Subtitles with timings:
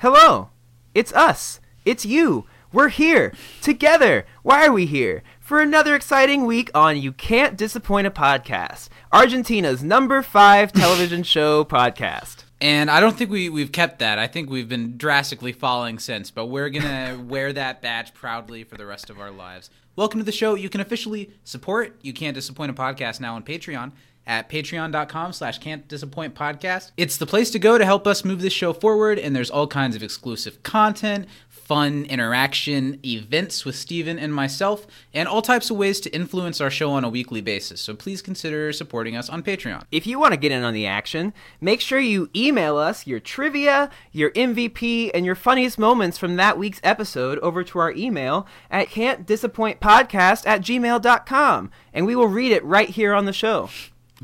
[0.00, 0.48] Hello.
[0.94, 1.60] It's us.
[1.84, 2.46] It's you.
[2.72, 3.34] We're here.
[3.60, 4.24] Together.
[4.42, 5.22] Why are we here?
[5.40, 11.66] For another exciting week on You Can't Disappoint a Podcast, Argentina's number five television show
[11.66, 12.44] podcast.
[12.62, 14.18] And I don't think we, we've kept that.
[14.18, 16.82] I think we've been drastically falling since, but we're going
[17.18, 19.68] to wear that badge proudly for the rest of our lives.
[19.96, 20.54] Welcome to the show.
[20.54, 23.92] You can officially support You Can't Disappoint a Podcast now on Patreon
[24.30, 26.92] at patreon.com slash can't disappoint podcast.
[26.96, 29.66] It's the place to go to help us move this show forward, and there's all
[29.66, 35.76] kinds of exclusive content, fun interaction, events with Steven and myself, and all types of
[35.76, 37.80] ways to influence our show on a weekly basis.
[37.80, 39.82] So please consider supporting us on Patreon.
[39.90, 43.18] If you want to get in on the action, make sure you email us your
[43.18, 48.46] trivia, your MVP, and your funniest moments from that week's episode over to our email
[48.70, 53.68] at can'tdisappointpodcast at gmail.com, and we will read it right here on the show.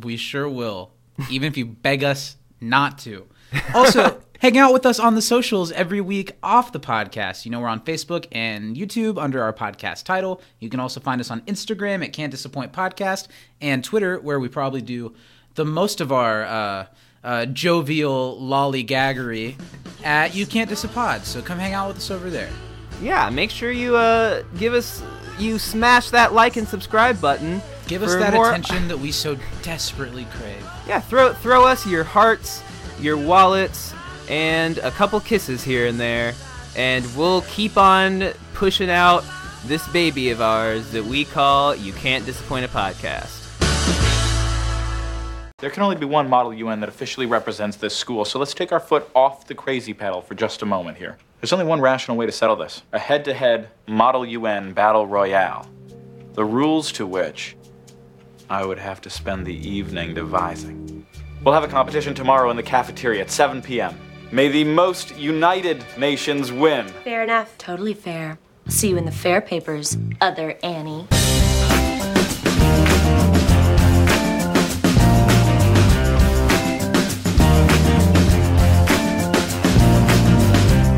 [0.01, 0.93] We sure will,
[1.31, 3.27] even if you beg us not to.
[3.75, 7.45] Also, hang out with us on the socials every week off the podcast.
[7.45, 10.43] You know, we're on Facebook and YouTube under our podcast title.
[10.59, 13.29] You can also find us on Instagram at Can't Disappoint Podcast
[13.61, 15.15] and Twitter, where we probably do
[15.55, 16.87] the most of our uh,
[17.25, 19.57] uh, jovial lollygaggery
[20.05, 21.25] at You Can't Disappoint.
[21.25, 22.51] So come hang out with us over there.
[23.01, 25.03] Yeah, make sure you uh, give us,
[25.39, 27.63] you smash that like and subscribe button.
[27.87, 30.65] Give us that more- attention that we so desperately crave.
[30.89, 32.63] Yeah, throw throw us your hearts,
[33.01, 33.95] your wallets,
[34.29, 36.35] and a couple kisses here and there,
[36.77, 39.25] and we'll keep on pushing out
[39.67, 43.43] this baby of ours that we call You Can't Disappoint a Podcast.
[45.59, 48.73] There can only be one Model UN that officially represents this school, so let's take
[48.73, 51.17] our foot off the crazy pedal for just a moment here.
[51.41, 55.07] There's only one rational way to settle this a head to head Model UN Battle
[55.07, 55.67] Royale,
[56.35, 57.57] the rules to which
[58.49, 61.05] I would have to spend the evening devising.
[61.43, 63.99] We'll have a competition tomorrow in the cafeteria at 7 p.m.
[64.31, 66.87] May the most united nations win.
[67.05, 67.59] Fair enough.
[67.59, 68.39] Totally fair.
[68.69, 71.07] See you in the fair papers, other Annie.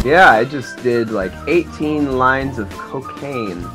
[0.05, 3.67] Yeah, I just did like 18 lines of cocaine.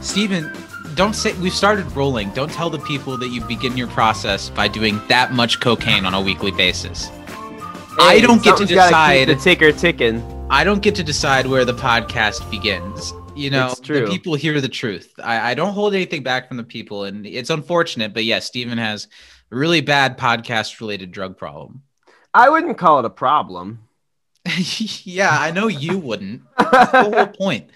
[0.00, 0.52] Steven,
[0.96, 2.30] don't say we've started rolling.
[2.30, 6.14] Don't tell the people that you begin your process by doing that much cocaine on
[6.14, 7.10] a weekly basis.
[7.98, 9.28] I don't get to decide.
[9.28, 10.22] the ticker ticking.
[10.50, 13.12] I don't get to decide where the podcast begins.
[13.34, 15.12] You know, the people hear the truth.
[15.22, 18.78] I, I don't hold anything back from the people, and it's unfortunate, but yes, Steven
[18.78, 19.08] has
[19.52, 21.82] a really bad podcast related drug problem.
[22.32, 23.80] I wouldn't call it a problem.
[24.78, 26.42] yeah, I know you wouldn't.
[26.56, 27.68] That's the whole point.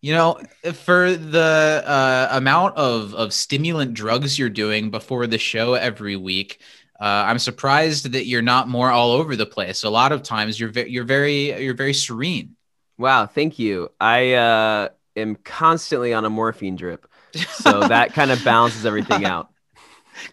[0.00, 0.40] You know,
[0.74, 6.60] for the uh, amount of, of stimulant drugs you're doing before the show every week,
[7.00, 9.82] uh, I'm surprised that you're not more all over the place.
[9.84, 12.56] A lot of times, you're ve- you're very you're very serene.
[12.96, 13.90] Wow, thank you.
[14.00, 17.06] I uh, am constantly on a morphine drip,
[17.50, 19.50] so that kind of balances everything out.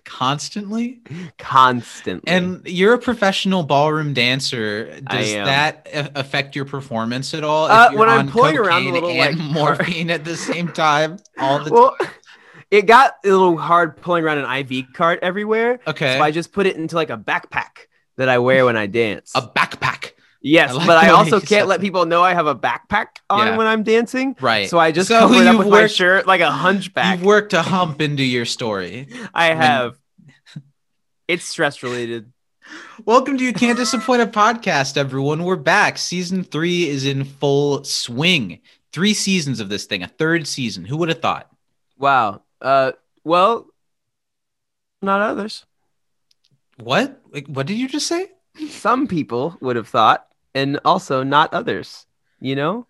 [0.03, 1.01] Constantly,
[1.37, 2.31] Constantly.
[2.31, 4.99] and you're a professional ballroom dancer.
[5.01, 7.65] Does that a- affect your performance at all?
[7.67, 10.69] if Uh, you're when I'm pulling around a little, and like, morphine at the same
[10.69, 11.95] time, all the well,
[12.71, 15.79] it got a little hard pulling around an IV cart everywhere.
[15.87, 18.87] okay, So I just put it into like a backpack that I wear when I
[18.87, 19.31] dance.
[19.35, 20.11] a backpack.
[20.45, 23.07] Yes, I like but I also can't said let people know I have a backpack
[23.29, 23.57] on Yeah.
[23.57, 24.35] when I'm dancing.
[24.39, 24.69] Right.
[24.69, 27.17] So I just So cover it up with my shirt like a hunchback.
[27.17, 29.07] You've worked a hump into your story.
[29.33, 29.97] I have.
[31.27, 32.31] it's stress related.
[33.05, 35.43] Welcome to You Can't Disappoint a Podcast, everyone.
[35.43, 35.97] We're back.
[35.97, 38.59] Season three is in full swing.
[38.93, 40.85] Three seasons of this thing, a third season.
[40.85, 41.49] Who would have thought?
[41.97, 42.41] Wow.
[42.61, 43.67] Uh, well,
[45.01, 45.65] not others.
[46.77, 47.21] What?
[47.31, 48.27] Like, what did you just say?
[48.69, 52.07] Some people would have thought, and also not others.
[52.39, 52.87] You know,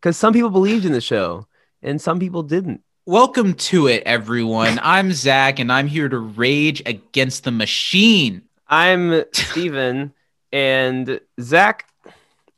[0.00, 1.46] because some people believed in the show,
[1.82, 2.82] and some people didn't.
[3.04, 4.78] Welcome to it, everyone.
[4.82, 8.42] I'm Zach, and I'm here to rage against the machine.
[8.68, 10.12] I'm Steven,
[10.52, 11.88] and Zach.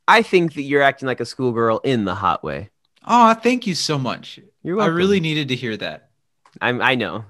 [0.07, 2.69] I think that you're acting like a schoolgirl in the hot way.
[3.07, 4.39] Oh, thank you so much.
[4.63, 4.95] You're welcome.
[4.95, 6.11] I really needed to hear that.
[6.61, 6.81] I'm.
[6.83, 7.25] I know.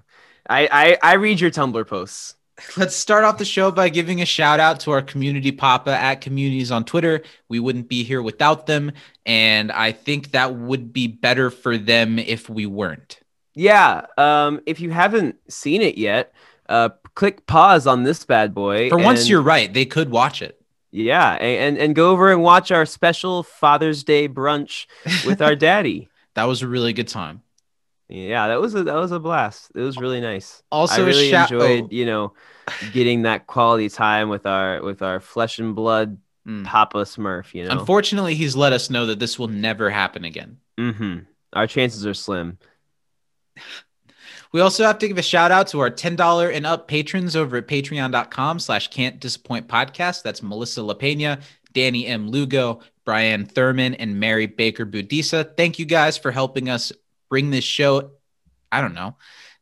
[0.49, 2.34] I, I I read your Tumblr posts.
[2.77, 6.21] Let's start off the show by giving a shout out to our community papa at
[6.21, 7.23] communities on Twitter.
[7.49, 8.93] We wouldn't be here without them.
[9.27, 13.21] And I think that would be better for them if we weren't.
[13.55, 14.06] Yeah.
[14.19, 14.61] Um.
[14.67, 16.33] If you haven't seen it yet,
[16.69, 18.89] uh, click pause on this bad boy.
[18.89, 19.73] For once, you're right.
[19.73, 20.61] They could watch it.
[20.91, 24.87] Yeah, and and go over and watch our special Father's Day brunch
[25.25, 26.09] with our daddy.
[26.35, 27.44] That was a really good time.
[28.09, 29.73] Yeah, that was a that was a blast.
[29.75, 30.62] It was really nice.
[30.71, 31.89] Also, I really shout- enjoyed, oh.
[31.91, 32.35] you know,
[32.93, 36.65] getting that quality time with our with our flesh and blood Mm.
[36.65, 37.55] Papa Smurf.
[37.55, 37.71] You know.
[37.71, 40.59] Unfortunately, he's let us know that this will never happen again.
[40.79, 41.21] mm-hmm.
[41.55, 42.59] Our chances are slim.
[44.53, 47.56] We also have to give a shout out to our $10 and up patrons over
[47.56, 50.23] at patreon.com slash can't disappoint podcast.
[50.23, 51.41] That's Melissa LaPena,
[51.73, 52.29] Danny M.
[52.29, 55.56] Lugo, Brian Thurman, and Mary Baker Budisa.
[55.56, 56.93] Thank you guys for helping us
[57.29, 58.12] bring this show.
[58.71, 59.17] I don't know.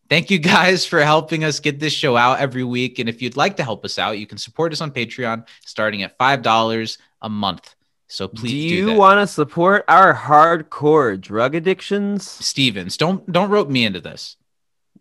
[0.09, 2.99] Thank you guys for helping us get this show out every week.
[2.99, 6.03] And if you'd like to help us out, you can support us on Patreon starting
[6.03, 7.75] at $5 a month.
[8.09, 12.29] So please do do, you want to support our hardcore drug addictions?
[12.29, 14.37] Stevens, don't don't rope me into this.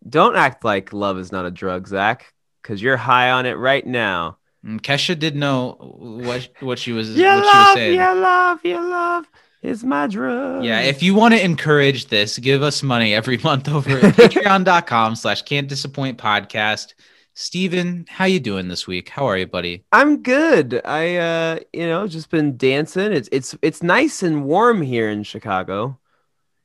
[0.07, 3.85] Don't act like love is not a drug, Zach, because you're high on it right
[3.85, 4.37] now.
[4.63, 7.95] And Kesha did know what what she was yeah, what she was love, saying.
[7.95, 9.25] your love, your love
[9.61, 10.63] is my drug.
[10.63, 15.15] Yeah, if you want to encourage this, give us money every month over at patreon.com
[15.15, 16.93] slash can't disappoint podcast.
[17.33, 19.09] Steven, how you doing this week?
[19.09, 19.85] How are you, buddy?
[19.91, 20.81] I'm good.
[20.83, 23.13] I uh you know, just been dancing.
[23.13, 25.97] It's it's it's nice and warm here in Chicago.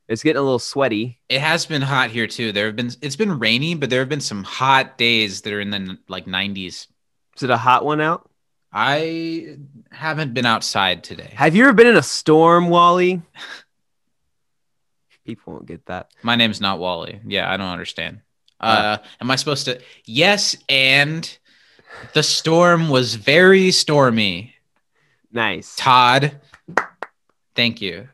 [0.09, 1.19] It's getting a little sweaty.
[1.29, 2.51] It has been hot here too.
[2.51, 5.61] There have been it's been rainy, but there have been some hot days that are
[5.61, 6.87] in the like 90s.
[7.35, 8.29] Is it a hot one out?
[8.71, 9.57] I
[9.91, 11.31] haven't been outside today.
[11.35, 13.21] Have you ever been in a storm, Wally?
[15.25, 16.11] People won't get that.
[16.23, 17.19] My name's not Wally.
[17.25, 18.21] Yeah, I don't understand.
[18.59, 19.79] Uh, am I supposed to?
[20.05, 21.37] Yes, and
[22.13, 24.53] the storm was very stormy.
[25.31, 25.75] Nice.
[25.75, 26.39] Todd,
[27.55, 28.07] thank you.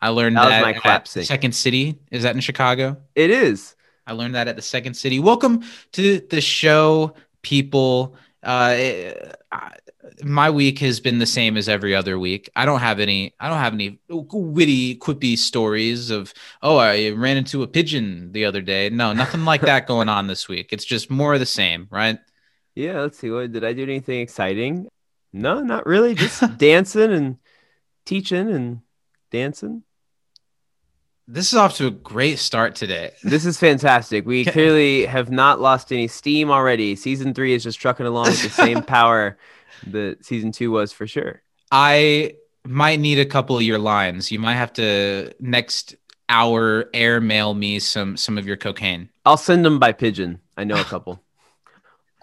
[0.00, 1.26] I learned That that, my clap at sync.
[1.26, 1.98] Second City.
[2.10, 2.96] Is that in Chicago?
[3.14, 3.76] It is.
[4.06, 5.20] I learned that at the Second City.
[5.20, 5.62] Welcome
[5.92, 8.16] to the show, people.
[8.42, 9.76] Uh, eh, I-
[10.24, 12.50] my week has been the same as every other week.
[12.56, 13.34] I don't have any.
[13.40, 18.44] I don't have any witty, quippy stories of oh, I ran into a pigeon the
[18.44, 18.90] other day.
[18.90, 20.72] No, nothing like that going on this week.
[20.72, 22.18] It's just more of the same, right?
[22.74, 23.30] Yeah, let's see.
[23.30, 24.88] What did I do anything exciting?
[25.32, 26.14] No, not really.
[26.14, 27.38] Just dancing and
[28.04, 28.80] teaching and
[29.30, 29.84] dancing.
[31.28, 33.12] This is off to a great start today.
[33.22, 34.26] This is fantastic.
[34.26, 36.96] We clearly have not lost any steam already.
[36.96, 39.38] Season three is just trucking along with the same power
[39.86, 41.42] that season two was for sure.
[41.70, 42.34] I
[42.64, 44.32] might need a couple of your lines.
[44.32, 45.94] You might have to next
[46.28, 49.08] hour air mail me some some of your cocaine.
[49.24, 50.40] I'll send them by pigeon.
[50.56, 51.22] I know a couple.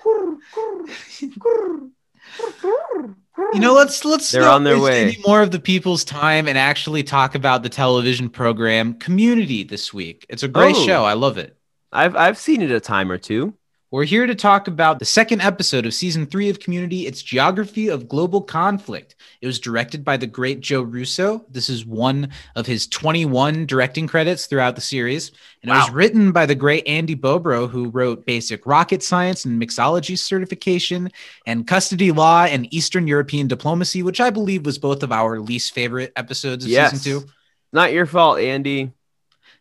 [3.39, 3.55] Hmm.
[3.55, 5.03] You know, let's let's They're on their way.
[5.03, 9.93] any more of the people's time and actually talk about the television program Community this
[9.93, 10.25] week.
[10.29, 10.85] It's a great Oh.
[10.85, 11.05] show.
[11.05, 11.55] I love it.
[11.91, 13.53] I've I've seen it a time or two.
[13.91, 17.07] We're here to talk about the second episode of season three of Community.
[17.07, 19.15] It's Geography of Global Conflict.
[19.41, 21.43] It was directed by the great Joe Russo.
[21.49, 25.31] This is one of his 21 directing credits throughout the series.
[25.63, 29.59] And it was written by the great Andy Bobrow, who wrote Basic Rocket Science and
[29.59, 31.09] Mixology Certification
[31.47, 35.73] and Custody Law and Eastern European Diplomacy, which I believe was both of our least
[35.73, 36.91] favorite episodes of Yes.
[36.91, 37.27] season two.
[37.73, 38.91] Not your fault, Andy.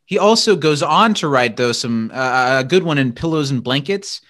[0.09, 3.63] He also goes on to write though some uh, a good one in Pillows and
[3.63, 4.23] Blankets.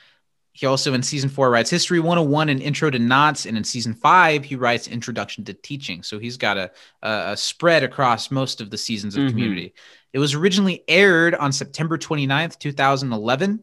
[0.50, 3.94] He also in season four writes History 101 and Intro to Knots, and in season
[3.94, 6.02] five he writes Introduction to Teaching.
[6.02, 9.28] So he's got a a, spread across most of the seasons of Mhm.
[9.28, 9.74] Community.
[10.12, 13.60] It was originally aired on September 29th, 2011.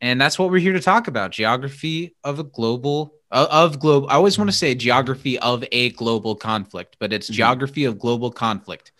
[0.00, 4.04] And that's what we're here to talk about: geography of a global of, of globe.
[4.08, 7.34] I always want to say geography of a global conflict, but it's Mhm.
[7.34, 8.92] geography of global conflict.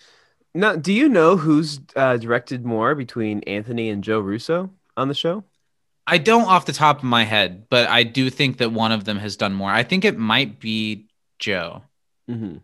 [0.55, 5.15] Now, do you know who's uh, directed more between Anthony and Joe Russo on the
[5.15, 5.45] show?
[6.07, 9.05] I don't off the top of my head, but I do think that one of
[9.05, 9.71] them has done more.
[9.71, 11.07] I think it might be
[11.39, 11.83] Joe.
[12.29, 12.59] Mm-hmm.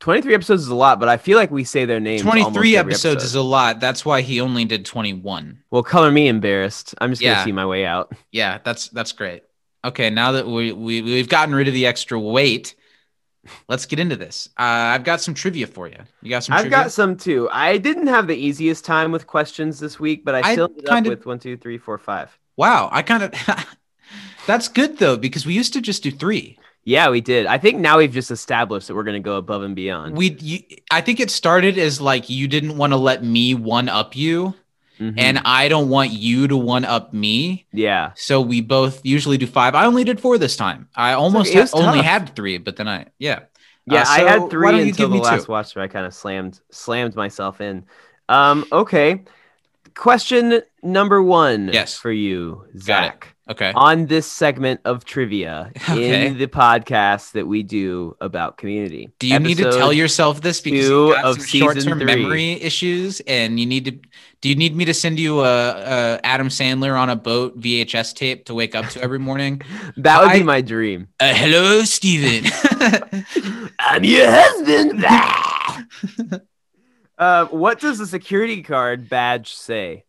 [0.00, 2.22] 23 episodes is a lot, but I feel like we say their names.
[2.22, 3.78] 23 episodes is a lot.
[3.80, 5.62] That's why he only did 21.
[5.70, 6.94] Well, color me embarrassed.
[7.00, 7.34] I'm just Yeah.
[7.34, 8.12] gonna see my way out.
[8.32, 9.44] Yeah, that's that's great.
[9.84, 12.74] Okay, now that we, we we've gotten rid of the extra weight,
[13.68, 14.48] let's get into this.
[14.58, 14.62] Uh,
[14.94, 15.98] I've got some trivia for you.
[16.22, 16.78] You got some I've trivia?
[16.78, 17.48] got some too.
[17.50, 20.84] I didn't have the easiest time with questions this week, but I I still ended
[20.84, 22.36] up kind of- with one, two, three, four, five.
[22.56, 23.34] wow, I kind of
[24.46, 26.58] That's good though because we used to just do 3.
[26.84, 27.46] Yeah, we did.
[27.46, 30.16] I think now we've just established that we're gonna go above and beyond.
[30.16, 30.58] We you,
[30.90, 34.54] I think it started as like you didn't want to let me one up you
[35.02, 35.14] Mhm.
[35.16, 37.66] and I don't want you to one up me.
[37.72, 39.74] yeah, So we both usually do five.
[39.74, 40.88] I only did four this time.
[40.94, 43.40] I almost ha- only had three, but then I yeah.
[43.86, 44.02] yeah.
[44.02, 45.52] Uh, I had three until the last two?
[45.52, 47.84] watch where I kind of slammed slammed myself in.
[48.28, 49.24] Um, okay.
[49.94, 51.68] Question number one.
[51.72, 51.96] Yes.
[51.98, 52.64] for you.
[52.78, 53.28] Zach.
[53.50, 53.72] Okay.
[53.74, 56.26] on this segment of trivia Okay.
[56.28, 59.10] in the podcast that we do about community.
[59.18, 62.06] Do you need to tell yourself this because you some short-term three.
[62.06, 63.90] memory issues, and you need to?
[64.42, 68.14] Do you need me to send you a, a Adam Sandler on a boat VHS
[68.14, 69.60] tape to wake up to every morning?
[69.96, 71.08] That would I- be my dream.
[71.18, 72.48] Uh, hello, Steven.
[73.80, 75.04] I'm your husband.
[77.18, 80.04] Uh, what does the security card badge say?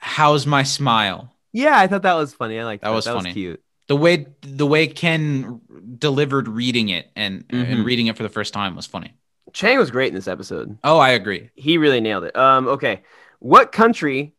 [0.00, 1.34] How's my smile?
[1.52, 2.58] Yeah, I thought that was funny.
[2.58, 2.88] I like that.
[2.88, 3.30] That was that funny.
[3.30, 3.62] Was cute.
[3.88, 5.60] The way the way Ken
[5.98, 7.72] delivered reading it and Mhm.
[7.72, 9.14] and reading it for the first time was funny.
[9.54, 10.76] Chang was great in this episode.
[10.84, 11.50] Oh, I agree.
[11.54, 12.36] He really nailed it.
[12.36, 13.02] Um, okay,
[13.38, 14.34] what country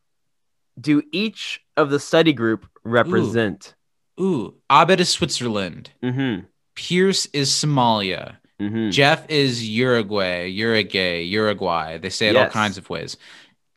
[0.80, 3.74] do each of the study group represent?
[4.22, 5.92] Ooh, Abed is Switzerland.
[6.04, 6.46] Mm-hmm.
[6.76, 8.38] Pierce is Somalia.
[8.60, 8.90] Mm-hmm.
[8.90, 11.98] Jeff is Uruguay, Uruguay, Uruguay.
[11.98, 13.16] They say it all kinds of ways.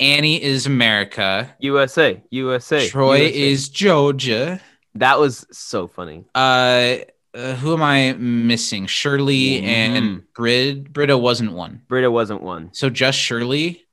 [0.01, 1.55] Annie is America.
[1.61, 2.21] USA.
[2.31, 2.89] USA.
[2.89, 3.41] Troy USA.
[3.41, 4.61] is Georgia.
[4.97, 6.25] That was so funny.
[6.35, 6.97] Uh,
[7.35, 8.87] uh, who am I missing?
[8.87, 9.65] Shirley Mhm.
[9.65, 10.93] and Brid.
[10.93, 11.83] Britta wasn't one.
[11.89, 12.71] Britta wasn't one.
[12.75, 13.87] So just Shirley.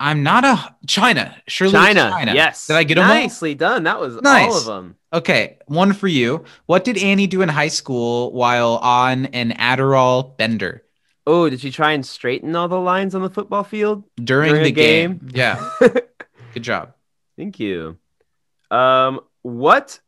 [0.00, 1.36] I'm not a China.
[1.46, 2.10] Shirley China.
[2.10, 2.34] China.
[2.34, 2.66] Yes.
[2.66, 3.14] Did I get them all?
[3.14, 3.84] Nicely done.
[3.84, 4.50] That was Nice.
[4.50, 4.96] all of them.
[5.12, 6.44] Okay, one for you.
[6.66, 10.84] What did Annie do in high school while on an Adderall bender
[11.26, 14.02] Oh, did she try and straighten all the lines on the football field?
[14.16, 15.18] during, During the game?
[15.18, 15.30] game?
[15.34, 15.70] Yeah.
[16.54, 16.94] Good job.
[17.36, 17.96] Thank you.
[18.70, 20.00] Um, what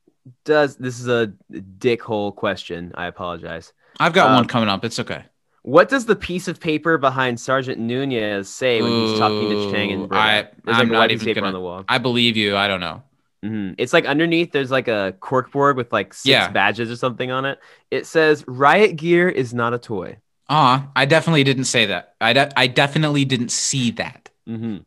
[0.45, 2.93] does this is a dickhole question?
[2.97, 3.73] I apologize.
[4.01, 4.85] I've got Um, one coming up.
[4.85, 5.25] It's okay.
[5.63, 9.93] What does the piece of paper behind Sergeant Nunez say when he's talking to Chang
[9.93, 11.85] and There's I'm like not even paper gonna- on the wall.
[11.89, 12.57] I believe you.
[12.57, 13.03] I don't know.
[13.45, 13.75] Mhm.
[13.77, 16.51] It's like underneath there's like a cork board with like six Yeah.
[16.51, 17.59] badges or something on it.
[17.91, 20.17] It says riot gear is not a toy.
[20.49, 22.15] Ah, I definitely didn't say that.
[22.21, 24.31] I, de- I definitely didn't see that.
[24.47, 24.79] hmm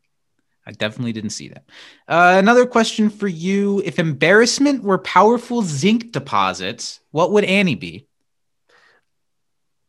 [0.65, 1.63] I definitely didn't see that.
[2.09, 3.81] Uh, another question for you.
[3.85, 8.05] If embarrassment were powerful zinc deposits, what would Annie be?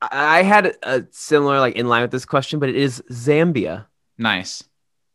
[0.01, 3.87] I had a similar like in line with this question, but it is Zambia.
[4.17, 4.63] Nice.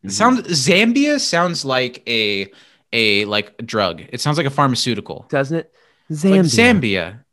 [0.06, 0.12] Mhm.
[0.12, 2.52] sounds Zambia sounds like a
[2.94, 4.04] a like drug.
[4.10, 5.26] It sounds like a pharmaceutical.
[5.30, 5.74] doesn't it?
[6.10, 7.26] It's like Zambia.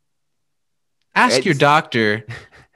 [1.15, 2.25] Ask your doctor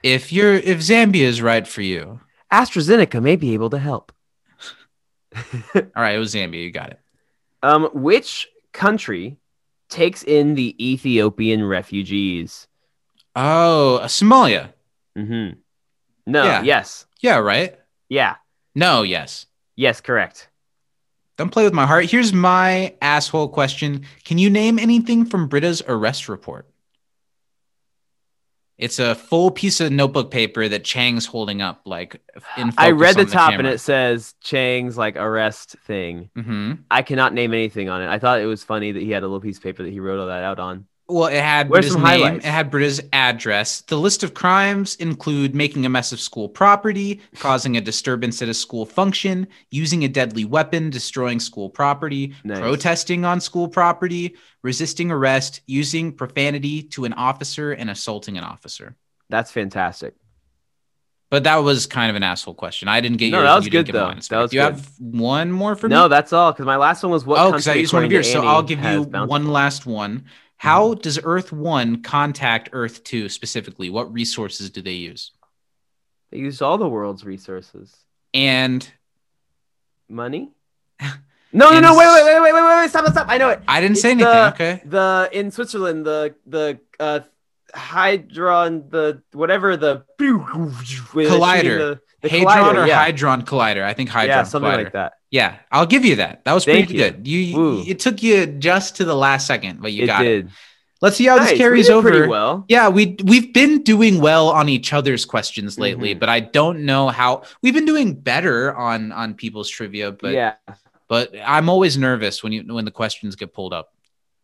[0.03, 2.21] if you're if Zambia is right for you.
[2.53, 4.11] AstraZeneca may be able to help.
[5.75, 6.63] All right, it was Zambia.
[6.63, 6.99] You got it.
[7.63, 9.37] Um, which country
[9.89, 12.67] takes in the Ethiopian refugees?
[13.35, 14.69] Oh, uh, Somalia.
[15.15, 15.49] hmm
[16.25, 16.43] No.
[16.43, 16.61] Yeah.
[16.63, 17.05] Yes.
[17.21, 17.77] Yeah, right.
[18.07, 18.35] Yeah.
[18.75, 19.47] No, yes.
[19.75, 19.99] Yes.
[20.01, 20.49] Correct.
[21.37, 22.05] Don't play with my heart.
[22.05, 24.05] Here's my asshole question.
[24.23, 26.69] Can you name anything from Britta's arrest report?
[28.77, 32.21] It's a full piece of notebook paper that Chang's holding up, like
[32.57, 32.75] in front.
[32.77, 36.29] I read the on top and it says Chang's like arrest thing.
[36.37, 36.79] Mhm.
[36.91, 38.09] I cannot name anything on it.
[38.09, 40.01] I thought it was funny that he had a little piece of paper that he
[40.01, 40.87] wrote all that out on.
[41.07, 42.05] Well, it had Where's Britta's name.
[42.05, 42.45] highlights?
[42.45, 43.81] It had Britta's address.
[43.81, 48.49] The list of crimes include making a mess of school property, causing a disturbance at
[48.49, 52.59] a school function, using a deadly weapon, destroying school property, Nice.
[52.59, 58.95] protesting on school property, resisting arrest, using profanity to an officer, and assaulting an officer.
[59.29, 60.15] That's fantastic.
[61.31, 62.87] But that was kind of an asshole question.
[62.87, 63.47] I didn't get No, yours.
[63.47, 64.13] that was you good, though.
[64.13, 64.73] That was Do you good.
[64.75, 65.95] have one more for me?
[65.95, 66.51] No, that's all.
[66.51, 68.31] Because my last one was what oh, because I used one of yours.
[68.31, 70.25] So I'll give you one last one.
[70.65, 73.89] How does Earth One contact Earth Two specifically?
[73.91, 75.31] What resources do they use?
[76.31, 77.95] They use all the world's resources.
[78.33, 78.87] And
[80.09, 80.51] Money?
[81.53, 81.95] No, no, no!
[81.97, 82.89] Wait, wait, wait, wait, wait, wait!
[82.89, 83.27] Stop, stop!
[83.29, 83.61] I know it.
[83.65, 84.29] I didn't It's say anything.
[84.29, 84.81] the- okay.
[84.83, 87.21] The in Switzerland, the the uh,
[87.73, 91.77] hydron, the whatever the Collider.
[91.77, 93.09] the, the Hadron collider, or yeah.
[93.09, 93.83] Hydron Collider?
[93.83, 94.83] I think Hydron yeah, something Collider.
[94.83, 95.13] like that.
[95.35, 96.45] Yeah, I'll give you that.
[96.45, 97.11] That was Thank pretty you.
[97.11, 97.27] good.
[97.27, 97.83] You, Woo.
[97.85, 100.43] it took you just to the last second, but you it got it.
[100.43, 100.49] did.
[101.01, 102.09] Let's see how Nice, this carries over.
[102.09, 102.63] pretty well.
[102.69, 106.19] Yeah, we we've been doing well on each other's questions lately, Mhm.
[106.21, 110.53] but I don't know how we've been doing better on on people's trivia, but yeah,
[111.09, 113.91] but I'm always nervous when you when the questions get pulled up.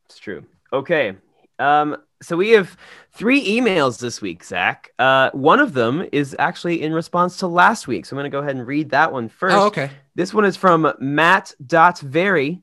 [0.09, 0.43] it's true.
[0.73, 1.15] Okay.
[1.57, 2.75] Um, so we have
[3.13, 4.91] three emails this week, Zach.
[4.99, 8.05] Uh, one of them is actually in response to last week.
[8.05, 9.55] So I'm going to go ahead and read that one first.
[9.55, 9.89] Oh, okay.
[10.15, 12.61] This one is from Matt Dot Very.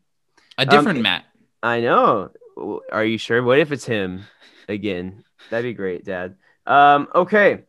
[0.58, 1.24] A different Um, Matt.
[1.62, 2.30] I know.
[2.92, 3.42] Are you sure?
[3.42, 4.24] What if it's him
[4.68, 5.24] again?
[5.50, 6.36] That'd be great, Dad.
[6.66, 7.62] Um, okay.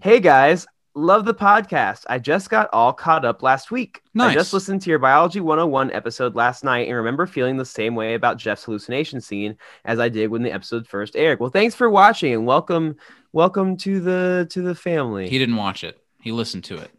[0.00, 2.04] Hey guys, love the podcast.
[2.08, 4.02] I just got all caught up last week.
[4.14, 4.30] Nice.
[4.30, 7.94] I just listened to your Biology 101 episode last night and remember feeling the same
[7.94, 11.40] way about Jeff's hallucination scene as I did when the episode first aired.
[11.40, 12.96] Well, thanks for watching and welcome
[13.32, 15.28] welcome to the to the family.
[15.28, 15.98] He didn't watch it.
[16.22, 16.90] He listened to it.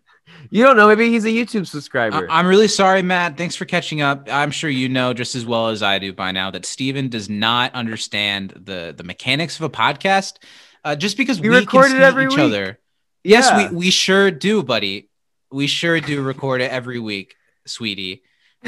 [0.49, 2.29] You don't know, maybe he's a YouTube subscriber.
[2.29, 3.37] I- I'm really sorry, Matt.
[3.37, 4.27] Thanks for catching up.
[4.31, 7.29] I'm sure you know just as well as I do by now that Steven does
[7.29, 10.35] not understand the the mechanics of a podcast.
[10.83, 12.39] Uh, just because We we, record can it every each week.
[12.39, 12.79] other.
[13.23, 13.39] Yeah.
[13.39, 15.09] Yes, we, we sure do, buddy.
[15.51, 18.23] We sure do record it every week, sweetie.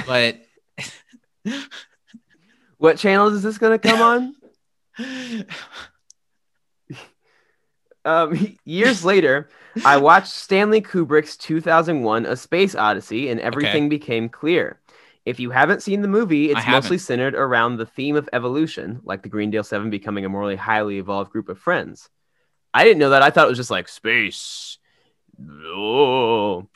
[0.06, 0.42] But
[2.78, 5.46] what channel is this going to come on?
[8.06, 9.50] Um, years later,
[9.86, 14.80] I watched Stanley Kubrick's 2001: A Space Odyssey, and everything became clear.
[15.26, 19.22] If you haven't seen the movie, it's mostly centered around the theme of evolution, like
[19.22, 22.10] the Greendale Seven becoming a morally highly evolved group of friends.
[22.74, 23.22] I didn't know that.
[23.22, 24.79] I thought it was just like space.
[25.48, 26.68] Oh.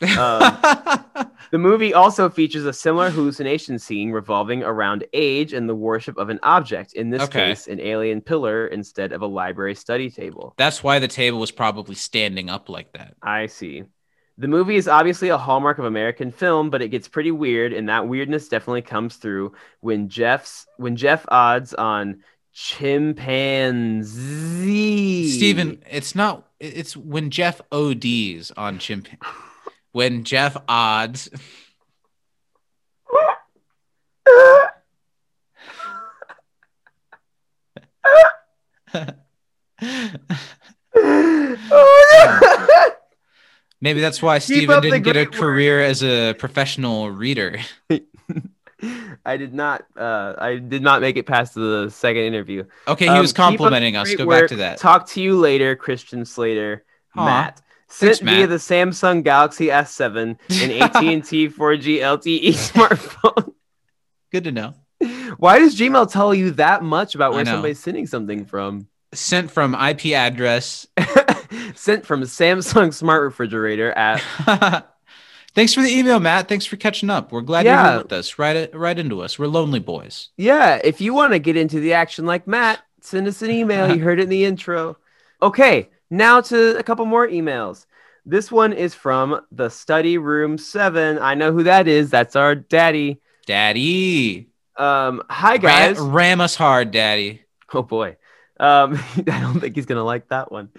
[1.50, 6.28] The movie also features a similar hallucination scene revolving around age and the worship of
[6.28, 7.50] an object, in this Okay.
[7.50, 10.54] case, an alien pillar instead of a library study table.
[10.56, 13.14] That's why the table was probably standing up like that.
[13.22, 13.84] I see.
[14.36, 17.88] The movie is obviously a hallmark of American film, but it gets pretty weird, and
[17.88, 22.24] that weirdness definitely comes through when Jeff's when Jeff odds on
[23.94, 25.28] chimpanzee.
[25.30, 26.48] Steven, it's not.
[26.64, 29.08] It's when Jeff ODs on chimp.
[29.92, 31.28] When Jeff odds.
[40.96, 41.24] Oh,
[43.80, 45.32] Maybe that's why Keep Steven didn't get a work.
[45.32, 47.58] career as a professional reader.
[49.26, 49.84] I did not.
[49.96, 52.64] Uh, I did not make it past the second interview.
[52.86, 54.14] Okay, he Um, was keep up the complimenting us.
[54.14, 54.42] Go work.
[54.42, 54.78] back to that.
[54.78, 56.84] Talk to you later, Christian Slater.
[57.16, 57.24] Aw.
[57.24, 57.60] Matt.
[57.88, 58.48] Thanks, Sent via Matt.
[58.50, 63.52] the Samsung Galaxy S7 and AT&T 4G LTE smartphone.
[64.32, 64.74] Good to know.
[65.36, 68.88] Why does Gmail tell you that much about where somebody's sending something from?
[69.12, 70.86] Sent from IP address.
[71.74, 74.22] Sent from Samsung Smart Refrigerator at
[75.54, 76.48] Thanks for the email, Matt.
[76.48, 77.30] Thanks for catching up.
[77.30, 77.90] We're glad you're Yeah.
[77.92, 78.38] here with us.
[78.38, 79.38] Right, right into us.
[79.38, 80.30] We're lonely boys.
[80.36, 83.94] Yeah, if you want to get into the action like Matt, send us an email.
[83.94, 84.96] You heard it in the intro.
[85.40, 87.86] Okay, now to a couple more emails.
[88.26, 91.18] This one is from the study room seven.
[91.18, 92.10] I know who that is.
[92.10, 93.20] That's our daddy.
[93.46, 94.48] Daddy.
[94.76, 95.98] Um, hi Ram, guys.
[96.00, 97.42] ram us hard, Daddy.
[97.72, 98.16] Oh boy.
[98.58, 100.70] Um, I don't think he's gonna like that one.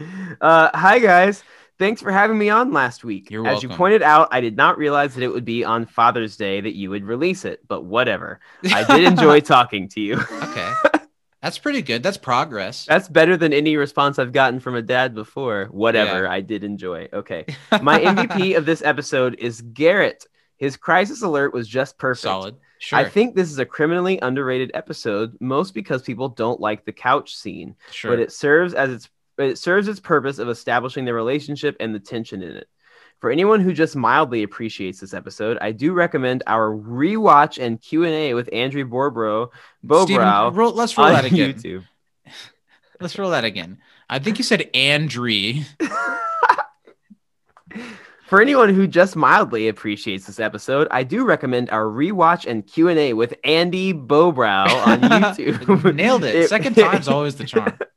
[0.41, 1.44] Uh, hi guys.
[1.77, 3.29] Thanks for having me on last week.
[3.29, 6.38] You're As you pointed out, I did not realize that it would be on Father's
[6.38, 8.39] Day that you would release it, but whatever.
[8.71, 10.15] I did enjoy talking to you.
[10.15, 10.73] Okay.
[11.41, 12.02] That's pretty good.
[12.02, 12.86] That's progress.
[12.86, 15.65] That's better than any response I've gotten from a dad before.
[15.65, 16.32] Whatever, Yeah.
[16.32, 17.08] I did enjoy.
[17.13, 17.45] Okay.
[17.84, 20.26] My MVP of this episode is Garrett.
[20.58, 22.23] His crisis alert was just perfect.
[22.23, 22.56] Solid.
[22.80, 22.97] Sure.
[22.97, 27.36] I think this is a criminally underrated episode, most because people don't like the couch
[27.36, 28.12] scene, sure.
[28.12, 32.00] but it serves as its it serves its purpose of establishing the relationship and the
[32.00, 32.67] tension in it.
[33.19, 38.04] For anyone who just mildly appreciates this episode, I do recommend our rewatch and Q
[38.04, 39.50] and A with Andrew Borbro
[40.04, 41.54] Steven, roll, let's roll that again.
[41.54, 41.86] YouTube.
[43.00, 43.80] Let's roll that again.
[44.10, 45.65] I think you said Andree.
[48.36, 52.89] For anyone who just mildly appreciates this episode, I do recommend our rewatch and Q
[52.89, 55.95] and A with Andy Bobrow on YouTube.
[55.95, 56.50] Nailed it.
[56.50, 57.78] Second time's always the charm.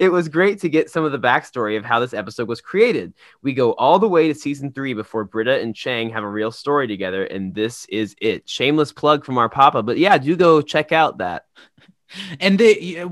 [0.00, 3.14] It was great to get some of the backstory of how this episode was created.
[3.42, 6.50] We go all the way to season three before Britta and Chang have a real
[6.50, 8.48] story together, and this is it.
[8.48, 11.44] Shameless plug from our papa, but yeah, do go check out that.
[12.40, 13.04] And they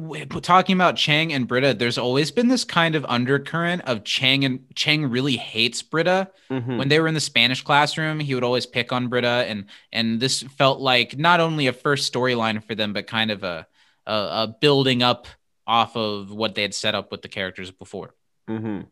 [0.42, 4.64] talking about Chang and Britta, there's always been this kind of undercurrent of Chang and
[4.74, 6.30] Chang really hates Britta.
[6.50, 6.78] Mhm.
[6.78, 10.20] When they were in the Spanish classroom, he would always pick on Britta, and and
[10.20, 13.66] this felt like not only a first storyline for them, but kind of a,
[14.06, 15.26] a a building up
[15.66, 18.14] off of what they had set up with the characters before.
[18.48, 18.82] Mm-hmm.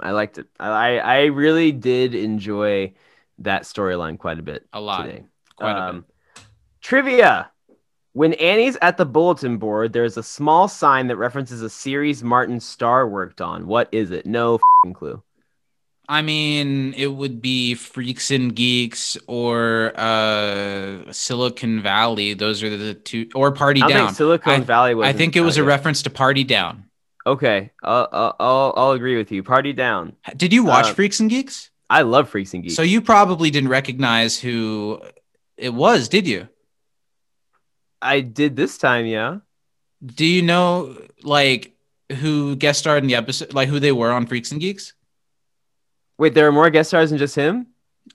[0.00, 0.46] I liked it.
[0.58, 2.94] I I really did enjoy
[3.38, 4.66] that storyline quite a bit.
[4.72, 5.24] A lot, today.
[5.56, 6.04] quite a Um,
[6.80, 7.50] Trivia.
[8.12, 12.58] When Annie's at the bulletin board, there's a small sign that references a series Martin
[12.58, 13.66] Starr worked on.
[13.66, 14.26] What is it?
[14.26, 15.22] No fing clue.
[16.08, 22.34] I mean, it would be Freaks and Geeks or uh, Silicon Valley.
[22.34, 24.06] Those are the two, or Party I Down.
[24.08, 25.06] think Silicon I- Valley was.
[25.06, 26.86] I think it was a reference to Party Down.
[27.24, 29.44] Okay, I'll, I'll I'll I'll agree with you.
[29.44, 30.16] Party down.
[30.36, 31.70] Did you watch Uh, Freaks and Geeks?
[31.88, 32.74] I love Freaks and Geeks.
[32.74, 35.00] So you probably didn't recognize who
[35.58, 36.48] it was, did you?
[38.02, 39.38] I did this time, yeah.
[40.04, 41.74] Do you know like
[42.20, 44.94] who guest starred in the episode, like who they were on Freaks and Geeks?
[46.18, 47.66] Wait, there are more guest stars than just him.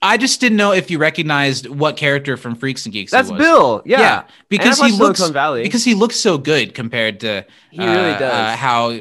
[0.01, 3.11] I just didn't know if you recognized what character from Freaks and Geeks.
[3.11, 3.31] That's.
[3.31, 3.81] Bill.
[3.85, 8.33] Yeah, because he looks because he looks so good compared to he really uh, does.
[8.33, 8.99] uh, how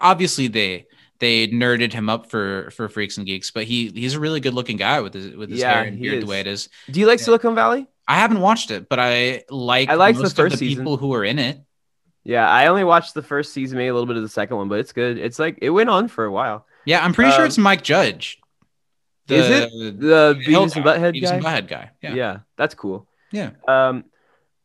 [0.00, 0.86] obviously they
[1.18, 4.54] they nerded him up for for Freaks and Geeks, but he he's a really good
[4.54, 6.24] looking guy with his with his Yeah, hair and beard is.
[6.24, 6.68] the way it is.
[6.90, 7.24] Do you like yeah.
[7.24, 7.86] Silicon Valley?
[8.10, 10.82] I haven't watched it, but I like I liked the most first of the season.
[10.84, 11.60] people who are in it.
[12.24, 14.68] Yeah, I only watched the first season, maybe a little bit of the second one,
[14.68, 15.16] but it's good.
[15.18, 16.66] It's like it went on for a while.
[16.84, 18.38] Yeah, I'm pretty sure Um, it's Mike Judge.
[19.28, 20.00] Is it?
[20.00, 21.34] The Beavis and Butthead Beavis guy.
[21.36, 21.90] and Butthead guy.
[22.02, 22.14] Yeah.
[22.14, 22.38] Yeah.
[22.58, 23.06] that's cool.
[23.30, 23.50] Yeah.
[23.68, 24.04] Um,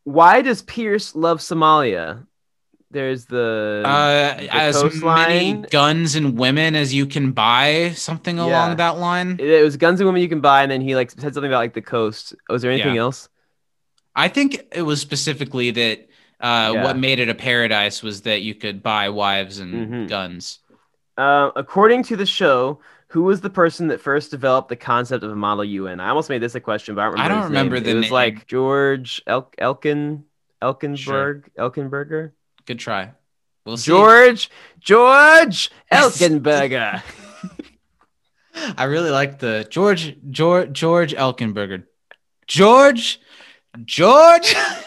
[0.05, 2.25] why does Pierce love Somalia?
[2.91, 8.75] There's the Uh, as many guns and women as you can buy, something along Yeah.
[8.75, 9.38] that line.
[9.39, 11.51] it, it was guns and women you can buy, and then he like said something
[11.51, 12.36] about like the coast.
[12.49, 13.01] Was there anything Yeah.
[13.01, 13.29] else?
[14.15, 16.08] I think it was specifically that
[16.41, 16.84] uh, Yeah.
[16.84, 20.10] what made it a paradise was that you could buy wives and Mhm.
[20.10, 20.60] guns.
[21.17, 25.32] Uh, according to the show, who was the person that first developed the concept of
[25.32, 26.01] a Model UN?
[26.01, 27.23] I almost made this a question, but I don't remember.
[27.23, 27.84] I don't remember name.
[27.86, 28.12] the It was name.
[28.13, 30.25] like George El- Elkin
[30.62, 32.32] Elkenberg Elkenberger.
[32.65, 33.12] Good try.
[33.65, 33.91] We'll see.
[33.91, 34.49] George
[34.80, 37.01] George Elkenberger.
[38.78, 41.84] I really like the George George George Elkenberger.
[42.47, 43.19] George
[43.86, 44.54] George.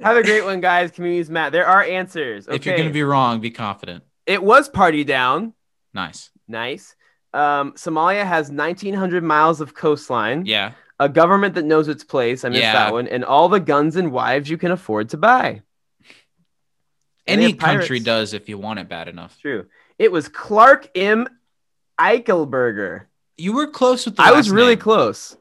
[0.00, 0.90] Have a great one, guys.
[0.90, 1.52] Communities Matt.
[1.52, 2.46] There are answers.
[2.46, 2.56] Okay.
[2.56, 4.04] If you're gonna be wrong, be confident.
[4.26, 5.54] it was party down.
[5.94, 6.30] Nice.
[6.48, 6.94] Nice.
[7.32, 10.44] Um, Somalia has 1,900 miles of coastline.
[10.46, 10.72] Yeah.
[10.98, 12.44] A government that knows its place.
[12.44, 12.72] I missed Yeah.
[12.72, 13.06] that one.
[13.08, 15.62] And all the guns and wives you can afford to buy.
[17.26, 19.36] And Any country does if you want it bad enough.
[19.40, 19.66] True.
[19.98, 21.28] It was Clark M.
[22.00, 23.06] Eichelberger.
[23.36, 24.78] You were close with the I was really name.
[24.78, 25.36] close.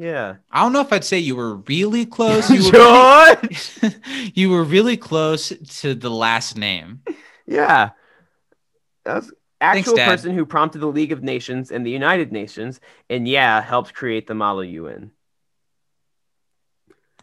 [0.00, 0.36] Yeah.
[0.50, 2.48] I don't know if I'd say you were really close.
[2.50, 3.70] You were, George.
[4.34, 7.02] you were really close to the last name.
[7.46, 7.90] Yeah.
[9.04, 10.08] That's actual Dad.
[10.08, 14.26] person who prompted the League of Nations and the United Nations, and yeah, helped create
[14.26, 15.10] the Model UN.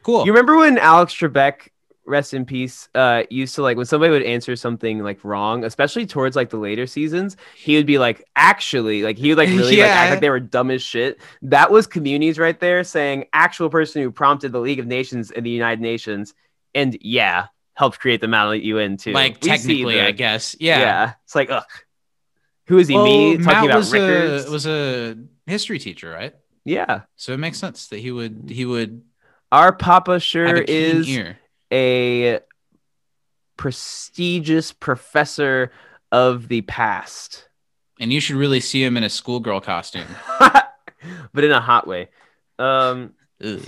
[0.04, 0.28] Cool.
[0.28, 1.70] You remember when Alex Trebek,
[2.08, 6.06] rest in peace, uh, used to like when somebody would answer something like wrong, especially
[6.06, 9.78] towards like the later seasons, he would be like, actually, like he would like really
[9.78, 11.20] like act like they were dumb as shit.
[11.42, 15.46] That was communities right there saying actual person who prompted the League of Nations and
[15.46, 16.34] the United Nations,
[16.74, 19.12] and yeah, helped create the Model UN too.
[19.14, 20.56] like We technically, the- I guess.
[20.60, 20.80] yeah.
[20.80, 21.14] Yeah.
[21.26, 21.64] It's like, ugh.
[22.68, 22.96] Who is he?
[22.96, 25.16] Well, me talking Matt about was a was a
[25.46, 26.34] history teacher, right?
[26.66, 27.02] yeah.
[27.16, 29.04] So it makes sense that he would he would
[29.54, 31.38] Our Papa sure is ear.
[31.72, 32.40] A
[33.58, 35.72] prestigious professor
[36.12, 37.48] of the past,
[38.00, 40.08] And you should really see him in a schoolgirl costume.
[40.40, 42.10] but in a hot way.
[42.60, 43.14] Um.
[43.44, 43.62] Ugh.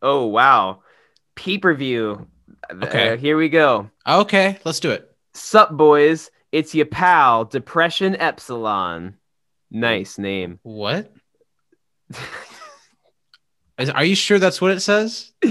[0.00, 0.82] Oh wow,
[1.34, 2.26] pay per view.
[2.70, 3.16] Okay.
[3.16, 3.90] here we go.
[4.06, 5.14] Okay, let's do it.
[5.34, 6.30] Sup, boys?
[6.50, 9.16] It's your pal, Depression Epsilon.
[9.70, 10.58] Nice name.
[10.62, 11.12] What?
[13.78, 15.32] Is, are you sure that's what it says?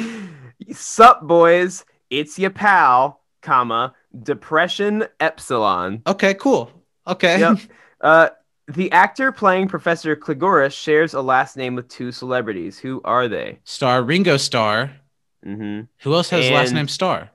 [0.72, 1.86] Sup, boys?
[2.10, 6.02] It's your pal, comma Depression Epsilon.
[6.08, 6.72] Okay, cool.
[7.06, 7.40] Okay.
[7.40, 7.58] Yep.
[8.00, 8.30] Uh,
[8.68, 12.78] the actor playing Professor Cligoris shares a last name with two celebrities.
[12.78, 13.58] Who are they?
[13.64, 14.92] Star Ringo Starr.
[15.44, 15.86] Mm-hmm.
[16.04, 17.32] Who else has last name Star?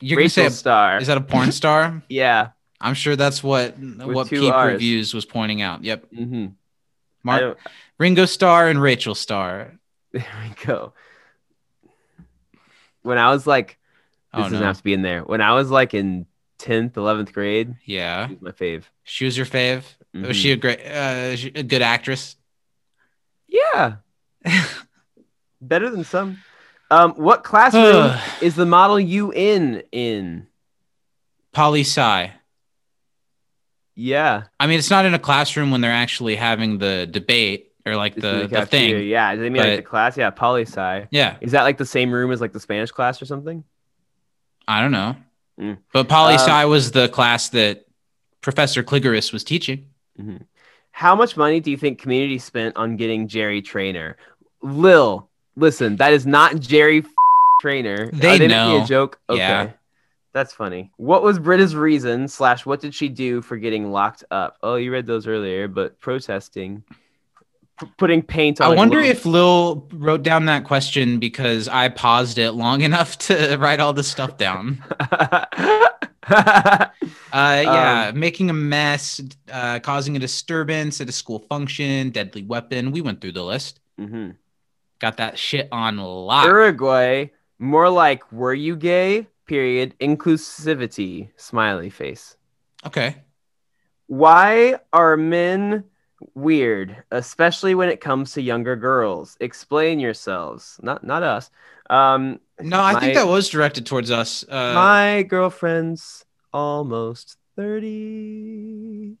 [0.00, 0.98] You're Rachel gonna say Star.
[0.98, 2.02] is that a porn star?
[2.08, 2.50] yeah.
[2.80, 4.72] I'm sure that's what what two Peep Rs.
[4.72, 5.82] Reviews was pointing out.
[5.82, 6.10] Yep.
[6.12, 6.46] Mm-hmm.
[7.22, 7.58] Mark
[7.98, 9.78] Ringo Starr and Rachel Starr.
[10.14, 10.92] There we go.
[13.02, 13.78] When I was like,
[14.32, 14.66] this Oh doesn't no.
[14.66, 15.22] have to be in there.
[15.22, 16.26] When I was like in
[16.58, 18.28] tenth, eleventh grade, Yeah.
[18.28, 18.84] she was my fave.
[19.02, 19.82] She was your fave.
[20.14, 20.28] Mhm.
[20.28, 22.36] Was she a great uh a good actress?
[23.48, 23.96] Yeah.
[25.60, 26.38] Better than some.
[26.90, 30.46] Um, what classroom is the model you in in?
[31.52, 32.30] Poli Sci.
[33.96, 34.44] Yeah.
[34.60, 38.14] I mean, it's not in a classroom when they're actually having the debate or like
[38.16, 39.06] in the, the thing.
[39.06, 39.34] Yeah.
[39.36, 40.16] They mean like the class?
[40.16, 40.30] Yeah.
[40.30, 41.06] Poli sci.
[41.10, 43.64] Yeah, Is that like the same room as like the Spanish class or something?
[44.66, 45.16] I don't know.
[45.60, 45.78] Mm.
[45.92, 47.84] But Poli Um, was the class that
[48.40, 49.86] Professor Cligoris was teaching.
[50.92, 54.16] How much money do you think community spent on getting Jerry Trainor?
[54.62, 57.06] Lil, listen, that is not Jerry f-
[57.60, 58.10] Trainor.
[58.12, 58.82] They Are know.
[58.82, 59.18] a joke.
[59.28, 59.38] Okay.
[59.38, 59.70] Yeah.
[60.32, 60.90] That's funny.
[60.96, 64.56] What was Britta's reason slash what did she do for getting locked up?
[64.62, 66.82] Oh, you read those earlier, but protesting,
[67.80, 68.66] P- putting paint on.
[68.66, 72.82] I like, wonder little- if Lil wrote down that question because I paused it long
[72.88, 74.82] enough to write all this stuff down.
[76.26, 76.88] Uh,
[77.64, 79.20] yeah, Um, making a mess,
[79.52, 82.92] uh, causing a disturbance at a school function, deadly weapon.
[82.92, 83.80] We went through the list.
[84.00, 84.36] Mhm.
[85.00, 86.46] Got that shit on lock.
[86.46, 87.26] Uruguay,
[87.58, 89.26] more like were you gay?
[89.46, 89.94] Period.
[90.00, 91.28] Inclusivity.
[91.36, 92.36] Smiley face.
[92.86, 93.16] Okay.
[94.06, 95.84] Why are men
[96.34, 99.36] weird, especially when it comes to younger girls?
[99.40, 100.78] Explain yourselves.
[100.82, 101.50] Not not us.
[101.90, 104.44] Um, No, I think that was directed towards us.
[104.48, 109.16] Uh, my girlfriend's almost thirty.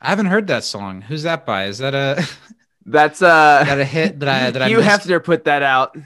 [0.00, 1.00] I haven't heard that song.
[1.02, 1.66] Who's that by?
[1.66, 2.24] Is that a
[2.86, 3.64] That's uh.
[3.66, 4.88] that a hit that I that I you missed?
[4.88, 5.96] have to put that out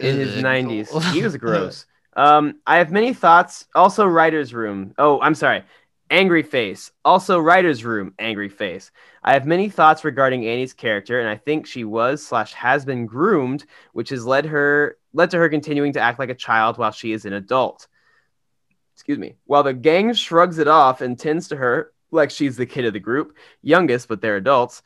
[0.00, 0.90] in his nineties.
[1.12, 1.86] He was gross.
[2.14, 3.66] Um, I have many thoughts.
[3.74, 4.94] Also, writer's room.
[4.98, 5.62] Oh, I'm sorry.
[6.10, 6.92] Angry face.
[7.04, 8.14] Also, writer's room.
[8.18, 8.92] Angry face.
[9.24, 13.06] I have many thoughts regarding Annie's character, and I think she was slash has been
[13.06, 16.92] groomed, which has led her led to her continuing to act like a child while
[16.92, 17.88] she is an adult.
[18.94, 19.36] Excuse me.
[19.46, 22.92] While the gang shrugs it off and tends to her like she's the kid of
[22.92, 24.82] the group, youngest, but they're adults.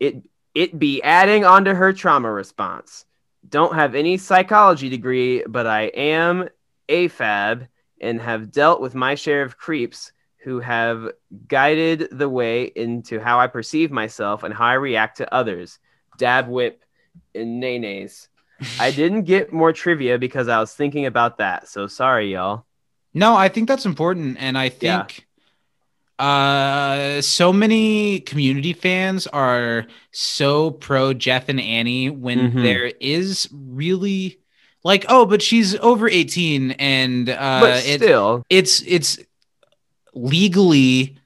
[0.00, 3.06] It it be adding onto her trauma response.
[3.48, 6.48] Don't have any psychology degree, but I am
[6.88, 7.68] AFAB
[8.00, 11.10] and have dealt with my share of creeps who have
[11.48, 15.78] guided the way into how I perceive myself and how I react to others.
[16.18, 16.82] Dab whip
[17.34, 18.28] and nays.
[18.78, 21.68] I didn't get more trivia because I was thinking about that.
[21.68, 22.64] So sorry, y'all.
[23.14, 25.04] No, I think that's important, and I Yeah.
[25.04, 25.26] think
[26.18, 32.62] uh so many community fans are so pro Jeff and Annie when Mhm.
[32.62, 34.38] there is really
[34.84, 39.18] like oh but she's over 18 and uh but it- still, it's it's
[40.14, 41.16] legally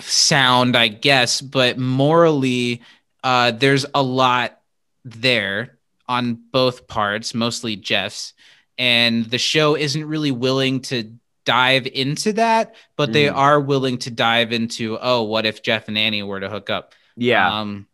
[0.00, 2.82] sound i guess but morally
[3.22, 4.60] uh there's a lot
[5.04, 8.32] there on both parts mostly jeff's
[8.76, 11.12] and the show isn't really willing to
[11.44, 13.36] dive into that but they Mhm.
[13.36, 16.92] are willing to dive into oh what if jeff and annie were to hook up
[17.16, 17.60] yeah.
[17.60, 17.86] um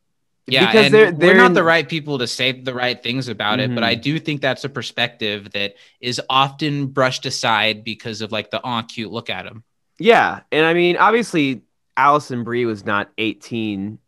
[0.46, 3.72] yeah, Because they're- they're not the right people to say the right things about it,
[3.72, 3.84] but.
[3.84, 8.60] I do think that's a perspective that is often brushed aside because of like the
[8.64, 9.62] oh cute look at him.
[10.00, 11.62] Yeah, and I mean, obviously,
[11.96, 13.98] Alison Brie was not 18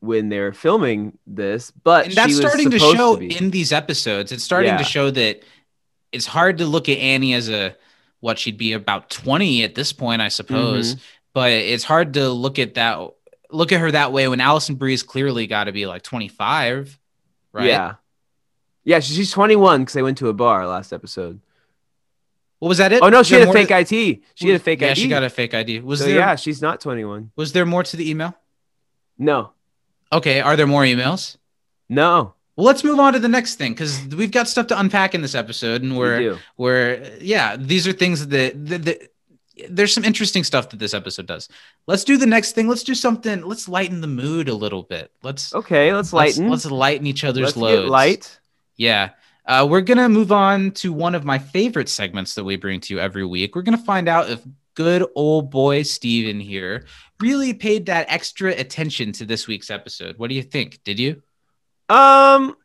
[0.00, 3.36] when they were filming this, but And that's she was starting to show be.
[3.36, 4.32] in these episodes.
[4.32, 4.78] It's starting Yeah.
[4.78, 5.42] to show that
[6.10, 7.76] it's hard to look at Annie as a
[8.20, 10.94] what she'd be about 20 at this point, I suppose.
[10.94, 11.02] Mm-hmm.
[11.34, 13.10] But it's hard to look at that
[13.50, 16.98] look at her that way when Alison Brie's clearly got to be like 25,
[17.52, 17.66] right?
[17.66, 17.94] Yeah,
[18.84, 21.40] yeah, she's 21 because they went to a bar last episode.
[22.62, 23.02] What was that it?
[23.02, 24.22] Oh no, she had a fake to- IT.
[24.36, 24.84] She had a fake ID.
[24.86, 25.00] yeah, ID.
[25.00, 25.80] she got a fake ID.
[25.80, 27.32] Was so there yeah, she's not 21.
[27.34, 28.36] was there more to the email?
[29.18, 29.50] No,
[30.12, 31.38] Okay, are there more emails?
[31.88, 35.12] no, Well, let's move on to the next thing because we've got stuff to unpack
[35.16, 36.38] in this episode, and we we're do.
[36.56, 38.98] we're yeah, these are things that, that, that
[39.68, 41.48] there's some interesting stuff that this episode does.
[41.88, 42.68] Let's do the next thing.
[42.68, 43.42] Let's do something.
[43.42, 45.10] Let's lighten the mood a little bit.
[45.24, 46.48] Let's Okay, let's let's, lighten.
[46.48, 47.82] let's lighten each other's Let's loads.
[47.82, 48.38] get light.
[48.76, 49.10] Yeah.
[49.44, 52.80] Uh, we're going to move on to one of my favorite segments that we bring
[52.80, 53.56] to you every week.
[53.56, 54.40] We're going to find out if
[54.74, 56.86] good old boy Steven here
[57.20, 60.18] really paid that extra attention to this week's episode.
[60.18, 60.80] What do you think?
[60.84, 61.22] Did you?
[61.88, 62.56] Um,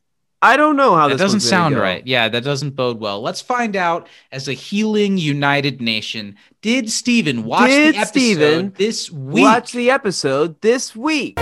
[0.42, 1.82] I don't know how That doesn't sound go.
[1.82, 2.06] right.
[2.06, 3.22] Yeah, that doesn't bode well.
[3.22, 6.36] Let's find out as a healing united nation.
[6.62, 9.44] Did Steven watch Did the episode Steven this week?
[9.44, 11.40] Watch the episode this week.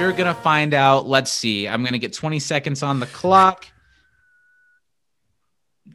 [0.00, 1.06] We're sure gonna find out.
[1.06, 1.68] Let's see.
[1.68, 3.66] I'm gonna get 20 seconds on the clock.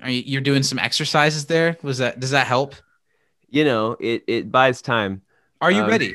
[0.04, 1.76] Are you you're doing some exercises there?
[1.82, 2.76] Was that does that help?
[3.50, 5.24] You know, it it buys time.
[5.60, 6.14] Are you Um, ready?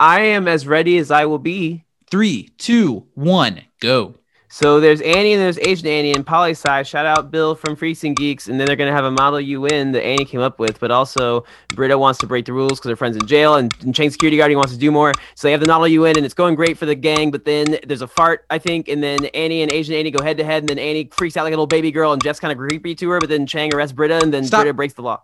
[0.00, 1.84] I am as ready as I will be.
[2.10, 4.16] Three, two, one, go.
[4.52, 6.82] So there's Annie and there's Asian Annie and Poli Sci.
[6.82, 8.48] Shout out Bill from Freaks and Geeks.
[8.48, 11.46] And then they're gonna have a model UN that Annie came up with, but also
[11.68, 14.36] Britta wants to break the rules because her friend's in jail, and, and Chain Security
[14.36, 15.14] Guardian wants to do more.
[15.36, 17.30] So they have the model UN, and it's going great for the gang.
[17.30, 20.36] But then there's a fart, I think, and then Annie and Asian Annie go head
[20.36, 22.52] to head, and then Annie freaks out like a little baby girl, and Jeff's kind
[22.52, 23.20] of creepy to her.
[23.20, 24.64] But then Chang arrests Britta, and then Stop.
[24.64, 25.22] Britta breaks the law.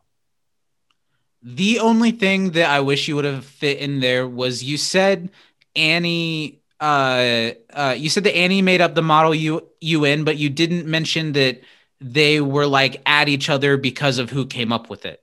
[1.43, 5.29] The only thing that I wish you would have fit in there was you said
[5.77, 10.49] Annie uh uh you said that Annie made up the model U UN, but you
[10.49, 11.61] didn't mention that
[12.01, 15.23] they were like at each other because of who came up with it.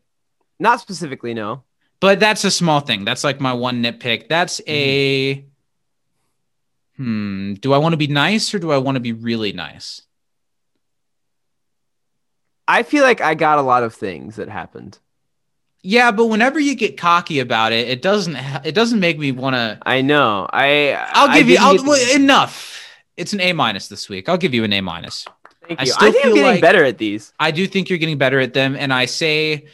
[0.60, 1.63] Not specifically, no.
[2.00, 3.06] But that's a small thing.
[3.06, 4.28] That's like my one nitpick.
[4.28, 5.46] That's a
[6.98, 7.54] hmm.
[7.56, 10.02] Do I want to be nice or do I want to be really nice?
[12.68, 14.98] I feel like I got a lot of things that happened.
[15.88, 19.56] Yeah, but whenever you get cocky about it, it doesn't it doesn't make me want
[19.56, 20.48] to I know.
[20.52, 22.82] I I'll I give you I'll, the- enough.
[23.17, 24.28] It's an A minus this week.
[24.28, 25.26] I'll give you an A minus.
[25.67, 25.91] Thank I you.
[25.91, 27.34] still I think I'm feel getting like- better at these.
[27.39, 29.67] I do think you're getting better at them, and I say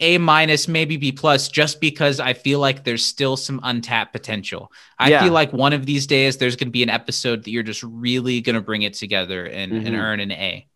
[0.00, 4.70] A minus, maybe B plus, just because I feel like there's still some untapped potential.
[5.00, 5.24] I Yeah.
[5.24, 7.82] feel like one of these days there's going to be an episode that you're just
[7.82, 9.98] really going to bring it together and, and Mhm.
[10.00, 10.66] earn an A.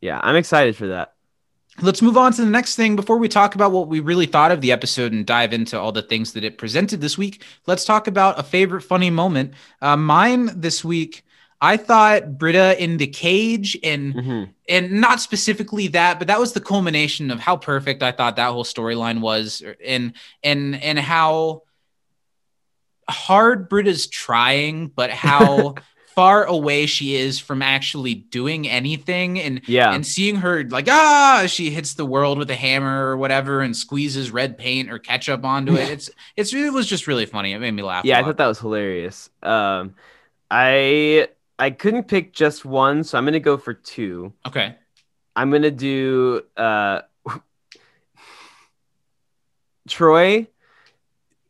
[0.00, 1.12] Yeah, I'm excited for that.
[1.80, 2.96] Let's move on to the next thing.
[2.96, 5.92] Before we talk about what we really thought of the episode and dive into all
[5.92, 9.54] the things that it presented this week, let's talk about a favorite funny moment.
[9.80, 11.24] Uh, mine this week,
[11.60, 16.52] I thought Britta in the cage and hmm and not specifically that, but that was
[16.52, 20.12] the culmination of how perfect I thought that whole storyline was, and
[20.42, 21.62] and and how
[23.08, 25.76] hard Britta's trying, but how
[26.18, 29.92] far away she is from actually doing anything and Yeah.
[29.94, 33.76] and seeing her like ah she hits the world with a hammer or whatever and
[33.76, 37.60] squeezes red paint or ketchup onto it it's it's it was just really funny it
[37.60, 39.30] made me laugh yeah, I thought that was hilarious.
[39.44, 39.94] Um,
[40.50, 44.32] I I couldn't pick just one, so I'm gonna go for two.
[44.44, 44.74] okay
[45.36, 47.02] I'm gonna do uh,
[49.88, 50.48] Troy.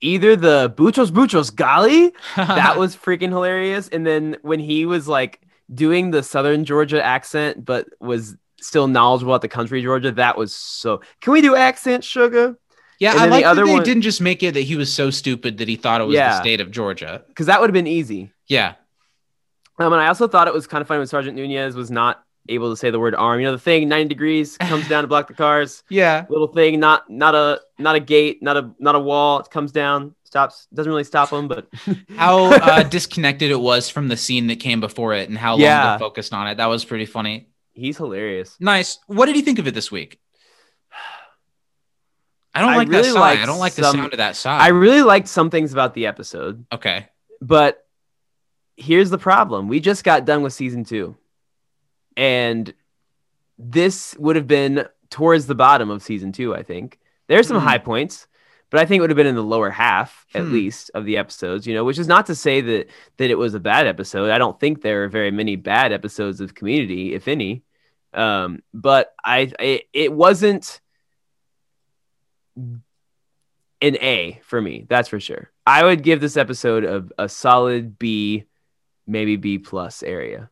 [0.00, 5.40] Either the Boutros Boutros-Ghali, that was freaking hilarious, and then when he was like
[5.72, 10.54] doing the Southern Georgia accent, but was still knowledgeable about the country Georgia, that was
[10.54, 11.00] so.
[11.20, 12.56] Can we do accent, sugar?
[13.00, 14.62] yeah and i then the like that other they one- didn't just make it that
[14.62, 17.60] he was so stupid that he thought it was the state of georgia Because that
[17.60, 18.32] would have been easy.
[18.48, 18.74] yeah
[19.78, 22.24] Um, and I also thought it was kind of funny when Sergeant Nunez was not
[22.48, 23.40] able to say the word arm.
[23.40, 25.82] You know, the thing, 90 degrees, comes down to block the cars.
[25.90, 26.26] yeah.
[26.28, 29.40] Little thing, not not a not a gate, not a not a wall.
[29.40, 31.68] It comes down, stops, doesn't really stop them, but
[32.16, 35.60] how uh, disconnected it was from the scene that came before it and how long
[35.60, 35.96] Yeah.
[35.96, 36.56] they focused on it.
[36.56, 37.48] That was pretty funny.
[37.74, 38.56] He's hilarious.
[38.60, 38.98] nice.
[39.06, 40.18] What did you think of it this week?
[42.54, 44.58] I don't I like really that liked i don't like the sound of that sigh.
[44.58, 47.06] I really liked some things about the episode, okay.
[47.40, 47.86] But
[48.76, 51.16] here's the problem: we just got done with season two,
[52.18, 52.74] and
[53.58, 56.54] this would have been towards the bottom of season two.
[56.54, 57.66] I think there's some Hmm.
[57.66, 58.26] high points,
[58.70, 60.52] but I think it would have been in the lower half at Hmm.
[60.52, 61.66] least of the episodes.
[61.66, 64.30] You know, which is not to say that that it was a bad episode.
[64.30, 67.62] I don't think there are very many bad episodes of Community, if any.
[68.14, 70.80] Um, but I, it, it wasn't
[72.56, 72.82] an
[74.00, 74.86] A for me.
[74.88, 75.50] That's for sure.
[75.66, 78.44] I would give this episode a, a solid B,
[79.06, 80.50] maybe B plus area.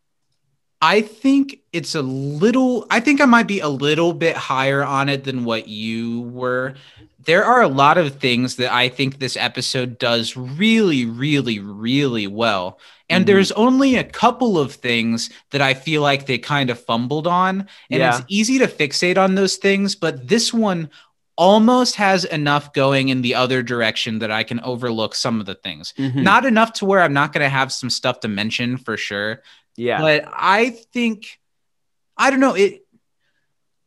[0.83, 5.09] I think it's a little, I think I might be a little bit higher on
[5.09, 6.75] it than what you were.
[7.25, 12.27] There are a lot of things that I think this episode does really, really, really
[12.27, 12.79] well.
[13.09, 13.27] And Mhm.
[13.27, 17.67] there's only a couple of things that I feel like they kind of fumbled on.
[17.91, 18.17] And Yeah.
[18.19, 20.91] it's easy to fixate on those things, but this one
[21.39, 25.55] almost has enough going in the other direction that I can overlook some of the
[25.55, 25.93] things.
[25.97, 26.23] Hmm.
[26.23, 29.43] Not enough to where I'm not going to have some stuff to mention for sure
[29.77, 30.01] yeah.
[30.01, 31.39] but I think
[32.17, 32.83] I don't know it.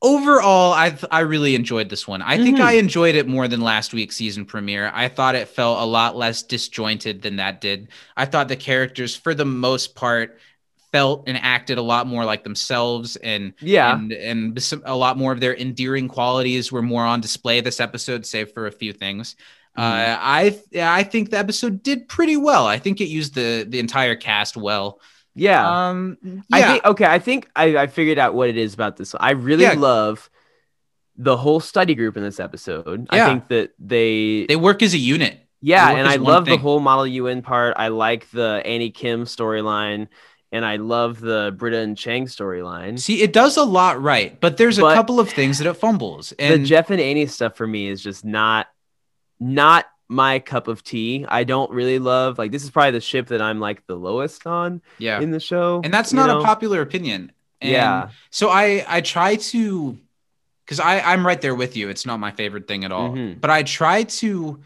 [0.02, 2.22] Overall, I I really enjoyed this one.
[2.22, 2.62] I think Mhm.
[2.64, 4.90] I enjoyed it more than last week's season premiere.
[4.94, 7.90] I thought it felt a lot less disjointed than that did.
[8.16, 10.40] I thought the characters, for the most part,
[10.94, 13.94] felt and acted a lot more like themselves, and yeah.
[13.94, 17.82] and and some- a lot more of their endearing qualities were more on display this
[17.82, 19.36] episode, save for a few things.
[19.78, 22.66] Uh, I I think the episode did pretty well.
[22.66, 25.02] I think it used the the entire cast well.
[25.40, 25.90] Yeah.
[25.90, 28.98] Um, yeah, I think okay, I think I, I figured out what it is about
[28.98, 29.16] this.
[29.20, 29.74] I really Yeah.
[29.74, 30.30] love
[31.16, 33.08] the whole study group in this episode.
[33.12, 33.26] Yeah.
[33.26, 35.40] I think that they, they work as a unit.
[35.62, 37.74] yeah, and I love the whole Model UN part.
[37.78, 40.08] I like the Annie Kim storyline,
[40.54, 42.98] and I love the Britta and Chang storyline.
[43.00, 46.32] See, it does a lot right, but there's a couple of things that it fumbles.
[46.40, 48.68] And the Jeff and Annie stuff for me is just not
[49.42, 51.24] not my cup of tea.
[51.30, 54.46] I don't really love like this is probably the ship that I'm like the lowest
[54.48, 55.82] on yeah, in the show.
[55.84, 56.42] and that's not know?
[56.42, 57.32] a popular opinion.
[57.62, 58.10] And Yeah.
[58.32, 59.98] So I I try to,
[60.66, 61.90] because I I'm right there with you.
[61.90, 63.40] It's not my favorite thing at all, Mhm.
[63.40, 64.60] but I try to.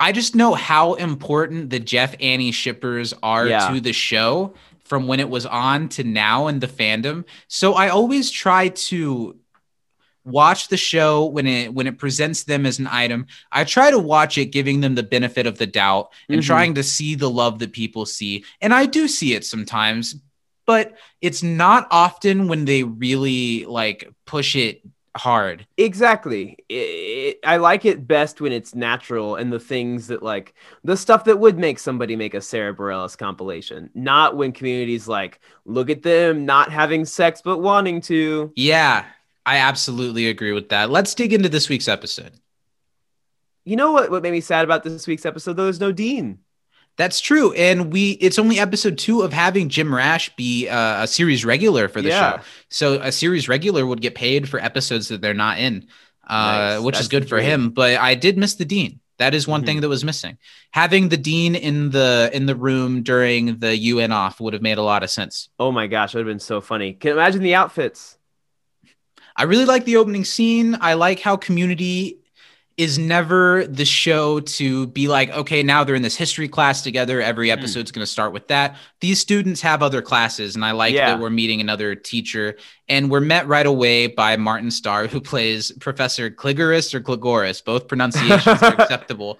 [0.00, 3.68] I just know how important the Jeff Annie shippers are Yeah.
[3.72, 7.24] to the show from when it was on to now in the fandom.
[7.46, 9.36] So I always try to
[10.24, 13.98] watch the show when it when it presents them as an item i try to
[13.98, 16.46] watch it giving them the benefit of the doubt and Mhm.
[16.46, 20.16] trying to see the love that people see and i do see it sometimes
[20.66, 24.80] but it's not often when they really like push it
[25.16, 26.56] hard Exactly.
[26.68, 30.96] It, it- I like it best when it's natural and the things that like the
[30.96, 33.90] stuff that would make somebody make a Sara Bareilles compilation.
[33.94, 38.52] Not when communities like look at them not having sex but wanting to.
[38.56, 39.04] yeah
[39.46, 42.32] i absolutely agree with that let's dig into this week's episode
[43.66, 44.10] You know what?
[44.10, 45.54] What made me sad about this week's episode?
[45.56, 46.40] though, There's no Dean.
[46.98, 51.06] That's true, and we it's only episode two of having Jim Rash be uh, a
[51.06, 52.36] series regular for the Yeah.
[52.38, 52.42] show.
[52.68, 55.86] So a series regular would get paid for episodes that they're not in,
[56.28, 56.82] uh, Nice.
[56.82, 57.50] which is good for dream.
[57.50, 57.70] him.
[57.70, 59.00] But I did miss the dean.
[59.18, 59.66] That is one Mhm.
[59.66, 60.36] thing that was missing.
[60.72, 64.76] Having the dean in the in the room during the UN off would have made
[64.78, 65.48] a lot of sense.
[65.58, 66.92] Oh my gosh, it would have been so funny.
[66.92, 68.18] Can you imagine the outfits.
[69.36, 70.76] I really like the opening scene.
[70.80, 72.18] I like how Community
[72.76, 77.20] is never the show to be like, okay, now they're in this history class together.
[77.20, 77.58] Every Hmm.
[77.58, 78.76] episode's going to start with that.
[79.00, 81.10] These students have other classes, and I like Yeah.
[81.12, 82.56] that we're meeting another teacher.
[82.88, 87.64] And we're met right away by Martin Starr, who plays Professor Cligoris or Cligoris.
[87.64, 89.38] Both pronunciations are acceptable.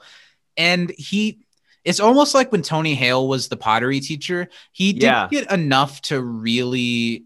[0.56, 1.40] And he,
[1.84, 4.48] It's almost like when Tony Hale was the pottery teacher.
[4.72, 5.28] He didn't Yeah.
[5.30, 7.24] get enough to really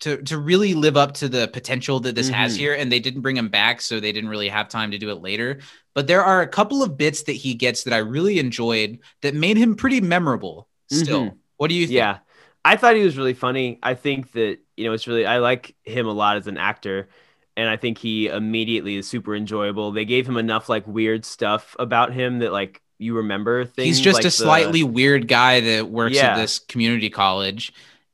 [0.00, 2.58] to to really live up to the potential that this has Mhm.
[2.58, 5.10] here, and they didn't bring him back, so they didn't really have time to do
[5.10, 5.58] it later.
[5.94, 9.34] But there are a couple of bits that he gets that I really enjoyed that
[9.34, 10.68] made him pretty memorable.
[10.90, 11.34] Still, Mhm.
[11.56, 11.96] what do you think?
[11.96, 12.18] Yeah.
[12.64, 13.78] I thought he was really funny.
[13.82, 17.08] I think that, you know, it's really, I like him a lot as an actor.
[17.56, 19.90] And I think he immediately is super enjoyable.
[19.90, 23.86] They gave him enough like weird stuff about him that like you remember things.
[23.86, 26.32] He's just like a the- slightly weird guy that works Yeah.
[26.34, 27.72] at this community college.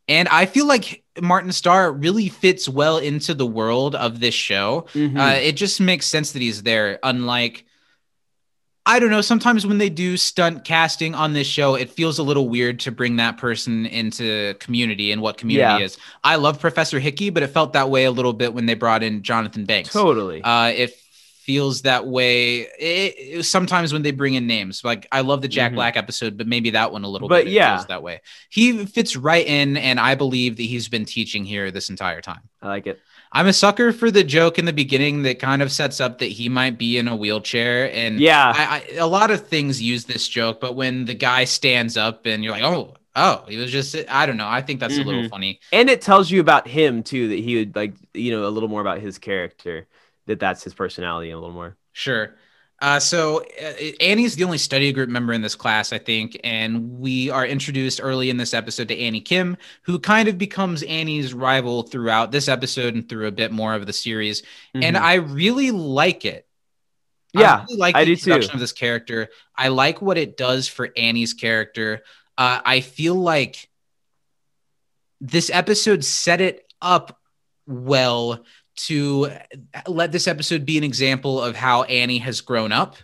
[0.09, 4.87] And I feel like Martin Starr really fits well into the world of this show.
[4.95, 5.19] Mhm.
[5.19, 6.99] Uh, it just makes sense that he's there.
[7.03, 7.65] Unlike,
[8.87, 12.23] I don't know, sometimes when they do stunt casting on this show, it feels a
[12.23, 15.87] little weird to bring that person into community and what community Yeah.
[15.87, 15.97] is.
[16.23, 19.03] I love Professor Hickey, but it felt that way a little bit when they brought
[19.03, 19.91] in Jonathan Banks.
[19.91, 20.43] totally.
[20.43, 20.99] Uh, it
[21.45, 24.82] feels that way it, it- sometimes when they bring in names.
[24.84, 25.76] Like I love the Jack Mhm.
[25.76, 27.53] Black episode, but maybe that one a little But bit.
[27.53, 27.76] yeah.
[27.76, 28.20] feels that way.
[28.51, 32.40] He fits right in, and I believe that he's been teaching here this entire time.
[32.62, 33.01] I like it.
[33.32, 36.26] I'm a sucker for the joke in the beginning that kind of sets up that
[36.30, 38.53] he might be in a wheelchair, and Yeah.
[38.57, 40.61] I, I, a lot of things use this joke.
[40.61, 44.24] But when the guy stands up and you're like, oh, oh, he was just, I
[44.26, 44.47] don't know.
[44.49, 45.30] I think that's a little Mhm.
[45.30, 45.61] funny.
[45.72, 48.68] and it tells you about him too, that he would like, you know, a little
[48.68, 49.86] more about his character,
[50.27, 51.77] that that's his personality a little more.
[51.93, 52.35] Sure.
[52.83, 56.99] Uh, so uh, Annie's the only study group member in this class, I think, and
[56.99, 61.33] we are introduced early in this episode to Annie Kim, who kind of becomes Annie's
[61.33, 64.43] rival throughout this episode and through a bit more of the series.
[64.75, 65.01] And Mhm.
[65.01, 66.47] I really like it.
[67.33, 68.53] Yeah, I really like I the do too.
[68.53, 69.29] of this character.
[69.57, 72.03] I like what it does for Annie's character.
[72.37, 73.68] Uh, I feel like
[75.20, 77.18] this episode set it up
[77.66, 78.45] well
[78.77, 79.31] to
[79.87, 82.97] let this episode be an example of how Annie has grown up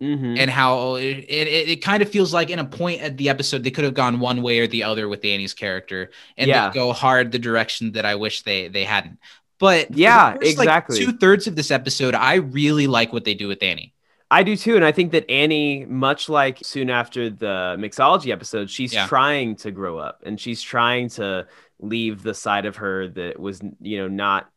[0.00, 0.38] Mhm.
[0.38, 3.64] and how it, it, it kind of feels like in a point at the episode
[3.64, 6.70] they could have gone one way or the other with Annie's character and Yeah.
[6.72, 9.18] go hard the direction that I wish they they hadn't.
[9.58, 10.98] But Yeah, first, like, exactly.
[11.04, 13.92] two thirds of this episode, I really like what they do with Annie.
[14.30, 18.70] I do too, and I think that Annie, much like soon after the mixology episode,
[18.70, 19.08] she's Yeah.
[19.08, 21.48] trying to grow up and she's trying to
[21.80, 24.48] leave the side of her that was, you know, not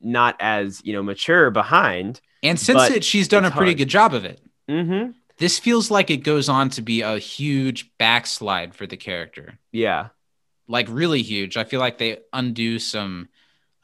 [0.00, 2.20] not as you know mature behind.
[2.42, 3.78] And since it, she's done a pretty hard.
[3.78, 4.40] good job of it.
[4.68, 5.12] Mm-hmm.
[5.38, 9.58] This feels like it goes on to be a huge backslide for the character.
[9.72, 10.08] Yeah,
[10.68, 11.56] like really huge.
[11.56, 13.28] I feel like they undo some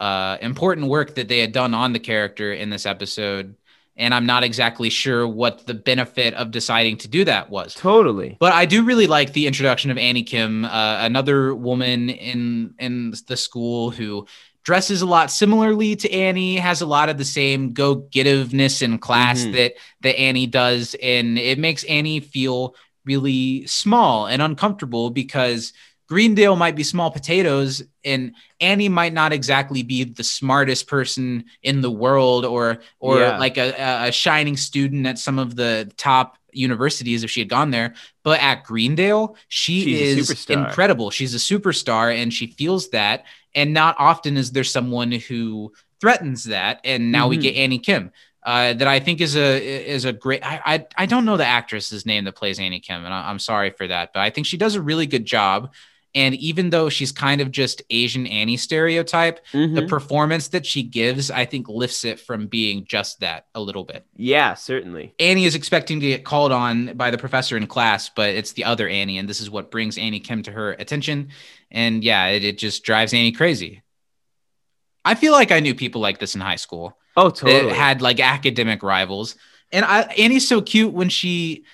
[0.01, 3.57] uh, important work that they had done on the character in this episode,
[3.97, 7.75] and I'm not exactly sure what the benefit of deciding to do that was.
[7.75, 8.37] totally.
[8.41, 13.13] But I do really like the introduction of Annie Kim, uh, another woman in in
[13.29, 14.27] the school who
[14.65, 19.41] dresses a lot similarly to Annie, has a lot of the same go-getiveness in class
[19.45, 19.53] Mhm.
[19.55, 25.73] that that Annie does, and it makes Annie feel really small and uncomfortable because
[26.09, 31.81] Greendale might be small potatoes, and Annie might not exactly be the smartest person in
[31.81, 33.39] the world, or or Yeah.
[33.39, 37.49] like a, a- a shining student at some of the top universities if she had
[37.49, 37.95] gone there.
[38.23, 41.11] But at Greendale, she She's is incredible.
[41.11, 43.25] She's a superstar, and she feels that.
[43.55, 46.81] And not often is there someone who threatens that.
[46.85, 47.43] And now we Mhm.
[47.43, 48.11] get Annie Kim.
[48.45, 50.45] Uh, that I think is a is a great.
[50.45, 53.39] I, I I don't know the actress's name that plays Annie Kim, and I, I'm
[53.39, 55.73] sorry for that, but I think she does a really good job.
[56.15, 59.89] And even though she's kind of just Asian Annie stereotype, the Mhm.
[59.89, 64.05] performance that she gives, I think, lifts it from being just that a little bit.
[64.17, 65.15] Yeah, certainly.
[65.21, 68.65] Annie is expecting to get called on by the professor in class, but it's the
[68.65, 71.29] other Annie, and this is what brings Annie Kim to her attention.
[71.73, 73.83] And yeah, it, it just drives Annie crazy.
[75.05, 77.67] I feel like I knew people like this in high school Oh, totally.
[77.71, 79.35] that had like academic rivals.
[79.73, 81.65] And I, Annie's so cute when she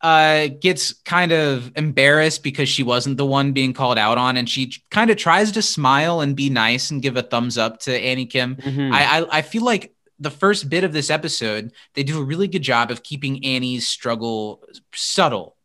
[0.00, 4.48] uh, gets kind of embarrassed because she wasn't the one being called out on, and
[4.48, 7.92] she kind of tries to smile and be nice and give a thumbs up to
[7.92, 8.54] Annie Kim.
[8.56, 8.92] Mhm.
[8.92, 12.46] I, I I feel like the first bit of this episode, they do a really
[12.48, 14.62] good job of keeping Annie's struggle
[14.94, 15.56] subtle.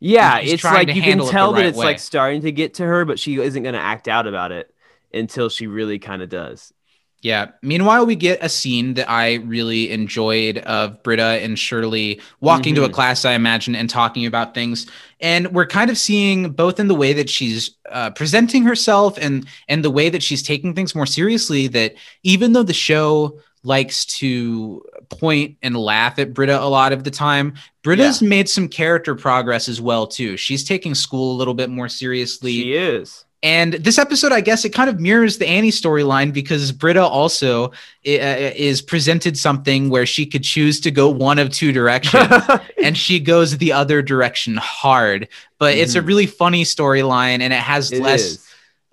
[0.00, 1.86] Yeah, it's like you can handle it the tell that it's way.
[1.86, 4.72] like starting to get to her, but she isn't going to act out about it
[5.12, 6.72] until she really kind of does.
[7.20, 7.46] Yeah.
[7.62, 12.84] Meanwhile, we get a scene that I really enjoyed of Britta and Shirley walking to
[12.84, 12.92] a Mhm.
[12.92, 14.86] class, I imagine, and talking about things.
[15.18, 19.46] And we're kind of seeing both in the way that she's uh, presenting herself and
[19.66, 21.66] and the way that she's taking things more seriously.
[21.66, 27.04] That even though the show likes to point and laugh at Britta a lot of
[27.04, 30.36] the time, Britta's made some character progress as well too.
[30.36, 33.24] She's taking school a little bit more seriously She is.
[33.40, 37.68] And this episode, I guess, it kind of mirrors the Annie storyline because Britta also
[37.68, 37.70] uh,
[38.04, 42.26] is presented something where she could choose to go one of two directions,
[42.82, 45.28] and she goes the other direction hard.
[45.58, 45.82] But mm-hmm.
[45.82, 46.08] it's a mm-hmm.
[46.08, 48.22] really funny storyline, and it has it less.
[48.22, 48.47] Is.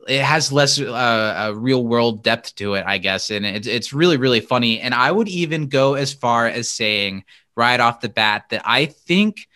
[0.08, 4.18] It has less uh, real world depth to it, I guess, and it's it's really
[4.18, 4.80] really funny.
[4.80, 7.24] And I would even go as far as saying
[7.56, 9.48] right off the bat that I think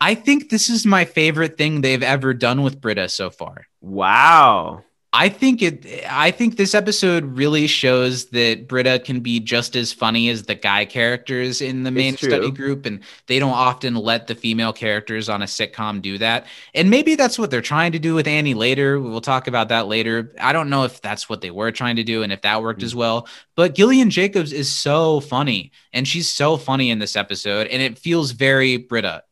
[0.00, 3.66] I think this is my favorite thing they've ever done with Britta so far.
[3.80, 4.84] Wow.
[5.12, 9.90] I think it I think this episode really shows that Britta can be just as
[9.90, 14.26] funny as the guy characters in the main study group and they don't often let
[14.26, 16.46] the female characters on a sitcom do that.
[16.74, 19.00] And maybe that's what they're trying to do with Annie later.
[19.00, 20.34] We'll talk about that later.
[20.38, 22.80] I don't know if that's what they were trying to do and if that worked
[22.80, 22.86] mm-hmm.
[22.86, 22.98] as mm.
[22.98, 27.80] well, but Gillian Jacobs is so funny and she's so funny in this episode and
[27.80, 29.22] it feels very Britta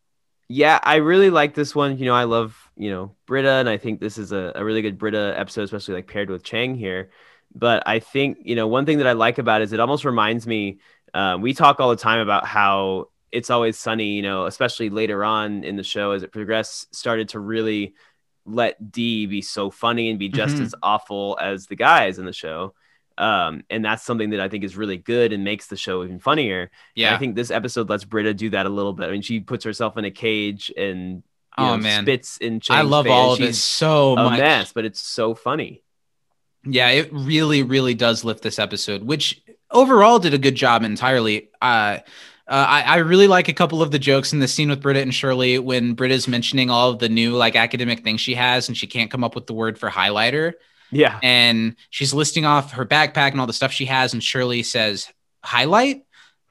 [0.48, 1.98] yeah, I really like this one.
[1.98, 4.82] You know, I love, you know, Britta, and I think this is a, a really
[4.82, 7.10] good Britta episode, especially like paired with Chang here.
[7.54, 10.04] But I think, you know, one thing that I like about it is it almost
[10.04, 10.78] reminds me,
[11.14, 15.24] uh, we talk all the time about how it's always sunny, you know, especially later
[15.24, 17.94] on in the show as it progressed, started to really
[18.44, 20.64] let Dee be so funny and be just mm-hmm.
[20.64, 22.74] as awful as the guys in the show.
[23.18, 26.18] Um, and that's something that I think is really good and makes the show even
[26.18, 26.70] funnier.
[26.94, 29.08] Yeah, and I think this episode lets Britta do that a little bit.
[29.08, 31.22] I mean, she puts herself in a cage and
[31.58, 32.60] oh know, man, spits in.
[32.60, 34.38] Chang's I love all of it so a much.
[34.38, 35.82] mess, but it's so funny.
[36.64, 39.40] Yeah, it really, really does lift this episode, which
[39.70, 41.50] overall did a good job entirely.
[41.62, 41.98] Uh,
[42.48, 45.00] uh, I, I, really like a couple of the jokes in the scene with Britta
[45.00, 48.76] and Shirley when Britta's mentioning all of the new like academic things she has and
[48.76, 50.52] she can't come up with the word for highlighter.
[50.92, 51.18] Yeah.
[51.24, 54.12] And she's listing off her backpack and all the stuff she has.
[54.12, 55.08] And Shirley says,
[55.42, 56.05] highlight.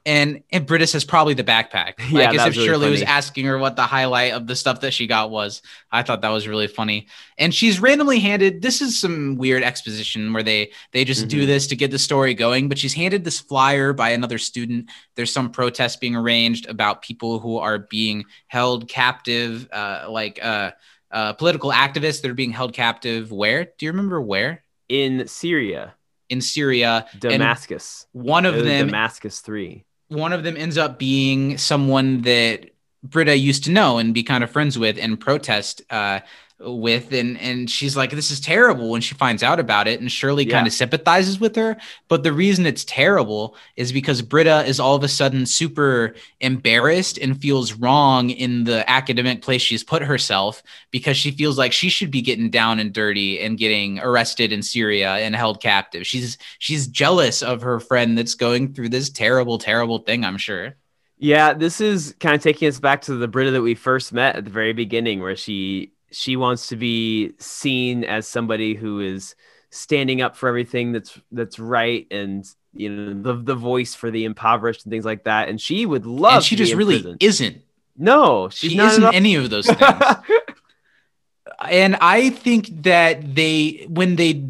[0.06, 1.94] And and Britta says probably the backpack.
[2.12, 2.92] Like yeah, as if really Shirley funny.
[2.92, 5.62] was asking her what the highlight of the stuff that she got was.
[5.92, 7.08] I thought that was really funny.
[7.38, 11.40] And she's randomly handed this is some weird exposition where they they just mm-hmm.
[11.40, 14.90] do this to get the story going, but she's handed this flyer by another student.
[15.16, 20.72] There's some protest being arranged about people who are being held captive, uh, like uh
[21.16, 23.32] uh, political activists that are being held captive.
[23.32, 24.64] Where do you remember where?
[24.90, 25.96] In Syria.
[26.30, 28.08] In Syria, Damascus.
[28.14, 29.86] And one of them, Damascus Three.
[30.16, 32.72] One of them ends up being someone that
[33.04, 36.22] Britta used to know and be kind of friends with and protest uh,
[36.58, 40.10] with and and she's like this is terrible when she finds out about it and
[40.10, 40.54] Shirley yeah.
[40.54, 41.76] kind of sympathizes with her.
[42.08, 47.18] But the reason it's terrible is because Britta is all of a sudden super embarrassed
[47.18, 51.90] and feels wrong in the academic place she's put herself because she feels like she
[51.90, 56.08] should be getting down and dirty and getting arrested in Syria and held captive.
[56.08, 60.76] She's she's jealous of her friend that's going through this terrible terrible thing I'm sure.
[61.18, 64.36] Yeah, this is kind of taking us back to the Britta that we first met
[64.36, 69.36] at the very beginning, where she she wants to be seen as somebody who is
[69.70, 74.24] standing up for everything that's that's right and you know the the voice for the
[74.24, 77.18] impoverished and things like that and she would love and she just really prison.
[77.20, 77.62] isn't
[77.98, 79.80] no she's she isn't any of those things
[81.70, 84.46] and i think that they when they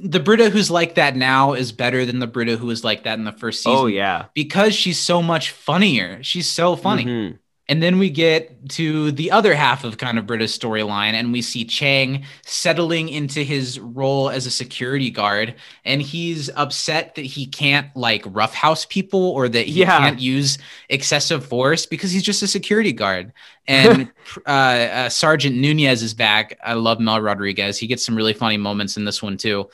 [0.00, 3.18] the Britta who's like that now is better than the Britta who was like that
[3.18, 3.84] in the first oh, season.
[3.84, 6.22] Oh yeah, because she's so much funnier.
[6.22, 7.04] She's so funny.
[7.04, 7.36] Mm-hmm.
[7.68, 11.42] And then we get to the other half of kind of Britta's storyline, and we
[11.42, 15.54] see Chang settling into his role as a security guard,
[15.84, 19.98] and he's upset that he can't like roughhouse people or that he yeah.
[19.98, 20.56] can't use
[20.88, 23.34] excessive force because he's just a security guard.
[23.66, 24.10] And
[24.46, 26.58] uh, uh, Sergeant Nunez is back.
[26.64, 27.76] I love Mel Rodriguez.
[27.76, 29.68] He gets some really funny moments in this one too.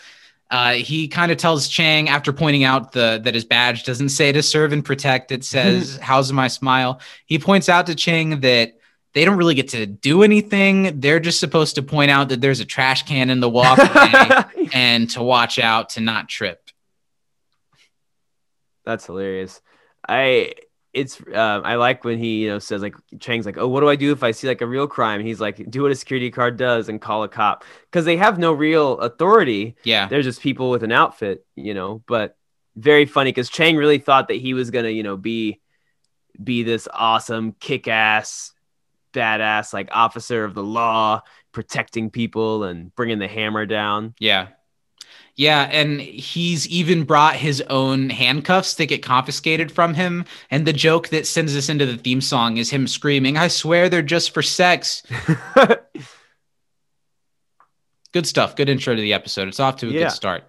[0.50, 4.30] Uh, he kind of tells Chang after pointing out the that his badge doesn't say
[4.32, 5.32] to serve and protect.
[5.32, 8.74] It says "How's my smile." He points out to Chang that
[9.14, 11.00] they don't really get to do anything.
[11.00, 15.08] They're just supposed to point out that there's a trash can in the walkway and
[15.10, 16.60] to watch out to not trip.
[18.84, 19.62] That's hilarious.
[20.06, 20.54] I
[20.94, 23.88] it's um, I like when he you know says like Chang's like oh what do
[23.88, 25.20] I do if I see like a real crime?
[25.24, 27.64] He's like do what a security guard does and call a cop.
[27.90, 29.76] Because they have no real authority.
[29.84, 30.08] Yeah.
[30.08, 32.36] They're just people with an outfit you know but
[32.76, 35.60] very funny because Chang really thought that he was gonna you know be
[36.42, 38.52] be this awesome kick ass
[39.12, 41.22] badass like officer of the law
[41.52, 44.14] protecting people and bringing the hammer down.
[44.18, 44.48] Yeah
[45.36, 50.24] yeah, and he's even brought his own handcuffs that get confiscated from him.
[50.50, 53.88] And the joke that sends us into the theme song is him screaming, I swear
[53.88, 55.02] they're just for sex.
[58.12, 58.54] good stuff.
[58.54, 59.48] Good intro to the episode.
[59.48, 60.04] It's off to a yeah.
[60.04, 60.44] good start.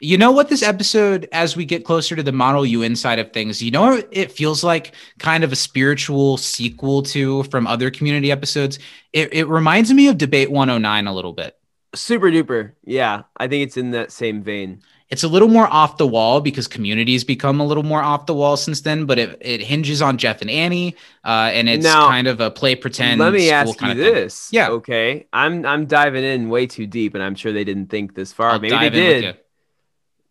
[0.00, 3.32] You know what this episode, as we get closer to the Model UN side of
[3.32, 8.32] things, you know it feels like kind of a spiritual sequel to from other community
[8.32, 8.78] episodes?
[9.12, 11.56] It, it reminds me of Debate 109 a little bit.
[11.94, 12.72] Super duper.
[12.84, 14.82] Yeah, I think it's in that same vein.
[15.08, 18.34] It's a little more off the wall because community's become a little more off the
[18.34, 22.08] wall since then, but it, it hinges on Jeff and Annie, uh, and it's Now,
[22.08, 23.20] kind of a play pretend.
[23.20, 24.14] Let me ask you of thing.
[24.14, 24.48] this.
[24.52, 24.70] Yeah.
[24.70, 25.26] Okay.
[25.30, 28.52] I'm I'm diving in way too deep, and I'm sure they didn't think this far.
[28.52, 29.36] I'll Maybe they dive in with did.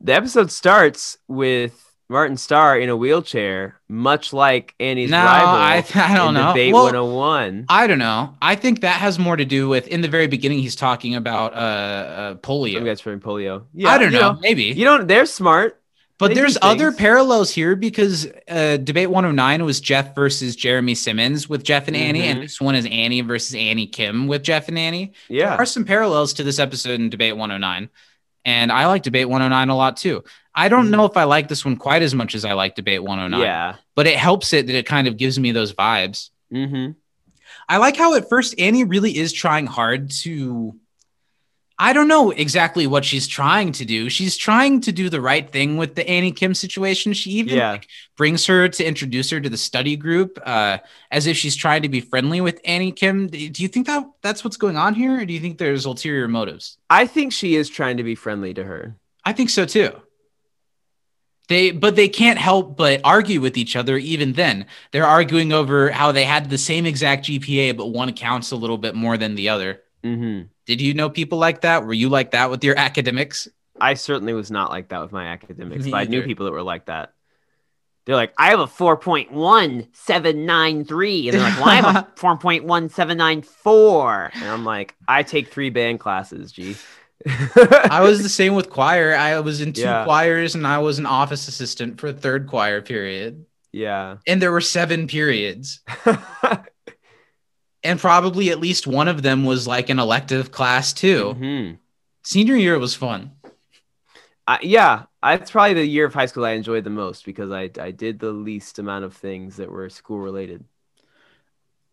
[0.02, 5.48] The episode starts with Martin Starr in a wheelchair, much like Annie's No, rival.
[5.48, 6.48] I- I don't in know.
[6.50, 7.66] Debate Well, 101.
[7.70, 8.36] I don't know.
[8.42, 10.60] I think that has more to do with in the very beginning.
[10.60, 12.76] He's talking about uh, uh polio.
[12.76, 13.64] Some guys from polio.
[13.86, 14.38] I don't you know.
[14.42, 15.08] Maybe You don't.
[15.08, 15.78] They're smart.
[16.18, 21.50] But They there's other parallels here because uh, debate 109 was Jeff versus Jeremy Simmons
[21.50, 22.42] with Jeff and Annie, and Mhm.
[22.44, 25.14] this one is Annie versus Annie Kim with Jeff and Annie.
[25.30, 25.50] Yeah.
[25.50, 27.90] There are some parallels to this episode in debate 109,
[28.46, 30.24] and I like debate 109 a lot too.
[30.54, 30.92] I don't Mhm.
[30.92, 33.76] know if I like this one quite as much as I like debate 109, Yeah.
[33.96, 36.30] but it helps it that it kind of gives me those vibes.
[36.54, 36.92] Mm-hmm.
[37.70, 40.76] I like how at first Annie really is trying hard to.
[41.82, 44.08] I don't know exactly what she's trying to do.
[44.08, 47.12] She's trying to do the right thing with the Annie Kim situation.
[47.14, 47.72] She even Yeah.
[47.72, 50.78] like, brings her to introduce her to the study group uh,
[51.10, 53.26] as if she's trying to be friendly with Annie Kim.
[53.26, 56.28] Do you think that that's what's going on here, or do you think there's ulterior
[56.28, 56.78] motives?
[56.88, 58.96] I think she is trying to be friendly to her.
[59.26, 59.90] I think so too.
[61.48, 63.98] They, but they can't help but argue with each other.
[63.98, 68.52] Even then, they're arguing over how they had the same exact GPA, but one counts
[68.52, 69.82] a little bit more than the other.
[70.04, 70.48] Mm-hmm.
[70.66, 71.86] Did you know people like that?
[71.86, 73.48] Were you like that with your academics?
[73.80, 76.52] I certainly was not like that with my academics, Me but I knew people that
[76.52, 77.14] were like that.
[78.06, 81.26] They're like, I have a 4.1793.
[81.26, 84.30] And they're like, well, I have a 4.1794.
[84.34, 86.76] And I'm like, I take three band classes, G.
[87.28, 89.14] I was the same with choir.
[89.16, 90.06] I was in two Yeah.
[90.06, 93.46] choirs and I was an office assistant for a third choir period.
[93.72, 94.18] yeah.
[94.28, 95.82] And there were seven periods.
[97.84, 101.36] And probably at least one of them was like an elective class too.
[101.40, 101.78] Mhm.
[102.24, 103.32] Senior year was fun.
[104.48, 107.70] I, yeah, it's probably the year of high school I enjoyed the most because I,
[107.80, 110.66] I did the least amount of things that were school related.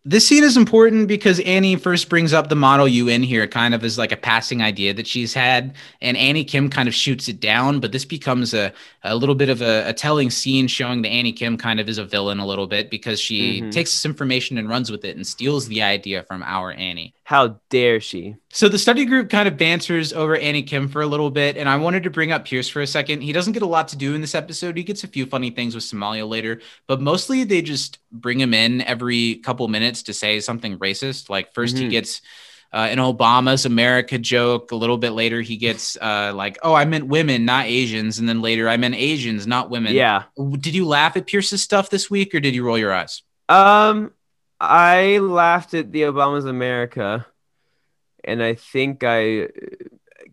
[0.08, 3.84] This scene is important because Annie first brings up the model UN here, kind of
[3.84, 7.40] as like a passing idea that she's had, and Annie Kim kind of shoots it
[7.40, 7.78] down.
[7.78, 11.34] But this becomes a, a little bit of a, a telling scene showing that Annie
[11.34, 13.70] Kim kind of is a villain a little bit because she Mhm.
[13.70, 17.12] takes this information and runs with it and steals the idea from our Annie.
[17.24, 18.36] How dare she?
[18.50, 21.68] So the study group kind of banters over Annie Kim for a little bit, and
[21.68, 23.20] I wanted to bring up Pierce for a second.
[23.20, 24.78] He doesn't get a lot to do in this episode.
[24.78, 28.54] He gets a few funny things with Somalia later, but mostly they just bring him
[28.54, 31.28] in every couple minutes to say something racist.
[31.30, 31.90] Like 1st he Mhm.
[31.90, 32.20] gets
[32.70, 34.72] uh, an Obama's America joke.
[34.72, 38.28] A little bit later, he gets uh, like, "Oh, I meant women, not Asians," and
[38.28, 40.24] then later, "I meant Asians, not women." Yeah.
[40.36, 43.22] Did you laugh at Pierce's stuff this week, or did you roll your eyes?
[43.48, 44.12] Um,
[44.60, 47.26] I laughed at the Obama's America,
[48.22, 49.48] and I think I uh,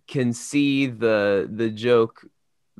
[0.05, 2.25] can see the the joke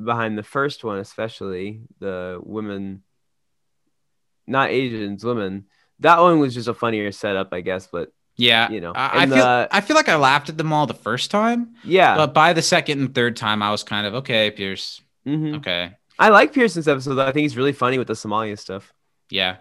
[0.04, 3.04] behind the first one, especially the women,
[4.46, 5.68] not Asians, women.
[6.00, 7.88] That one was just a funnier setup, I guess.
[7.88, 10.74] But Yeah, You know, I, I feel the- I feel like I laughed at them
[10.74, 11.76] all the first time.
[11.84, 15.02] yeah, But by the second and third time, I was kind of okay, Pierce.
[15.26, 15.58] mhm.
[15.58, 17.16] Okay, I like Pearson's episode.
[17.16, 17.26] though.
[17.26, 18.94] I think he's really funny with the Somalia stuff.
[19.30, 19.58] yeah.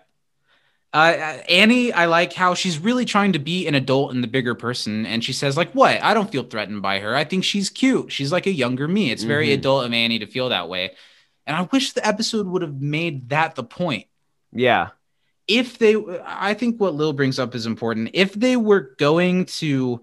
[0.93, 4.29] Uh, uh, Annie, I like how she's really trying to be an adult and the
[4.29, 6.01] bigger person, and she says like, "What?
[6.01, 7.17] I don't feel threatened by her.
[7.17, 8.13] I think she's cute.
[8.13, 9.11] She's like a younger me.
[9.11, 9.55] It's very Mhm.
[9.55, 10.93] adult of Annie to feel that way."
[11.49, 14.07] And I wish the episode would have made that the point.
[14.53, 14.91] Yeah,
[15.49, 20.01] if they i think what lil brings up is important if they were going to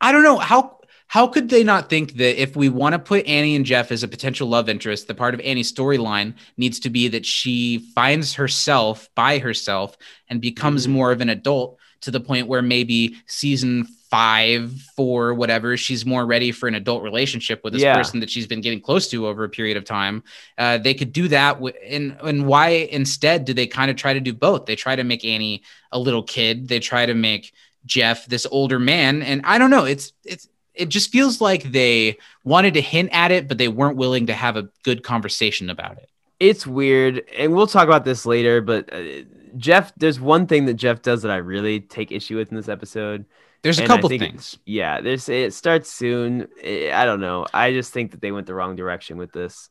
[0.00, 3.26] i don't know how how could they not think that if we want to put
[3.26, 6.90] annie and jeff as a potential love interest the part of annie's storyline needs to
[6.90, 9.96] be that she finds herself by herself
[10.28, 10.90] and becomes Mhm.
[10.90, 16.26] more of an adult to the point where maybe season five four whatever she's more
[16.26, 17.96] ready for an adult relationship with this Yeah.
[17.96, 20.22] person that she's been getting close to over a period of time
[20.58, 22.68] uh, they could do that w- and and why
[23.00, 25.98] instead do they kind of try to do both they try to make annie a
[25.98, 27.54] little kid they try to make
[27.86, 32.18] jeff this older man and i don't know it's it's it just feels like they
[32.44, 35.96] wanted to hint at it but they weren't willing to have a good conversation about
[35.96, 36.08] it
[36.38, 38.60] it's weird, and we'll talk about this later.
[38.60, 39.22] But uh,
[39.56, 42.68] Jeff, there's one thing that Jeff does that I really take issue with in this
[42.68, 43.26] episode.
[43.62, 46.48] There's a And couple things Yeah, there's it starts soon.
[46.62, 47.46] Eh, I don't know.
[47.54, 49.68] I just think that they went the wrong direction with this.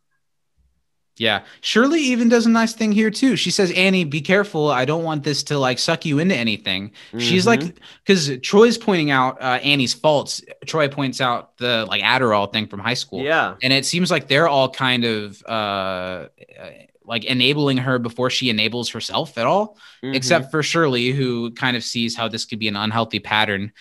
[1.17, 1.43] Yeah.
[1.59, 3.35] Shirley even does a nice thing here too.
[3.35, 4.71] She says, Annie, be careful.
[4.71, 6.93] I don't want this to like suck you into anything.
[7.17, 7.47] She's Mhm.
[7.47, 10.41] like, because Troy's pointing out uh, Annie's faults.
[10.65, 13.21] Troy points out the like Adderall thing from high school.
[13.23, 13.55] Yeah.
[13.61, 16.27] And it seems like they're all kind of uh,
[17.03, 20.15] like enabling her before she enables herself at all, Mhm.
[20.15, 23.71] except for Shirley, who kind of sees how this could be an unhealthy pattern.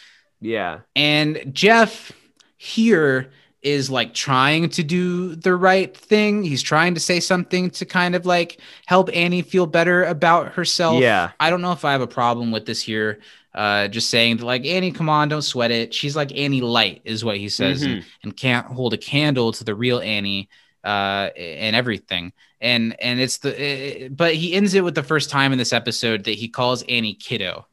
[0.41, 0.79] yeah.
[0.97, 2.13] And Jeff,
[2.57, 3.31] here
[3.63, 6.43] is like trying to do the right thing.
[6.43, 11.01] He's trying to say something to kind of like help Annie feel better about herself.
[11.03, 11.33] Yeah.
[11.39, 13.21] I don't know if I have a problem with this here.
[13.55, 15.93] Uh, just saying that like Annie, come on, don't sweat it.
[15.93, 19.65] She's like Annie Light, is what he says, and, and can't hold a candle to
[19.65, 20.49] the real Annie
[20.83, 25.31] uh and everything and and it's the it, but he ends it with the first
[25.31, 27.67] time in this episode that he calls annie kiddo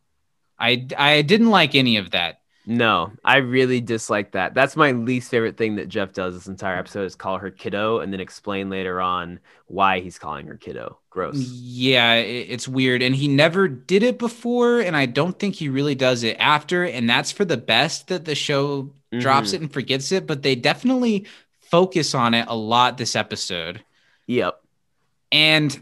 [0.60, 4.54] i i didn't like any of that No, I really dislike that.
[4.54, 8.00] That's my least favorite thing that Jeff does this entire episode is call her kiddo
[8.02, 11.00] and then explain later on why he's calling her kiddo.
[11.10, 11.38] Gross.
[11.38, 15.96] yeah it's weird and he never did it before and i don't think he really
[15.96, 19.20] does it after and that's for the best that the show mm-hmm.
[19.20, 19.54] drops Mhm.
[19.56, 21.26] it and forgets it but they definitely
[21.72, 23.82] focus on it a lot this episode
[24.28, 24.62] Yep.
[25.32, 25.78] And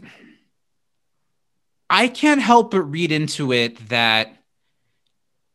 [1.88, 4.32] I can't help but read into it that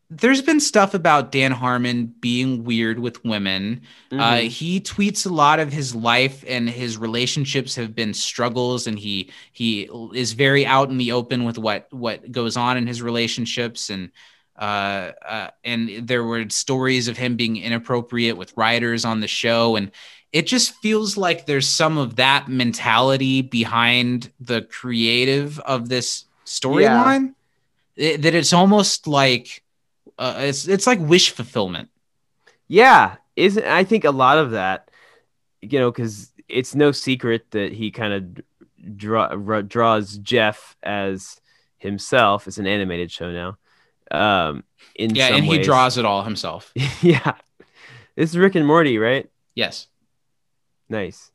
[0.10, 3.82] there's been stuff about Dan Harmon being weird with women.
[4.12, 4.48] Uh, Mhm.
[4.50, 9.30] he tweets a lot of his life and his relationships have been struggles, and he
[9.54, 13.90] he is very out in the open with what what goes on in his relationships
[13.90, 14.12] and.
[14.60, 19.76] Uh, uh, and there were stories of him being inappropriate with writers on the show,
[19.76, 19.92] and
[20.34, 27.34] it just feels like there's some of that mentality behind the creative of this storyline
[27.96, 29.64] It- that it's almost like
[30.18, 31.90] uh, it's it's like wish fulfillment
[32.68, 34.90] Yeah, isn't I think a lot of that,
[35.62, 41.40] you know, because it's no secret that he kind of draw, ra- draws Jeff as
[41.78, 42.48] himself.
[42.48, 43.58] It's an animated show now.
[44.12, 44.64] Um,
[44.96, 46.72] in yeah and he draws it all himself
[47.02, 47.34] yeah,
[48.16, 49.30] this is Rick and Morty, right?
[49.56, 49.88] yes
[50.92, 51.32] Nice.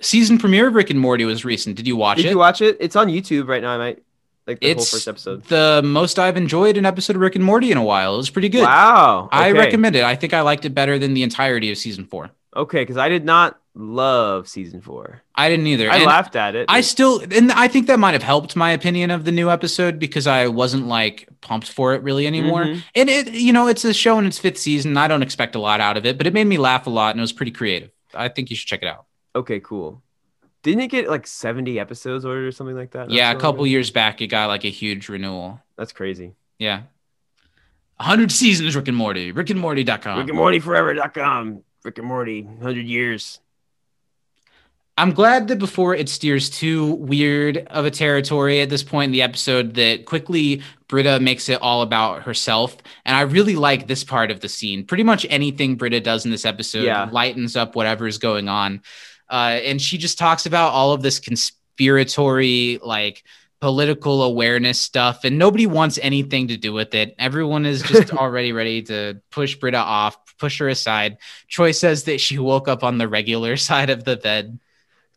[0.00, 2.22] season premiere of rick and morty was recent did you watch it?
[2.22, 2.76] Did it you watch it?
[2.80, 3.70] It's on YouTube right now.
[3.70, 4.02] I might
[4.46, 5.42] like the it's whole first episode.
[5.44, 8.30] the most i've enjoyed an episode of rick and morty in a while it was
[8.30, 9.28] pretty good Wow.
[9.32, 12.30] i recommend it i think i liked it better than the entirety of season four
[12.54, 15.20] Okay, because I did not love season four.
[15.34, 16.66] i didn't either I And- laughed at it.
[16.70, 19.98] I still, and I think that might have helped my opinion of the new episode
[19.98, 22.64] because I wasn't like pumped for it really anymore.
[22.64, 22.82] Mhm.
[22.94, 24.96] And it, you know, it's a show in its fifth season.
[24.96, 27.10] I don't expect a lot out of it, but it made me laugh a lot
[27.10, 27.90] and it was pretty creative.
[28.16, 29.06] I think you should check it out.
[29.34, 30.02] okay, cool.
[30.62, 33.10] Didn't it get like seventy episodes ordered or something like that?
[33.10, 33.64] yeah, a couple ago?
[33.64, 35.60] years back, it got like a huge renewal.
[35.76, 36.34] That's crazy.
[36.58, 36.82] Yeah.
[37.98, 40.18] 100 seasons, Rick and Morty, rickandmorty.com.
[40.18, 41.62] Rick and Morty Forever.com.
[41.82, 43.40] Rick and Morty, hundred years.
[44.98, 49.12] I'm glad that before it steers too weird of a territory at this point in
[49.12, 52.78] the episode, that quickly Britta makes it all about herself.
[53.04, 54.86] And I really like this part of the scene.
[54.86, 57.08] Pretty much anything Britta does in this episode Yeah.
[57.12, 58.80] lightens up whatever is going on.
[59.28, 63.22] Uh, and she just talks about all of this conspiratory, like
[63.60, 65.24] political awareness stuff.
[65.24, 67.14] And nobody wants anything to do with it.
[67.18, 71.18] Everyone is just already ready to push Britta off, push her aside.
[71.48, 74.58] Troy says that she woke up on the regular side of the bed.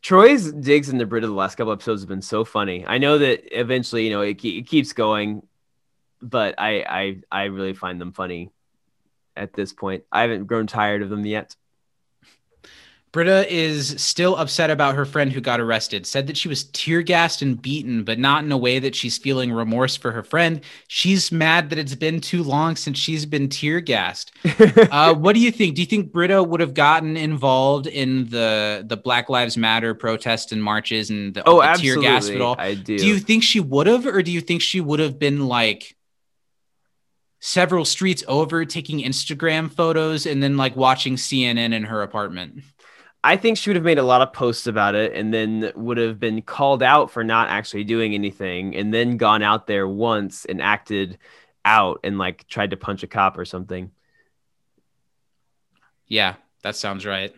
[0.02, 2.84] Troy's digs into of the last couple episodes have been so funny.
[2.86, 5.46] I know that eventually, you know, it, it keeps going,
[6.22, 8.50] but I, I I really find them funny
[9.36, 10.04] at this point.
[10.10, 11.54] I haven't grown tired of them yet.
[13.12, 17.02] Britta is still upset about her friend who got arrested, said that she was tear
[17.02, 20.60] gassed and beaten, but not in a way that she's feeling remorse for her friend.
[20.86, 24.30] She's mad that it's been too long since she's been tear gassed.
[24.92, 25.74] uh, what do you think?
[25.74, 30.52] Do you think Britta would have gotten involved in the the Black Lives Matter protests
[30.52, 32.54] and marches and the, oh, the tear gas it all?
[32.58, 32.96] I do.
[32.96, 35.96] Do you think she would have, or do you think she would have been like
[37.40, 42.62] several streets over taking Instagram photos and then like watching CNN in her apartment?
[43.22, 45.98] I think she would have made a lot of posts about it and then would
[45.98, 50.46] have been called out for not actually doing anything and then gone out there once
[50.46, 51.18] and acted
[51.64, 53.90] out and like tried to punch a cop or something.
[56.06, 57.34] Yeah, that sounds right.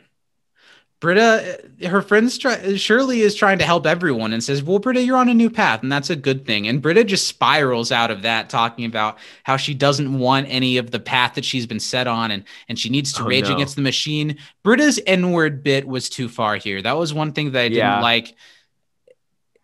[1.02, 4.78] Britta, uh, her friends try, uh, Shirley is trying to help everyone and says, "Well,
[4.78, 7.90] Britta, you're on a new path, and that's a good thing." And Britta just spirals
[7.90, 11.66] out of that, talking about how she doesn't want any of the path that she's
[11.66, 13.54] been set on, and and she needs to Oh, rage no.
[13.56, 14.36] against the machine.
[14.62, 16.80] Britta's N-word bit was too far here.
[16.80, 18.00] That was one thing that I didn't Yeah.
[18.00, 18.36] like.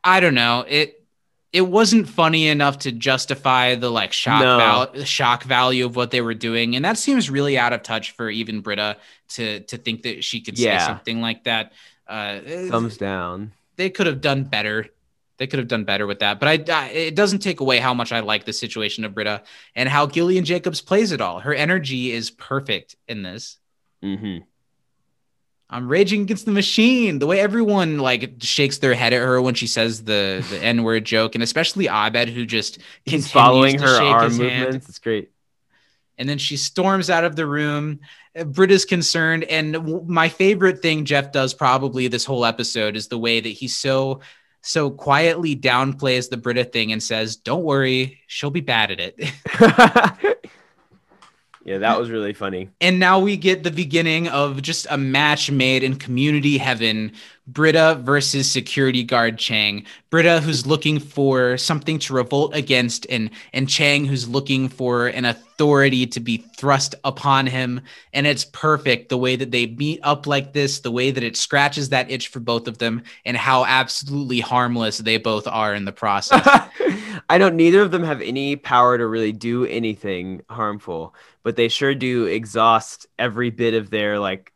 [0.02, 0.96] I don't know it.
[1.52, 4.58] It wasn't funny enough to justify the like shock No.
[4.58, 8.10] val- shock value of what they were doing, and that seems really out of touch
[8.10, 8.96] for even Britta
[9.30, 10.78] to to think that she could Yeah.
[10.78, 11.72] say something like that.
[12.06, 13.52] Uh, Thumbs down.
[13.76, 14.86] they could have done better.
[15.36, 17.94] They could have done better with that, but I, I it doesn't take away how
[17.94, 19.42] much I like the situation of Britta
[19.76, 21.38] and how Gillian Jacobs plays it all.
[21.40, 23.58] Her energy is perfect in this.
[24.02, 24.38] Mm-hmm.
[25.70, 27.18] I'm raging against the machine.
[27.18, 30.82] The way everyone like shakes their head at her when she says the the N
[30.82, 34.62] word joke, and especially Abed, who just He's following her arm his hand.
[34.64, 34.88] movements.
[34.88, 35.30] It's great.
[36.18, 38.00] And then she storms out of the room.
[38.38, 39.44] Uh, Britta's concerned.
[39.44, 43.76] And my favorite thing Jeff does probably this whole episode is the way that he's
[43.76, 44.20] so
[44.60, 50.44] so quietly downplays the Britta thing and says, "Don't worry, she'll be bad at it."
[51.68, 52.70] yeah, that was really funny.
[52.80, 57.12] and now we get the beginning of just a match made in community heaven.
[57.46, 59.86] Britta versus security guard Chang.
[60.10, 65.24] Britta who's looking for something to revolt against and and Chang who's looking for an
[65.24, 67.80] authority to be thrust upon him
[68.12, 71.38] and it's perfect the way that they meet up like this, the way that it
[71.38, 75.86] scratches that itch for both of them and how absolutely harmless they both are in
[75.86, 76.46] the process.
[77.28, 81.68] I know neither of them have any power to really do anything harmful, but they
[81.68, 84.52] sure do exhaust every bit of their like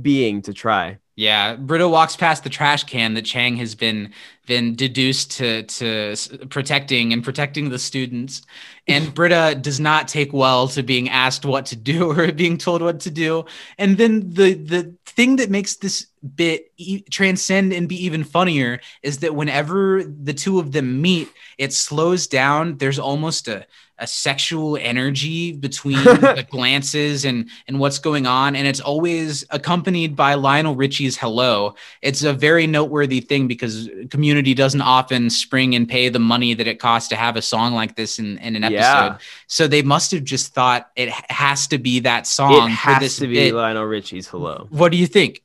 [0.00, 0.98] being to try.
[1.16, 4.12] Yeah, Britta walks past the trash can that Chang has been
[4.50, 6.16] been deduced to to
[6.48, 8.42] protecting and protecting the students,
[8.88, 12.82] and Britta does not take well to being asked what to do or being told
[12.82, 13.44] what to do.
[13.78, 18.80] And then the the thing that makes this bit e- transcend and be even funnier
[19.04, 22.76] is that whenever the two of them meet, it slows down.
[22.78, 23.66] There's almost a
[24.00, 30.16] a sexual energy between the glances and and what's going on and it's always accompanied
[30.16, 35.88] by Lionel Richie's hello it's a very noteworthy thing because community doesn't often spring and
[35.88, 38.64] pay the money that it costs to have a song like this in, in an
[38.64, 39.18] episode Yeah.
[39.46, 43.00] so they must have just thought it has to be that song it for has
[43.00, 43.54] this to be bit.
[43.54, 45.42] Lionel Richie's "Hello." what do you think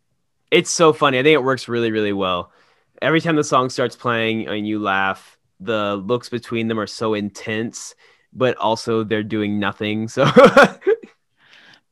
[0.52, 1.20] It's so funny.
[1.20, 2.52] I think it works really, really well.
[3.02, 7.14] Every time the song starts playing and you laugh, the looks between them are so
[7.14, 7.94] intense,
[8.32, 10.08] but also they're doing nothing.
[10.08, 10.24] So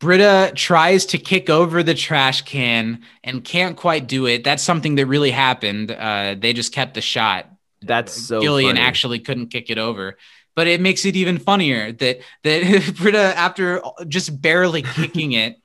[0.03, 4.43] Britta tries to kick over the trash can and can't quite do it.
[4.43, 5.91] That's something that really happened.
[5.91, 7.49] Uh, they just kept the shot.
[7.81, 8.85] that's so Gillian funny.
[8.85, 10.17] actually couldn't kick it over.
[10.55, 15.57] But it makes it even funnier that that Britta, after just barely kicking it,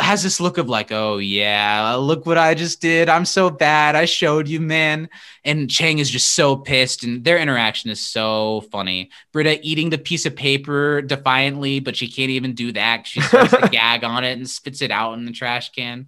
[0.00, 3.08] has this look of like, oh yeah, look what I just did.
[3.08, 3.96] I'm so bad.
[3.96, 5.08] I showed you, man.
[5.44, 9.10] And Chang is just so pissed, and their interaction is so funny.
[9.32, 13.06] Britta eating the piece of paper defiantly, but she can't even do that.
[13.06, 16.06] She starts to gag on it and spits it out in the trash can.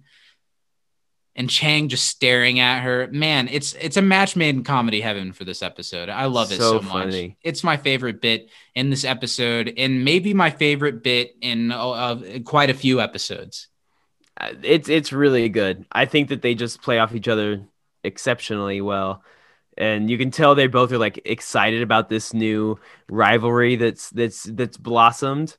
[1.37, 3.09] And Chang just staring at her.
[3.11, 6.07] Man, it's it's a match made in comedy heaven for this episode.
[6.07, 7.13] I love it So so, much.
[7.43, 12.69] It's my favorite bit in this episode, and maybe my favorite bit in uh, quite
[12.69, 13.67] a few episodes.
[14.39, 15.85] It's it's really good.
[15.91, 17.63] I think that they just play off each other
[18.03, 19.23] exceptionally well.
[19.77, 22.79] And you can tell they both are like excited about this new
[23.09, 25.57] rivalry that's that's that's blossomed.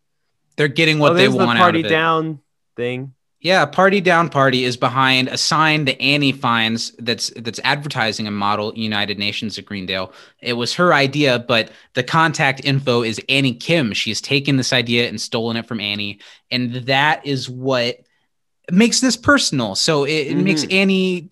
[0.57, 1.95] They're getting what oh, they there's the want party out of it.
[1.95, 2.41] down
[2.77, 3.15] thing.
[3.41, 8.31] Yeah, Party Down Party is behind a sign that Annie finds that's that's advertising a
[8.31, 10.13] model United Nations of Greendale.
[10.41, 13.93] It was her idea, but the contact info is Annie Kim.
[13.93, 16.19] She's taken this idea and stolen it from Annie,
[16.51, 18.06] and that is what
[18.71, 19.75] makes this personal.
[19.75, 21.31] So it, it makes Annie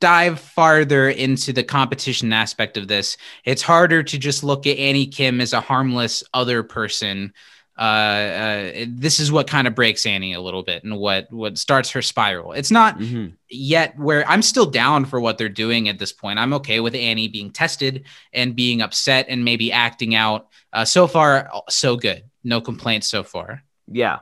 [0.00, 3.16] dive farther into the competition aspect of this.
[3.44, 7.32] It's harder to just look at Annie Kim as a harmless other person
[7.76, 11.58] uh, uh, this is what kind of breaks Annie a little bit and what what
[11.58, 12.52] starts her spiral.
[12.52, 13.32] It's not Mhm.
[13.48, 16.38] yet where I'm still down for what they're doing at this point.
[16.38, 20.46] I'm okay with Annie being tested and being upset and maybe acting out.
[20.72, 22.22] Uh, so far, so good.
[22.44, 23.64] No complaints so far.
[23.90, 24.20] Yeah.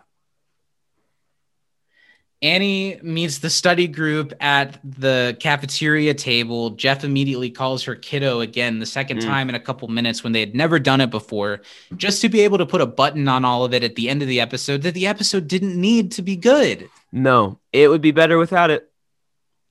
[2.43, 6.71] Annie meets the study group at the cafeteria table.
[6.71, 9.25] Jeff immediately calls her kiddo again, the second Mm.
[9.25, 11.63] time in a couple minutes when they had never done it before,
[11.97, 14.23] just to be able to put a button on all of it at the end
[14.23, 16.89] of the episode that the episode didn't need to be good.
[17.13, 18.91] No, it would be better without it.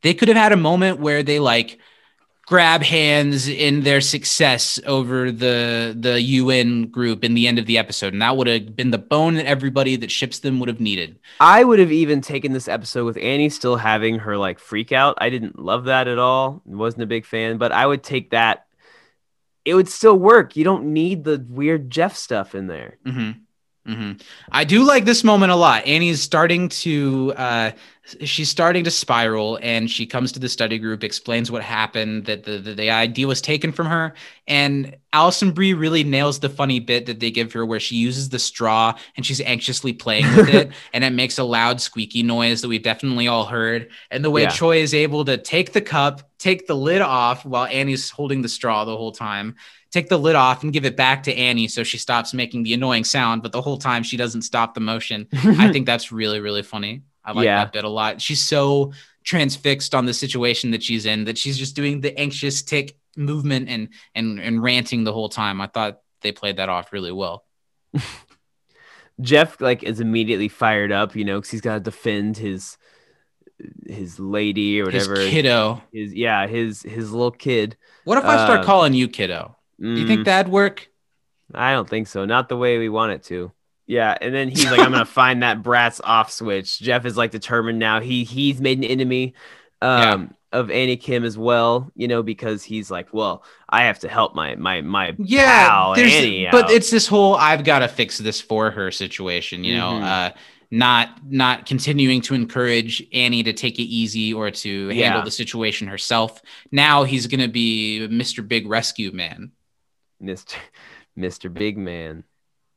[0.01, 1.77] They could have had a moment where they like
[2.51, 7.77] grab hands in their success over the the UN group in the end of the
[7.77, 10.81] episode, and that would have been the bone that everybody that ships them would have
[10.81, 11.17] needed.
[11.39, 15.17] I would have even taken this episode with Annie still having her like freak out.
[15.19, 16.61] I didn't love that at all.
[16.65, 18.65] Wasn't a big fan, but I would take that.
[19.63, 20.57] It would still work.
[20.57, 22.97] You don't need the weird Jeff stuff in there.
[23.05, 23.31] hmm
[23.85, 24.11] hmm
[24.51, 25.87] I do like this moment a lot.
[25.87, 27.71] Annie's starting to uh,
[28.23, 32.43] she's starting to spiral, and she comes to the study group, explains what happened, that
[32.43, 34.13] the, the the idea was taken from her,
[34.47, 38.29] and Alison Brie really nails the funny bit that they give her, where she uses
[38.29, 42.61] the straw and she's anxiously playing with it, and it makes a loud squeaky noise
[42.61, 43.89] that we've definitely all heard.
[44.11, 44.49] And the way Yeah.
[44.49, 48.49] Troy is able to take the cup, take the lid off while Annie's holding the
[48.49, 49.55] straw the whole time
[49.91, 52.73] take the lid off and give it back to Annie so she stops making the
[52.73, 55.27] annoying sound, but the whole time she doesn't stop the motion.
[55.33, 57.03] I think that's really, really funny.
[57.25, 57.63] I like Yeah.
[57.63, 58.21] that bit a lot.
[58.21, 62.61] She's so transfixed on the situation that she's in that she's just doing the anxious
[62.63, 65.59] tick movement and and and ranting the whole time.
[65.61, 67.45] I thought they played that off really well.
[69.19, 72.77] Jeff like is immediately fired up, you know, because he's got to defend his
[73.85, 75.29] his lady or His whatever.
[75.29, 75.83] kiddo.
[75.93, 77.77] His- yeah, his his little kid.
[78.05, 79.55] What if I start Uh, calling you kiddo?
[79.81, 80.87] Do you think Mm, that'd work?
[81.53, 82.25] I don't think so.
[82.25, 83.51] Not the way we want it to.
[83.87, 87.31] Yeah, and then he's like, "I'm gonna find that brat's off switch." Jeff is like
[87.31, 87.99] determined now.
[87.99, 89.33] He he's made an enemy
[89.81, 91.91] um, of Annie Kim as well.
[91.95, 95.95] You know, because he's like, "Well, I have to help my my my Yeah, pal
[95.95, 99.63] Annie but out." it's this whole I've got to fix this for her situation.
[99.65, 100.03] You know, Mhm.
[100.03, 100.31] uh,
[100.69, 105.25] not not continuing to encourage Annie to take it easy or to handle Yeah.
[105.25, 106.41] the situation herself.
[106.71, 108.47] Now he's gonna be Mr.
[108.47, 109.51] Big Rescue Man.
[110.21, 110.57] Mister
[111.15, 112.23] Mister Big Man,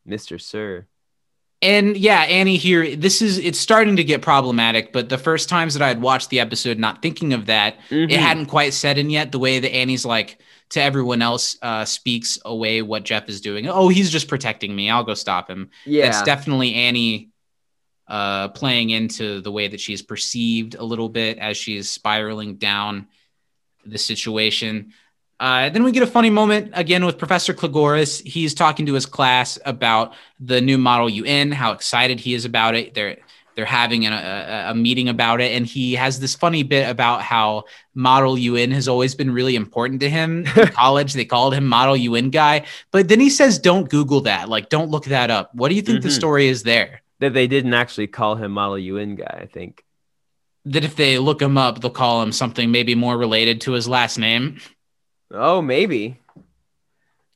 [0.05, 0.86] Mister Sir.
[1.62, 5.72] And yeah, Annie here, this is it's starting to get problematic, but the first times
[5.74, 8.11] that I had watched the episode not thinking of that, Mhm.
[8.11, 9.32] it hadn't quite set in yet.
[9.32, 10.40] The way that Annie's like
[10.70, 13.66] to everyone else uh, speaks away what Jeff is doing.
[13.66, 14.90] Oh, he's just protecting me.
[14.90, 15.70] I'll go stop him.
[15.86, 17.30] yeah, It's definitely Annie
[18.09, 23.07] uh, playing into the way that she's perceived a little bit as she's spiraling down
[23.86, 24.92] the situation.
[25.45, 28.26] Uh, then we get a funny moment again with Professor Cligoris.
[28.26, 32.74] He's talking to his class about the new Model UN, how excited he is about
[32.74, 32.95] it.
[32.95, 33.18] They're
[33.55, 37.20] they're having a, a, a meeting about it, and he has this funny bit about
[37.20, 37.64] how
[37.95, 40.47] Model UN has always been really important to him.
[40.57, 44.49] In college, they called him Model UN guy, but then he says, "Don't Google that.
[44.49, 46.12] Like, don't look that up." What do you think the Mhm.
[46.22, 47.03] story is there?
[47.20, 49.40] that they didn't actually call him Model UN guy.
[49.42, 49.84] I think.
[50.64, 53.86] That if they look him up, they'll call him something maybe more related to his
[53.86, 54.57] last name.
[55.35, 56.18] Oh, maybe.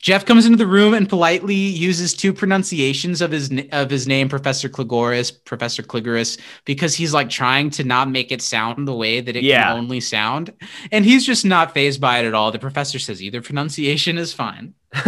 [0.00, 4.28] Jeff comes into the room and politely uses two pronunciations of his of his name,
[4.28, 9.20] Professor Cligoris, Professor Cligoris, because he's like trying to not make it sound the way
[9.20, 9.64] that it Yeah.
[9.64, 10.52] can only sound,
[10.92, 12.52] and he's just not phased by it at all.
[12.52, 14.74] The professor says either pronunciation is fine,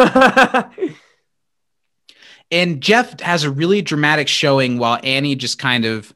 [2.51, 6.13] and Jeff has a really dramatic showing while Annie just kind of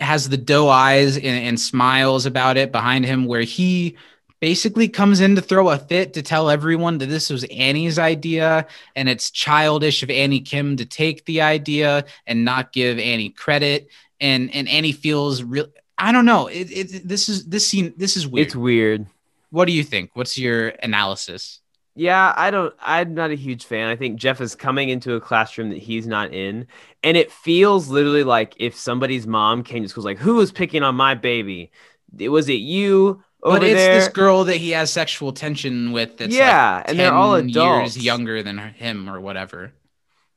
[0.00, 3.96] has the doe eyes and, and smiles about it behind him, where he
[4.42, 8.66] basically comes in to throw a fit to tell everyone that this was Annie's idea
[8.96, 13.88] and it's childish of Annie Kim to take the idea and not give Annie credit
[14.20, 15.66] and and Annie feels real
[15.96, 19.06] I don't know it, it this is this scene this is weird it's weird.
[19.50, 21.60] what do you think what's your analysis
[21.94, 22.74] Yeah, I don't.
[22.80, 23.90] I'm not a huge fan.
[23.90, 26.66] I think Jeff is coming into a classroom that he's not in,
[27.02, 30.82] and it feels literally like if somebody's mom came to school, like, "Who was picking
[30.82, 31.70] on my baby?
[32.18, 35.92] It was it you over but it's there?" this girl that he has sexual tension
[35.92, 37.96] with that's Yeah, like and they're all adults.
[37.96, 39.72] years younger than him or whatever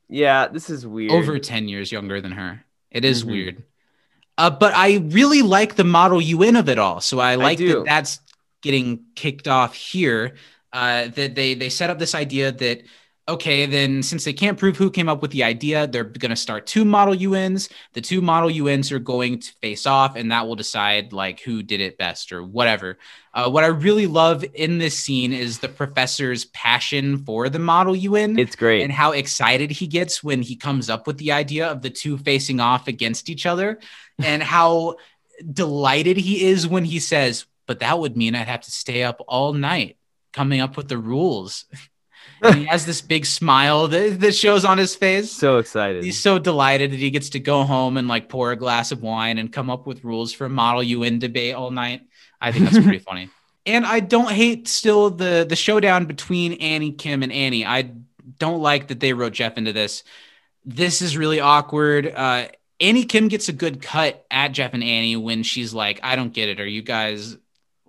[0.10, 1.12] yeah, this is weird.
[1.12, 2.64] over 10 years younger than her.
[2.92, 3.28] It is Mhm.
[3.32, 3.64] weird.
[4.38, 7.02] Uh, but I really like the model UN of it all.
[7.02, 7.74] So I like do.
[7.80, 8.20] that that's
[8.62, 10.36] getting kicked off here.
[10.74, 12.84] Uh, that they they set up this idea that
[13.28, 16.36] okay, then since they can't prove who came up with the idea, they're going to
[16.36, 17.70] start two model UNs.
[17.94, 21.64] The two model UNs are going to face off, and that will decide like who
[21.64, 22.98] did it best or whatever.
[23.34, 27.96] Uh, what I really love in this scene is the professor's passion for the model
[27.96, 28.84] UN it's great.
[28.84, 32.18] and how excited he gets when he comes up with the idea of the two
[32.18, 33.80] facing off against each other
[34.24, 34.96] and how
[35.52, 39.22] delighted he is when he says but that would mean i'd have to stay up
[39.28, 39.98] all night
[40.32, 41.66] coming up with the rules
[42.46, 45.32] and he has this big smile that, that shows on his face.
[45.32, 46.04] So excited.
[46.04, 49.02] he's so delighted that he gets to go home and like pour a glass of
[49.02, 52.02] wine and come up with rules for a model un debate all night.
[52.40, 53.30] I think that's pretty funny.
[53.66, 57.66] And i don't hate still the the showdown between annie kim and annie.
[57.66, 57.92] I
[58.38, 60.04] don't like that they wrote jeff into this.
[60.64, 62.08] This is really awkward.
[62.08, 62.48] Uh
[62.80, 66.34] annie kim gets a good cut at jeff and annie when she's like i don't
[66.34, 66.60] get it.
[66.60, 67.38] Are you guys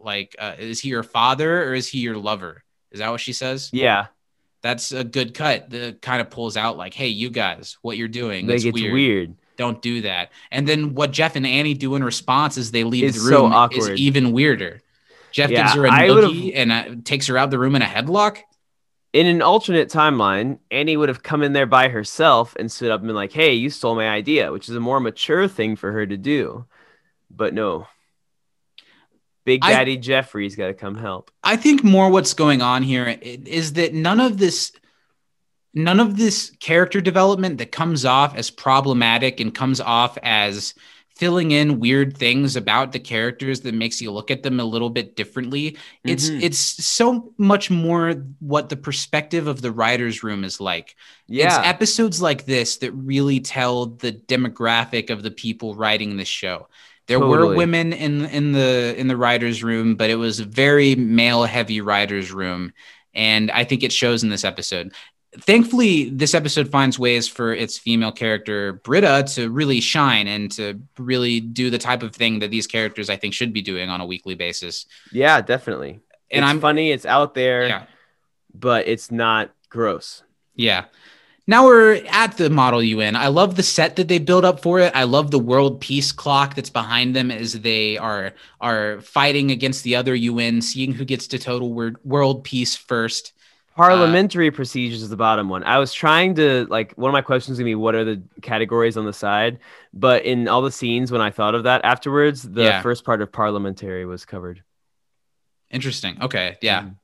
[0.07, 2.63] like uh, is he your father or is he your lover?
[2.93, 3.71] Is that what she says?
[3.73, 4.07] Yeah,
[4.67, 8.09] that's a good cut that kind of pulls out like hey you guys what you're
[8.23, 8.93] doing like it's, weird.
[8.93, 9.35] weird.
[9.57, 13.05] don't do that and then what jeff and annie do in response is they leave
[13.05, 13.99] It's the so room is awkward.
[13.99, 14.81] even weirder
[15.31, 17.87] jeff Yeah, gives her a noogie and uh, takes her out the room in a
[17.87, 18.39] headlock
[19.13, 23.01] In an alternate timeline, Annie would have come in there by herself and stood up
[23.01, 25.91] and been like, "Hey, you stole my idea," which is a more mature thing for
[25.97, 26.67] her to do.
[27.31, 27.87] But no,
[29.47, 31.31] Big I- Daddy Jeffrey's got to come help.
[31.43, 34.73] I think more what's going on here is that none of this
[35.73, 40.75] none of this character development that comes off as problematic and comes off as
[41.17, 44.91] filling in weird things about the characters that makes you look at them a little
[44.91, 45.77] bit differently.
[46.05, 46.43] It's Mhm.
[46.43, 50.97] it's so much more what the perspective of the writers room is like.
[51.29, 56.29] It's Yeah, episodes like this that really tell the demographic of the people writing this
[56.29, 56.69] show.
[57.07, 60.95] There were women in in the in the writers room, but it was a very
[60.97, 62.73] male heavy writers room,
[63.15, 64.93] and I think it shows in this episode.
[65.39, 70.81] thankfully, this episode finds ways for its female character Britta to really shine and to
[70.99, 74.01] really do the type of thing that these characters I think should be doing on
[74.01, 74.87] a weekly basis.
[75.13, 76.01] Yeah, definitely.
[76.31, 76.91] And it's I'm- funny.
[76.91, 77.83] It's out there, Yeah.
[78.55, 80.23] but it's not gross.
[80.55, 80.87] Yeah.
[81.49, 83.15] Now we're at the Model UN.
[83.15, 84.91] I love the set that they build up for it.
[84.97, 89.85] I love the world peace clock that's behind them as they are are fighting against
[89.85, 93.33] the other UN, seeing who gets to total wor- world peace first.
[93.77, 95.63] Parliamentary procedures is the bottom one.
[95.63, 98.97] I was trying to like one of my questions gonna be what are the categories
[98.97, 99.59] on the side,
[99.93, 102.83] but in all the scenes when I thought of that afterwards, the Yeah.
[102.83, 104.63] first part of parliamentary was covered.
[105.71, 106.17] Interesting.
[106.23, 106.57] Okay.
[106.63, 106.83] Yeah.
[106.83, 106.95] Mhm.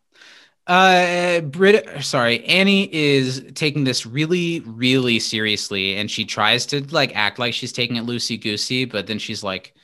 [0.66, 7.16] Uh, Brit, sorry, Annie is taking this really, really seriously, and she tries to like
[7.16, 9.74] act like she's taking it loosey goosey, but then she's like,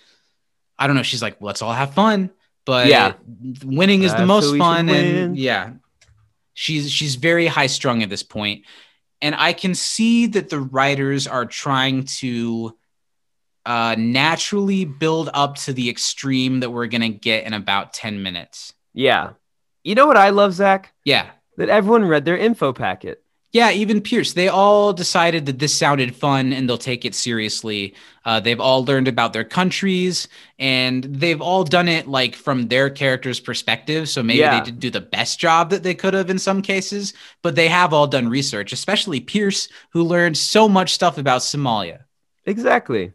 [0.79, 1.03] I don't know.
[1.03, 2.31] She's like, let's all have fun,
[2.65, 3.15] but Yeah.
[3.65, 5.73] winning is the most fun, and yeah,
[6.55, 8.65] she's she's very high strung at this point,
[9.21, 12.77] and I can see that the writers are trying to
[13.67, 18.73] uh naturally build up to the extreme that we're gonna get in about 10 minutes
[18.95, 19.31] Yeah.
[19.89, 20.93] You know what I love, Zach?
[21.05, 23.23] yeah That everyone read their info packet.
[23.53, 24.35] Yeah, even Pierce.
[24.35, 27.95] They all decided that this sounded fun and they'll take it seriously.
[28.27, 30.29] Uh, they've all learned about their countries
[30.59, 34.11] and they've all done it like from their character's perspective.
[34.11, 34.59] So maybe Yeah.
[34.59, 37.69] they didn't do the best job that they could have in some cases, but they
[37.69, 42.01] have all done research, especially Pierce, who learned so much stuff about Somalia.
[42.45, 43.15] Exactly.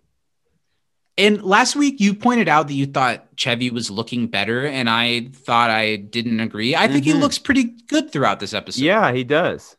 [1.17, 5.29] And last week, you pointed out that you thought Chevy was looking better, and I
[5.31, 6.75] thought I didn't agree.
[6.75, 7.19] I think he Mhm.
[7.19, 8.81] looks pretty good throughout this episode.
[8.83, 9.75] Yeah, he does.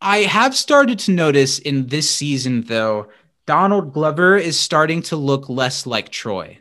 [0.00, 3.08] I have started to notice in this season, though,
[3.46, 6.58] Donald Glover is starting to look less like Troy.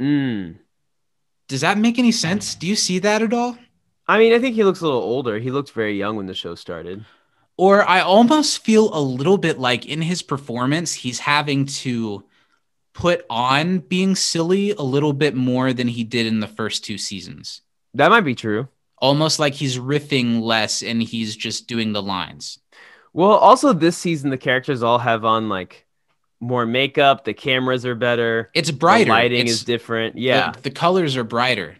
[0.00, 0.56] Mm.
[1.48, 2.54] Does that make any sense?
[2.54, 3.58] Do you see that at all?
[4.08, 5.38] I mean, I think he looks a little older.
[5.38, 7.04] He looked very young when the show started.
[7.58, 12.24] Or I almost feel a little bit like in his performance, he's having to
[12.94, 16.96] put on being silly a little bit more than he did in the first two
[16.96, 17.60] seasons.
[17.92, 18.68] That might be true.
[18.98, 22.58] Almost like he's riffing less and he's just doing the lines.
[23.12, 25.86] Well, also this season the characters all have on like
[26.40, 27.24] more makeup.
[27.24, 28.50] The cameras are better.
[28.54, 29.04] It's brighter.
[29.06, 30.16] The lighting It's- is different.
[30.16, 30.52] Yeah.
[30.52, 31.76] the, the colors are brighter.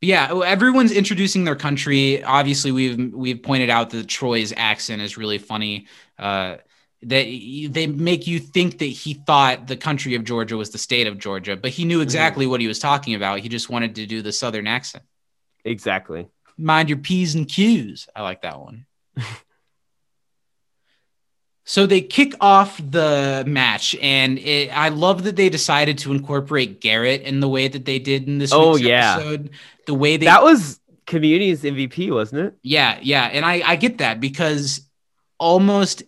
[0.00, 2.22] But yeah, everyone's introducing their country.
[2.22, 5.88] Obviously, we've we've pointed out that Troy's accent is really funny.
[6.16, 6.58] Uh,
[7.02, 7.24] that
[7.70, 11.18] they make you think that he thought the country of Georgia was the state of
[11.18, 12.02] Georgia, but he knew mm-hmm.
[12.02, 13.40] exactly what he was talking about.
[13.40, 15.04] He just wanted to do the southern accent.
[15.64, 16.28] exactly.
[16.60, 18.08] Mind your p's and q's.
[18.16, 18.84] I like that one.
[21.64, 26.80] so they kick off the match, and it, I love that they decided to incorporate
[26.80, 28.52] Garrett in the way that they did in this.
[28.52, 29.18] Oh, week's yeah.
[29.18, 29.50] episode.
[29.86, 32.54] The way they that was Community's MVP, wasn't it?
[32.64, 34.80] yeah, yeah, and I I get that because
[35.38, 36.02] almost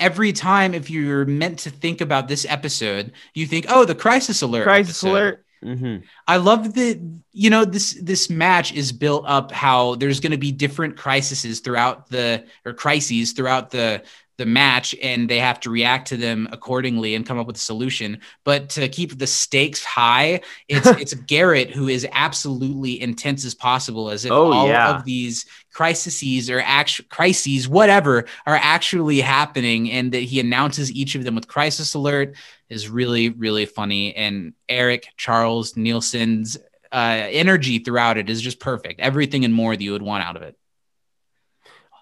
[0.00, 4.42] every time if you're meant to think about this episode, you think, oh, the crisis
[4.42, 4.64] alert.
[4.64, 5.10] Crisis episode.
[5.10, 5.44] alert.
[5.62, 5.96] hmm
[6.26, 6.98] I love that
[7.32, 11.60] you know this this match is built up how there's going to be different crises
[11.60, 14.02] throughout the or crises throughout the
[14.38, 17.60] the match and they have to react to them accordingly and come up with a
[17.60, 23.54] solution but to keep the stakes high it's it's Garrett who is absolutely intense as
[23.54, 24.96] possible as if Oh, all yeah.
[24.96, 31.14] of these crises or actual crises whatever are actually happening and that he announces each
[31.14, 32.34] of them with crisis alert
[32.68, 34.14] is really really funny.
[34.14, 36.56] And erik charles nielsen's
[36.92, 39.00] uh, energy throughout it is just perfect.
[39.00, 40.56] Everything and more that you would want out of it.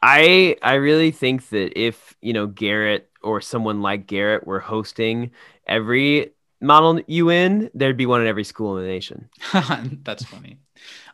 [0.02, 5.32] I I really think that if you know Garrett or someone like Garrett were hosting
[5.66, 9.28] every model UN, there'd be one in every school in the nation.
[10.04, 10.58] that's funny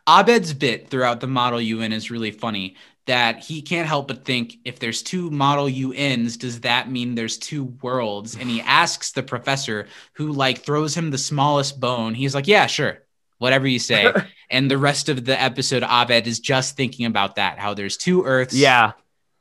[0.09, 2.77] abed's bit throughout the model un is really funny
[3.07, 7.37] that he can't help but think if there's two model UNs, does that mean there's
[7.37, 8.35] two worlds?
[8.35, 12.15] And he asks the professor, who like throws him the smallest bone.
[12.15, 13.03] He's like, Yeah, sure,
[13.39, 14.13] whatever you say.
[14.51, 18.25] and the rest of the episode, Abed is just thinking about that, how there's two
[18.25, 18.55] Earths.
[18.55, 18.93] Yeah,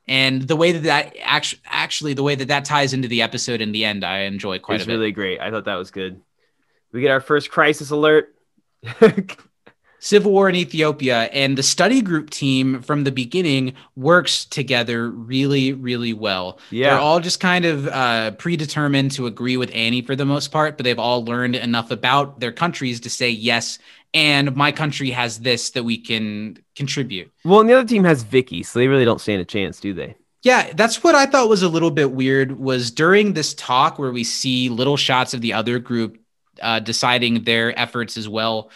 [0.07, 3.61] And the way that that actually, actually, the way that that ties into the episode
[3.61, 4.93] in the end, I enjoy quite it's a bit.
[4.93, 5.39] really great.
[5.39, 6.19] I thought that was good.
[6.91, 8.35] We get our first crisis alert.
[10.03, 15.71] Civil War in Ethiopia and the study group team from the beginning works together really,
[15.71, 16.59] really well.
[16.71, 16.89] Yeah.
[16.89, 20.75] They're all just kind of uh, predetermined to agree with Annie for the most part,
[20.75, 23.79] but they've all learned enough about their countries to say, yes,
[24.13, 27.31] and my country has this that we can contribute.
[27.45, 29.93] well, and the other team has Vicky, so they really don't stand a chance, do
[29.93, 30.17] they?
[30.41, 34.11] Yeah, that's what I thought was a little bit weird was during this talk where
[34.11, 36.17] we see little shots of the other group
[36.61, 38.69] uh, deciding their efforts as well.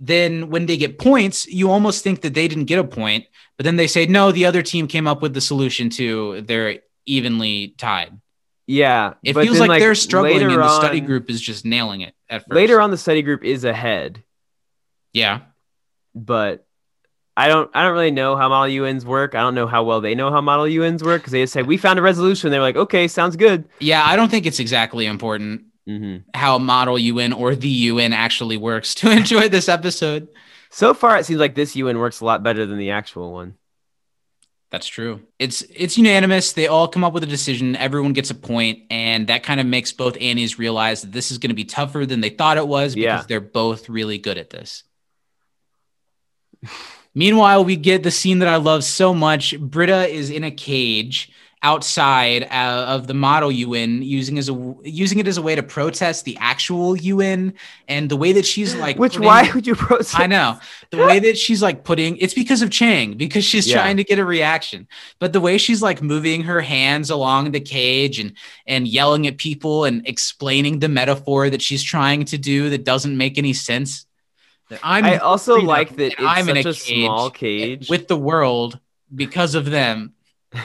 [0.00, 3.24] Then when they get points, you almost think that they didn't get a point,
[3.56, 6.78] but then they say no, the other team came up with the solution to they're
[7.06, 8.18] evenly tied.
[8.66, 12.02] Yeah, It feels then, like, they're struggling and the study on- group is just nailing
[12.02, 12.52] it at first.
[12.54, 14.22] Later on, the study group is ahead,
[15.14, 15.40] Yeah.
[16.14, 16.66] but
[17.36, 17.70] I don't.
[17.72, 19.34] I don't really know how model UNs work.
[19.36, 21.62] I don't know how well they know how model UNs work because they just say
[21.62, 22.50] we found a resolution.
[22.50, 23.68] They're like, okay, sounds good.
[23.78, 28.56] Yeah, I don't think it's exactly important hmm how model UN or the UN actually
[28.58, 30.28] works to enjoy this episode.
[30.70, 33.54] So far, it seems like this UN works a lot better than the actual one.
[34.70, 35.22] That's true.
[35.38, 36.52] It's it's unanimous.
[36.52, 37.74] They all come up with a decision.
[37.74, 41.38] Everyone gets a point, and that kind of makes both Annies realize that this is
[41.38, 43.24] going to be tougher than they thought it was because Yeah.
[43.26, 44.84] they're both really good at this.
[47.14, 49.58] Meanwhile, we get the scene that I love so much.
[49.58, 51.32] Britta is in a cage
[51.62, 55.62] outside uh, of the model UN, using as a using it as a way to
[55.62, 57.54] protest the actual UN,
[57.88, 60.18] and the way that she's like, Which putting- why would you protest?
[60.18, 60.58] I know
[60.90, 63.76] the way that she's like putting it's because of Chang because she's Yeah.
[63.82, 64.86] trying to get a reaction.
[65.18, 68.32] But the way she's like moving her hands along the cage and
[68.66, 73.16] and yelling at people and explaining the metaphor that she's trying to do that doesn't
[73.16, 74.06] make any sense.
[74.82, 77.88] I'm I also freedom like that it's I'm in such a a, small cage cage.
[77.90, 78.78] with the world
[79.14, 80.12] because of them.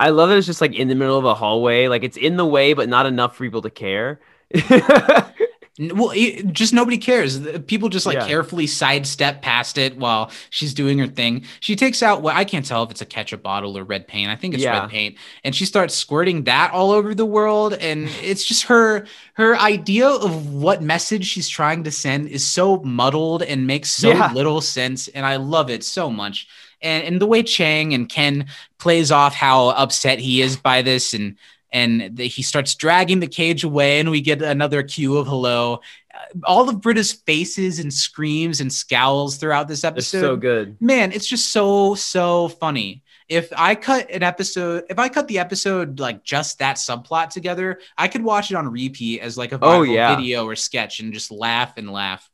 [0.00, 1.88] I love that it's just like in the middle of a hallway.
[1.88, 4.20] Like it's in the way, but not enough for people to care.
[5.80, 7.38] Well, it, just nobody cares.
[7.68, 8.26] People just like Yeah.
[8.26, 11.44] carefully sidestep past it while she's doing her thing.
[11.60, 14.28] She takes out what I can't tell if it's a ketchup bottle or red paint.
[14.28, 14.80] I think it's Yeah.
[14.80, 15.14] red paint,
[15.44, 17.74] and she starts squirting that all over the world.
[17.74, 22.78] And it's just her her idea of what message she's trying to send is so
[22.82, 24.32] muddled and makes so Yeah.
[24.32, 25.06] little sense.
[25.06, 26.48] And I love it so much.
[26.82, 28.46] And and the way Chang and Ken
[28.78, 31.36] plays off how upset he is by this and
[31.70, 35.80] and the, he starts dragging the cage away and we get another cue of hello
[36.14, 40.16] Uh, all of britta's faces and screams and scowls throughout this episode.
[40.18, 40.76] It's so good.
[40.80, 45.38] man it's just so so funny if i cut an episode if i cut the
[45.38, 49.58] episode like just that subplot together i could watch it on repeat as like a
[49.60, 50.16] Oh, yeah.
[50.16, 52.30] video or sketch and just laugh and laugh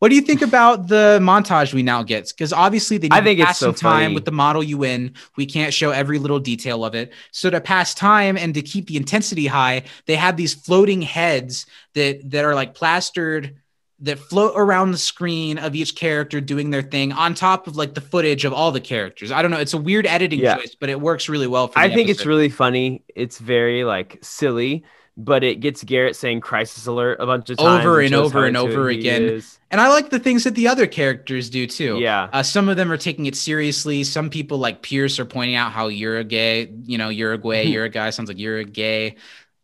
[0.00, 2.28] what do you think about the montage we now get?
[2.28, 4.14] Because obviously they need I think to pass so some time funny.
[4.14, 5.14] with the model UN.
[5.36, 7.12] We can't show every little detail of it.
[7.32, 11.66] So to pass time and to keep the intensity high, they have these floating heads
[11.94, 13.56] that that are like plastered
[14.00, 17.94] that float around the screen of each character doing their thing on top of like
[17.94, 19.30] the footage of all the characters.
[19.30, 19.58] I don't know.
[19.60, 20.56] It's a weird editing Yeah.
[20.56, 23.04] choice, but it works really well for I think it's really funny.
[23.14, 24.84] It's very like silly,
[25.16, 28.56] but it gets Garrett saying "crisis alert" a bunch of times Over and over and
[28.56, 29.22] over again.
[29.22, 29.58] is.
[29.70, 31.98] And I like the things that the other characters do too.
[31.98, 32.28] Yeah.
[32.32, 34.04] Uh, some of them are taking it seriously.
[34.04, 37.84] Some people like Pierce are pointing out how you're a gay, you know, Uruguay, you're
[37.84, 39.16] a guy, sounds like you're a gay.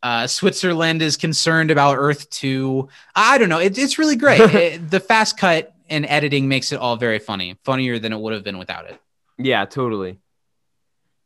[0.02, 2.88] Uh, Switzerland is concerned about Earth 2.
[3.14, 3.58] I don't know.
[3.60, 4.40] It, it's really great.
[4.54, 8.32] It- the fast cut and editing makes it all very funny, funnier than it would
[8.32, 8.98] have been without it.
[9.38, 10.18] Yeah, totally.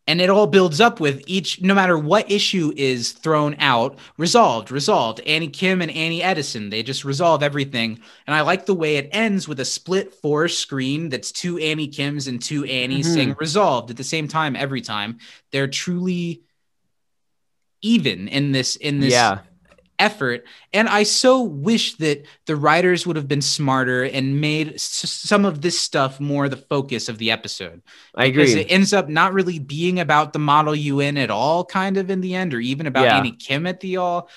[0.06, 4.70] And it all builds up with each, no matter what issue is thrown out, resolved,
[4.70, 5.20] resolved.
[5.20, 7.98] Annie Kim and Annie Edison, they just resolve everything.
[8.26, 11.88] And I like the way it ends with a split four screen that's two Annie
[11.88, 13.14] Kims and two Annies Mhm.
[13.14, 15.20] saying resolved at the same time every time.
[15.52, 16.42] They're truly
[17.80, 19.38] even in this in this Yeah.
[20.04, 24.82] Effort and i so wish that the writers would have been smarter and made s-
[25.30, 27.80] some of this stuff more the focus of the episode
[28.14, 28.62] I because agree.
[28.62, 32.20] it ends up not really being about the model UN at all, kind of in
[32.20, 33.16] the end, or even about Yeah.
[33.18, 34.28] Annie Kim at the all,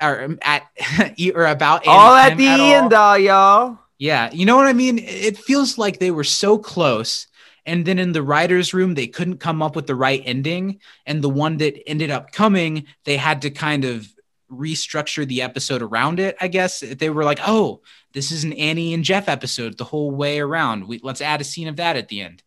[0.00, 0.62] or um, at
[1.34, 3.78] or about All Annie at Kim the end, all y'all.
[3.98, 4.98] Yeah, you know what I mean.
[4.98, 7.26] It feels like they were so close,
[7.66, 11.22] and then in the writers' room, they couldn't come up with the right ending, and
[11.22, 14.06] the one that ended up coming, they had to kind of
[14.54, 16.36] restructure the episode around it.
[16.40, 17.82] I guess they were like, "Oh,
[18.12, 20.86] this is an Annie and Jeff episode the whole way around.
[20.88, 22.42] We, let's add a scene of that at the end."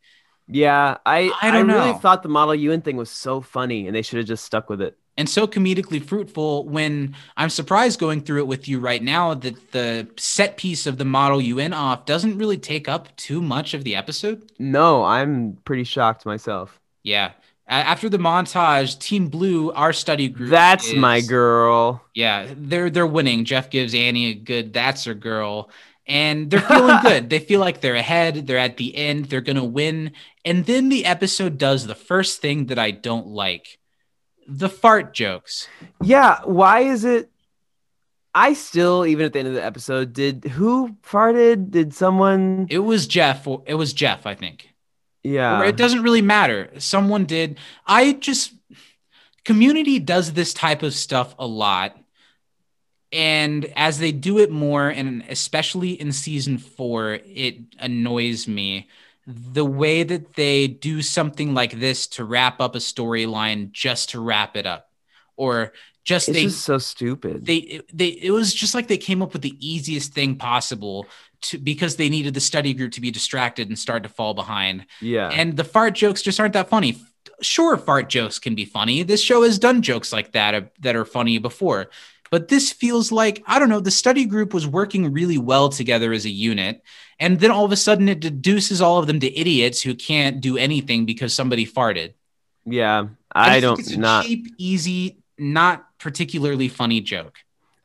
[0.48, 4.02] Yeah, I I don't really thought the Model UN thing was so funny, and they
[4.02, 4.98] should have just stuck with it.
[5.18, 9.72] and so comedically fruitful when I'm surprised going through it with you right now that
[9.72, 13.84] the set piece of the model UN off doesn't really take up too much of
[13.84, 14.50] the episode.
[14.60, 16.80] No, I'm pretty shocked myself.
[17.04, 17.32] Yeah.
[17.70, 20.50] After the montage, Team Blue, our study group.
[20.50, 22.02] That's my girl.
[22.14, 23.44] Yeah, they're they're winning.
[23.44, 25.70] Jeff gives Annie a good "that's her girl,"
[26.08, 27.30] and they're feeling good.
[27.30, 28.48] They feel like they're ahead.
[28.48, 29.26] They're at the end.
[29.26, 30.14] They're gonna win.
[30.46, 33.80] And then the episode does the first thing that I don't like:
[34.48, 35.68] the fart jokes.
[36.02, 37.30] Yeah, why is it?
[38.34, 41.72] I still, even at the end of the episode, did who farted?
[41.72, 42.68] Did someone?
[42.70, 43.46] It was Jeff.
[43.66, 44.70] It was Jeff, I think.
[45.34, 46.70] Yeah, Or it doesn't really matter.
[46.80, 47.60] Someone did.
[47.86, 48.54] I just
[49.46, 51.98] community does this type of stuff a lot.
[53.12, 58.90] and as they do it more, and especially in season four, it annoys me
[59.26, 64.20] the way that they do something like this to wrap up a storyline just to
[64.22, 64.90] wrap it up
[65.36, 65.74] or
[66.06, 67.46] just It's they just so stupid.
[67.46, 71.08] they they it was just like they came up with the easiest thing possible
[71.42, 74.86] to because they needed the study group to be distracted and start to fall behind.
[75.02, 75.30] Yeah.
[75.30, 76.98] and the fart jokes just aren't that funny.
[77.42, 79.04] Sure fart jokes can be funny.
[79.04, 81.90] This show has done jokes like that uh, that are funny before.
[82.30, 86.12] But this feels like i don't know the study group was working really well together
[86.14, 86.82] as a unit.
[87.20, 90.42] And then all of a sudden it deduces all of them to idiots who can't
[90.42, 92.14] do anything because somebody farted.
[92.66, 93.08] Yeah.
[93.32, 97.38] I, think don't it's a not cheap easy not particularly funny joke.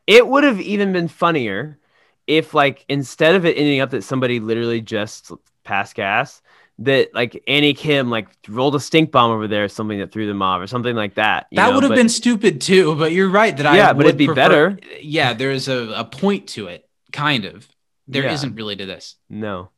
[0.07, 1.79] It would have even been funnier
[2.27, 5.31] if like instead of it ending up that somebody literally just
[5.65, 6.40] passed gas
[6.78, 10.27] that like Annie Kim like rolled a stink bomb over there or something that threw
[10.27, 11.47] them off or something like that.
[11.51, 14.16] you that would have been stupid too, but you're right that I Yeah, but it'd
[14.16, 14.78] be prefer- better.
[15.01, 17.69] Yeah, there's a, a point to it, kind of.
[18.09, 18.35] There Yeah.
[18.35, 19.16] not really to this.
[19.28, 19.70] no.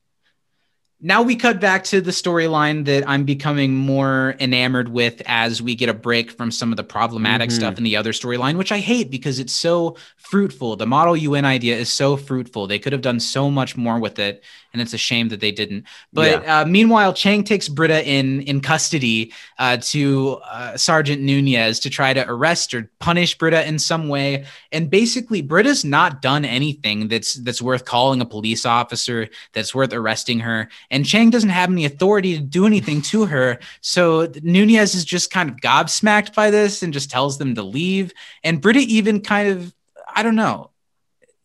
[1.06, 5.74] Now we cut back to the storyline that I'm becoming more enamored with as we
[5.74, 7.52] get a break from some of the problematic Mhm.
[7.52, 10.76] stuff in the other storyline, which I hate because it's so fruitful.
[10.76, 12.66] The model UN idea is so fruitful.
[12.66, 14.43] They could have done so much more with it,
[14.74, 15.86] and it's a shame that they didn't.
[16.12, 21.90] But uh, meanwhile, Chang takes Britta in in custody uh, to uh, Sergeant Nunez to
[21.90, 24.44] try to arrest or punish Britta in some way.
[24.72, 29.92] And basically, Britta's not done anything that's that's worth calling a police officer, that's worth
[29.92, 30.68] arresting her.
[30.90, 33.60] And Chang doesn't have any authority to do anything to her.
[33.80, 38.12] So Nunez is just kind of gobsmacked by this and just tells them to leave.
[38.42, 39.74] And Britta even kind of,
[40.12, 40.70] I don't know.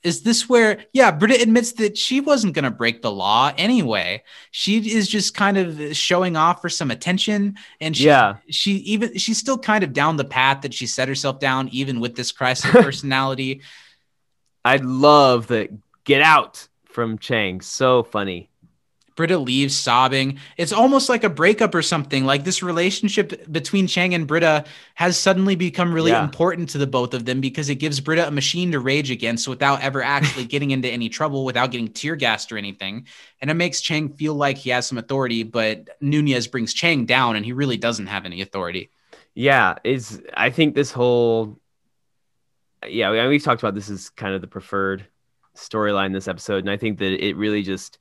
[0.02, 4.24] Is this where, yeah, Britta admits that she wasn't going to break the law anyway.
[4.52, 7.58] She is just kind of showing off for some attention.
[7.82, 8.38] And she, Yeah.
[8.50, 12.00] she even, she's still kind of down the path that she set herself down, even
[12.00, 13.62] with this crisis of personality.
[14.64, 17.60] I love the get out from Chang.
[17.62, 18.50] So funny.
[19.20, 20.40] Britta leaves sobbing.
[20.56, 22.24] It's almost like a breakup or something.
[22.24, 24.64] Like this relationship between Chang and Britta
[24.96, 26.24] has suddenly become really Yeah.
[26.24, 29.46] important to the both of them because it gives Britta a machine to rage against
[29.46, 33.08] without ever actually getting into any trouble, without getting tear gassed or anything.
[33.42, 37.36] And it makes Chang feel like he has some authority, but Nunez brings Chang down
[37.36, 38.90] and he really doesn't have any authority.
[39.36, 41.60] Yeah, is I think this whole
[42.88, 45.06] yeah, we, we've talked about this is kind of the preferred
[45.58, 47.98] storyline this episode, and I think that it really just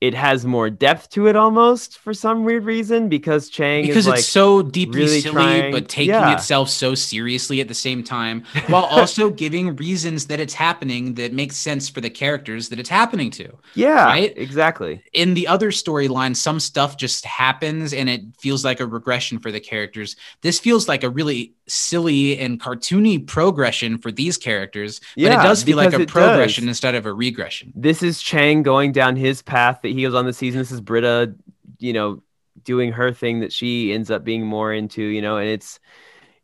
[0.00, 4.08] it has more depth to it almost for some weird reason because Chang because is
[4.08, 6.32] like it's so deeply really silly trying- but taking yeah.
[6.32, 11.32] itself so seriously at the same time while also giving reasons that it's happening that
[11.34, 14.32] makes sense for the characters that it's happening to yeah, right?
[14.36, 15.02] exactly.
[15.12, 19.52] in the other storyline some stuff just happens and it feels like a regression for
[19.52, 25.08] the characters this feels like a really silly and cartoony progression for these characters but
[25.16, 26.12] Yeah, it does feel like a it does.
[26.12, 30.14] progression instead of a regression This is Chang going down his path that he goes
[30.14, 30.60] on the season.
[30.60, 31.34] This is Britta,
[31.78, 32.22] you know,
[32.64, 35.80] doing her thing that she ends up being more into, you know, and it's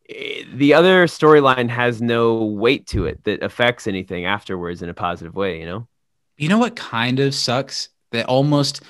[0.09, 4.95] eh, the other storyline has no weight to it that affects anything afterwards in a
[4.95, 5.87] positive way, you know?
[6.37, 7.89] You know what kind of sucks?
[8.13, 8.83] That almost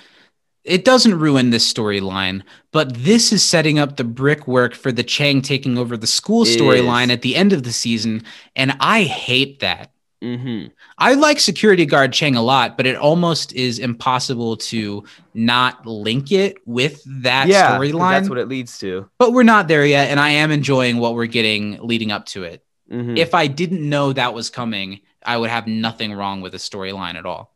[0.66, 2.42] it doesn't ruin this storyline,
[2.72, 7.10] but this is setting up the brickwork for the Chang taking over the school storyline
[7.10, 8.24] at the end of the season,
[8.56, 9.92] and I hate that.
[10.22, 10.68] Mm-hmm.
[10.98, 16.32] I like security guard Chang a lot, but it almost is impossible to not link
[16.32, 18.12] it with that yeah, storyline.
[18.12, 19.08] That's what it leads to.
[19.18, 22.44] but we're not there yet, and I am enjoying what we're getting leading up to
[22.44, 22.64] it.
[22.90, 23.18] Mhm.
[23.18, 27.16] If I didn't know that was coming, I would have nothing wrong with the storyline
[27.16, 27.52] at all.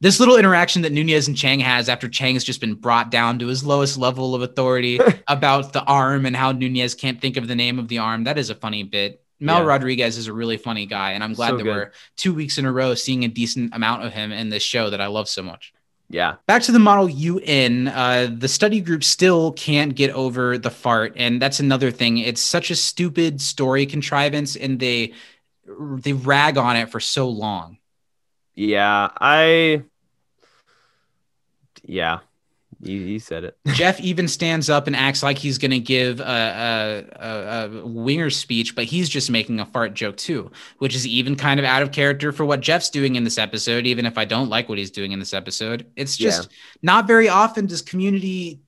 [0.00, 3.38] This little interaction that Nunez and Chang has after Chang has just been brought down
[3.38, 7.48] to his lowest level of authority about the arm and how Nunez can't think of
[7.48, 9.22] the name of the arm, that is a funny bit.
[9.40, 9.64] Mel Yeah.
[9.66, 11.70] Rodriguez is a really funny guy, and I'm glad So that good.
[11.70, 14.90] we're two weeks in a row seeing a decent amount of him in this show
[14.90, 15.72] that I love so much.
[16.08, 20.70] yeah, Back to the model UN, uh, the study group still can't get over the
[20.70, 22.18] fart, and that's another thing.
[22.18, 25.12] It's such a stupid story contrivance, and they
[25.68, 27.78] they rag on it for so long.
[28.54, 29.82] yeah, I,
[31.84, 32.20] yeah,
[32.80, 33.58] you, you said it.
[33.68, 37.86] Jeff even stands up and acts like he's going to give a, a, a, a
[37.86, 41.66] winger speech, but he's just making a fart joke too, which is even kind of
[41.66, 43.86] out of character for what Jeff's doing in this episode.
[43.86, 46.50] Even if I don't like what he's doing in this episode, it's just
[46.82, 48.60] not very often does community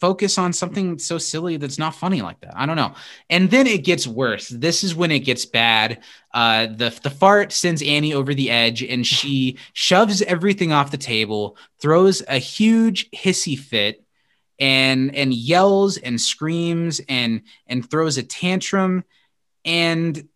[0.00, 2.54] focus on something so silly that's not funny like that.
[2.56, 2.94] I don't know.
[3.28, 4.48] And then it gets worse.
[4.48, 6.00] This is when it gets bad.
[6.32, 10.96] Uh, the the fart sends Annie over the edge, and she shoves everything off the
[10.96, 14.04] table, throws a huge hissy fit,
[14.58, 19.04] and and yells and screams and and throws a tantrum.
[19.64, 20.28] And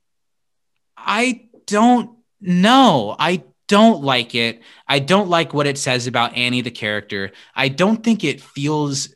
[0.96, 3.16] I don't know.
[3.18, 4.62] I don't like it.
[4.86, 7.32] I don't like what it says about Annie, the character.
[7.54, 9.14] I don't think it feels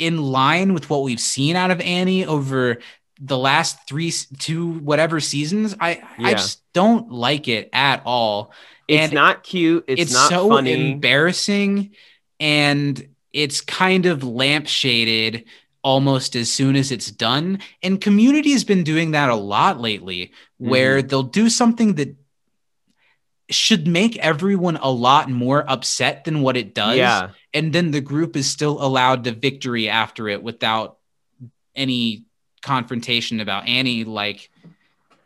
[0.00, 2.78] in line with what we've seen out of Annie over
[3.20, 5.76] the last three, two, whatever seasons.
[5.78, 8.52] I, I just don't like it at all.
[8.88, 9.84] It's And not cute.
[9.86, 10.92] It's, it's, not so funny.
[10.92, 11.90] embarrassing
[12.40, 15.44] and it's kind of lampshaded
[15.82, 20.32] almost as soon as it's done and community has been doing that a lot lately
[20.60, 20.70] Mm-hmm.
[20.72, 22.14] where they'll do something that
[23.50, 27.30] should make everyone a lot more upset than what it does yeah.
[27.52, 30.98] and then the group is still allowed the victory after it without
[31.74, 32.24] any
[32.62, 34.50] confrontation about Annie like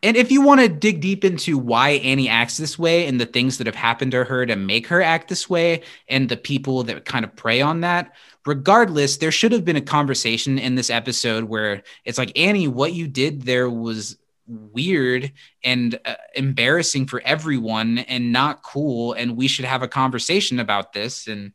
[0.03, 3.25] and if you want to dig deep into why Annie acts this way and the
[3.25, 6.83] things that have happened to her to make her act this way and the people
[6.83, 8.13] that kind of prey on that
[8.45, 12.93] regardless there should have been a conversation in this episode where it's like Annie what
[12.93, 15.31] you did there was weird
[15.63, 20.93] and uh, embarrassing for everyone and not cool and we should have a conversation about
[20.93, 21.51] this and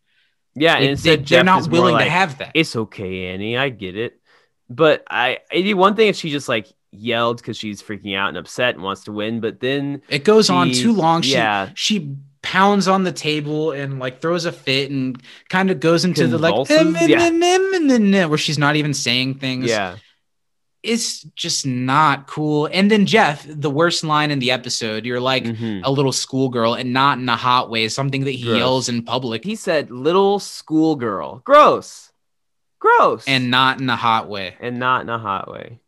[0.55, 0.75] Yeah.
[0.75, 3.57] And it- instead, they, they're Jeff not willing like, to have that It's okay, Annie.
[3.57, 4.21] I get it.
[4.69, 8.37] But I, it'd one thing if she just like yelled because she's freaking out and
[8.37, 9.41] upset and wants to win.
[9.41, 11.23] But then, It goes on too long.
[11.23, 11.71] She, yeah.
[11.75, 16.27] she pounds on the table and like throws a fit and kind of goes into
[16.27, 17.09] the like Convulses?
[17.09, 18.27] Yeah.
[18.29, 19.67] where she's not even saying things.
[19.67, 19.97] yeah,
[20.83, 22.69] It's just not cool.
[22.73, 25.83] And then Jeff, the worst line in the episode, you're like Mhm.
[25.85, 28.57] a little schoolgirl and not in a hot way, something that he Gross.
[28.59, 32.07] yells in public he said, "Little schoolgirl." Gross.
[32.79, 33.25] Gross.
[33.27, 34.55] and not in a hot way.
[34.59, 35.81] and not in a hot way.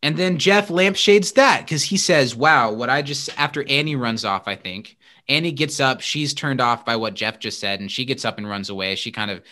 [0.00, 4.24] And then Jeff lampshades that because he says, Wow, what I just, after Annie runs
[4.24, 4.96] off, I think,
[5.28, 6.00] Annie gets up.
[6.00, 8.94] She's turned off by what Jeff just said, and she gets up and runs away.
[8.94, 9.42] She kind of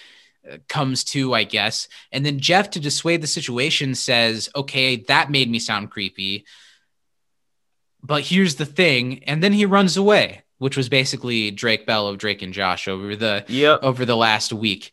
[0.68, 1.88] comes to, I guess.
[2.12, 6.44] And then Jeff, to dissuade the situation, says, Okay, that made me sound creepy.
[8.02, 9.24] But here's the thing.
[9.24, 13.16] And then he runs away, which was basically Drake Bell of Drake and Josh over
[13.16, 13.80] the Yep.
[13.82, 14.92] over the last week.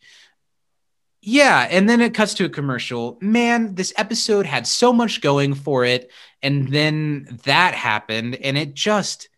[1.26, 3.16] Yeah, and then it cuts to a commercial.
[3.22, 6.10] Man, this episode had so much going for it,
[6.42, 9.30] and then that happened, and it just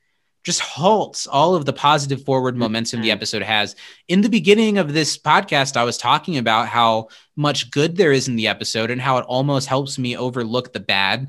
[0.47, 2.61] just halts all of the positive forward mm-hmm.
[2.61, 3.75] momentum the episode has.
[4.07, 8.29] In the beginning of this podcast, I was talking about how much good there is
[8.29, 11.29] in the episode and how it almost helps me overlook the bad.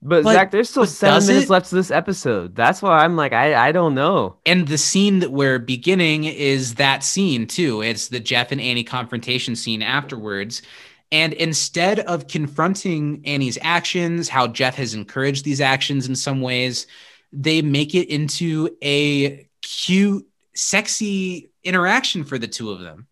[0.00, 1.50] But, But- Zach, there's still seven minutes it?
[1.50, 2.54] left to this episode.
[2.54, 4.36] That's why I'm like, I, I don't know.
[4.46, 7.82] And the scene that we're beginning is that scene too.
[7.82, 10.62] It's the Jeff and Annie confrontation scene afterwards.
[11.10, 16.86] And instead of confronting Annie's actions, how Jeff has encouraged these actions in some ways,
[17.32, 23.06] they make it into a cute, sexy interaction for the two of them.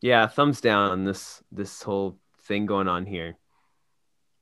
[0.00, 3.36] Yeah, thumbs down on this this whole thing going on here.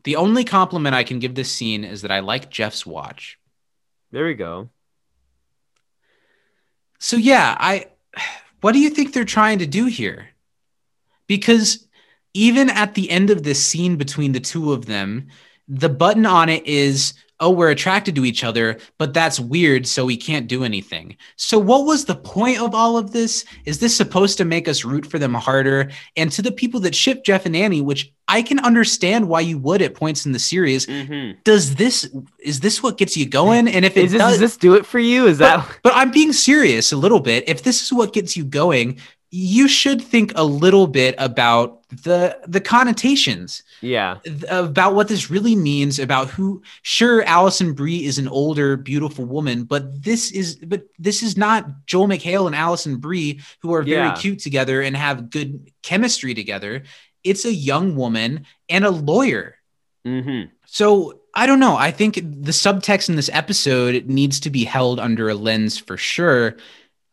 [0.05, 3.39] The only compliment I can give this scene is that I like Jeff's watch.
[4.11, 4.71] There we go.
[6.99, 7.89] So yeah, I
[8.61, 10.29] what do you think they're trying to do here?
[11.27, 11.87] Because
[12.35, 15.29] even at the end of this scene between the two of them,
[15.69, 20.05] the button on it is oh we're attracted to each other but that's weird so
[20.05, 23.97] we can't do anything so what was the point of all of this is this
[23.97, 27.47] supposed to make us root for them harder and to the people that ship jeff
[27.47, 31.39] and annie which i can understand why you would at points in the series Mm-hmm.
[31.45, 32.09] does this
[32.41, 34.75] is this what gets you going and if it Is this, does, does this do
[34.75, 35.27] it for you?
[35.27, 37.49] Is that but, but I'm being serious a little bit.
[37.49, 38.99] If this is what gets you going,
[39.31, 44.17] you should think a little bit about the the connotations yeah?
[44.49, 49.65] about what this really means about who sure Alison Brie is an older beautiful woman
[49.65, 54.09] but this is but this is not Joel McHale and Alison Brie who are very
[54.09, 54.15] Yeah.
[54.15, 56.83] cute together and have good chemistry together
[57.25, 59.55] it's a young woman and a lawyer
[60.07, 60.51] Mm-hmm.
[60.65, 61.77] so I don't know.
[61.77, 65.97] I think the subtext in this episode needs to be held under a lens for
[65.97, 66.57] sure.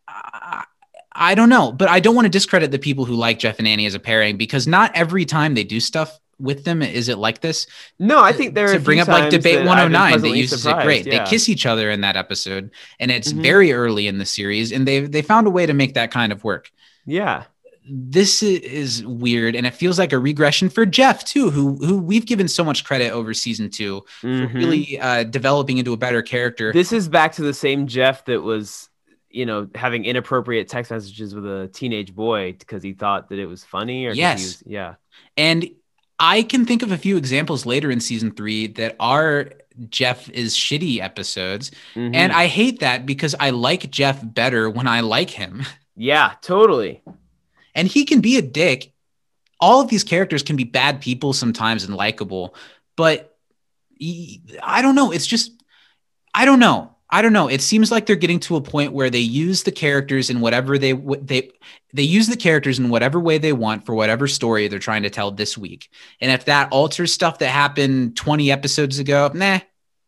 [0.08, 0.64] I,
[1.12, 3.68] I don't know, but I don't want to discredit the people who like Jeff and
[3.68, 7.18] Annie as a pairing because not every time they do stuff with them is it
[7.18, 7.66] like this.
[7.98, 10.66] No, I think there to bring up like debate that I've 109 that pleasantly uses
[10.66, 11.06] it great.
[11.06, 11.24] yeah.
[11.24, 13.42] They kiss each other in that episode, and it's Mhm.
[13.42, 16.32] very early in the series, and they they found a way to make that kind
[16.32, 16.70] of work
[17.06, 17.44] Yeah,
[17.88, 22.26] this is weird and it feels like a regression for Jeff too who who we've
[22.26, 24.54] given so much credit over season 2 for Mhm.
[24.54, 28.42] really uh developing into a better character This is back to the same Jeff that
[28.42, 28.88] was,
[29.30, 33.46] you know, having inappropriate text messages with a teenage boy because he thought that it
[33.46, 34.06] was funny.
[34.06, 34.42] Or Yes.
[34.42, 34.94] was- yeah.
[35.36, 35.70] and
[36.18, 39.50] I can think of a few examples later in season 3 that are
[39.90, 42.14] Jeff is shitty episodes Mhm.
[42.14, 45.64] and I hate that because I like Jeff better when I like him
[45.96, 47.02] yeah, totally.
[47.74, 48.92] and he can be a dick
[49.60, 52.54] all of these characters can be bad people sometimes and likable
[52.96, 53.36] but
[54.62, 55.10] I don't know.
[55.12, 55.52] It's just
[56.34, 56.95] I don't know.
[57.10, 57.46] I don't know.
[57.48, 60.76] It seems like they're getting to a point where they use the characters in whatever
[60.76, 61.50] they they
[61.92, 65.10] they use the characters in whatever way they want for whatever story they're trying to
[65.10, 65.88] tell this week.
[66.20, 69.60] And if that alters stuff that happened 20 episodes ago, nah,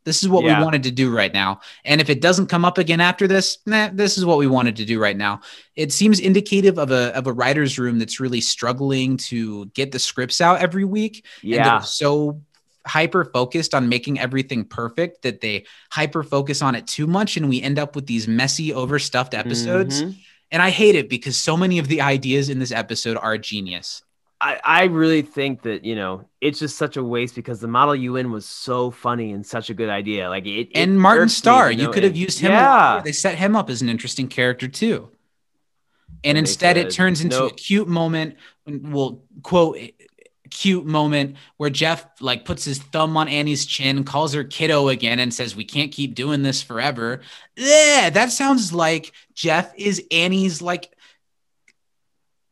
[0.04, 0.58] this is what Yeah.
[0.58, 1.60] we wanted to do right now.
[1.84, 4.74] And if it doesn't come up again after this, nah, this is what we wanted
[4.76, 5.40] to do right now.
[5.76, 9.98] It seems indicative of a of a writer's room that's really struggling to get the
[10.00, 11.24] scripts out every week.
[11.42, 11.78] And Yeah.
[11.78, 12.42] they're so
[12.88, 17.48] hyper focused on making everything perfect that they hyper focus on it too much and
[17.48, 20.02] we end up with these messy overstuffed episodes.
[20.02, 20.16] Mhm.
[20.50, 24.02] And I hate it because so many of the ideas in this episode are genius.
[24.40, 27.94] I, I really think that you know it's just such a waste because the model
[27.94, 30.28] UN was so funny and such a good idea.
[30.28, 32.52] Like it, it And Martin Starr, you you could have used him.
[32.52, 35.10] Yeah, They set him up as an interesting character too.
[36.24, 38.36] And instead, it turns into a cute moment.
[38.66, 39.78] Well, quote,
[40.50, 45.18] cute moment where Jeff like puts his thumb on Annie's chin, calls her kiddo again,
[45.18, 47.20] and says, "We can't keep doing this forever."
[47.56, 50.90] Yeah, that sounds like Jeff is Annie's like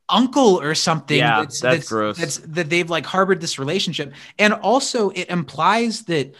[0.08, 1.18] uncle or something.
[1.18, 2.18] Yeah, that's gross.
[2.18, 6.34] That's that they've like harbored this relationship, and also it implies that.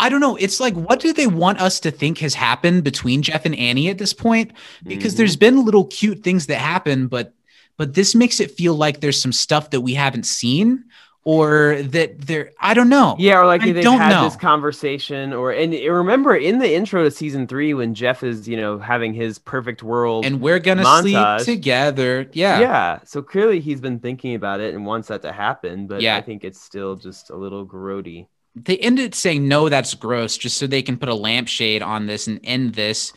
[0.00, 0.34] I don't know.
[0.34, 3.88] It's like, what do they want us to think has happened between Jeff and Annie
[3.88, 4.50] at this point?
[4.84, 5.16] Because Mhm.
[5.18, 7.34] there's been little cute things that happen, but
[7.76, 10.84] but this makes it feel like there's some stuff that we haven't seen,
[11.24, 12.50] or that there.
[12.60, 13.14] I don't know.
[13.18, 14.24] Yeah, or like I they've don't had know.
[14.24, 18.56] this conversation, or and remember in the intro to season three when Jeff is you
[18.56, 20.24] know having his perfect world.
[20.24, 21.40] And we're gonna Montage.
[21.40, 22.28] sleep together.
[22.32, 22.60] Yeah.
[22.60, 26.16] yeah, so clearly he's been thinking about it and wants that to happen, but Yeah.
[26.16, 28.26] I think it's still just a little grody.
[28.56, 32.26] they ended saying no that's gross just so they can put a lampshade on this
[32.26, 33.12] and end this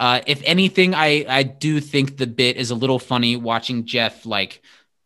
[0.00, 4.24] uh, if anything i i do think the bit is a little funny watching jeff
[4.26, 4.62] like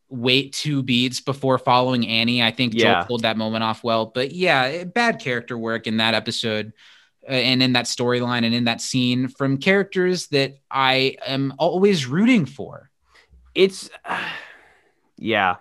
[0.09, 2.95] wait two beats before following annie i think Yeah.
[2.95, 6.73] joel pulled that moment off well but yeah eh, bad character work in that episode
[7.29, 12.07] uh, and in that storyline and in that scene from characters that i am always
[12.07, 12.91] rooting for
[13.55, 13.91] It's
[15.17, 15.57] yeah,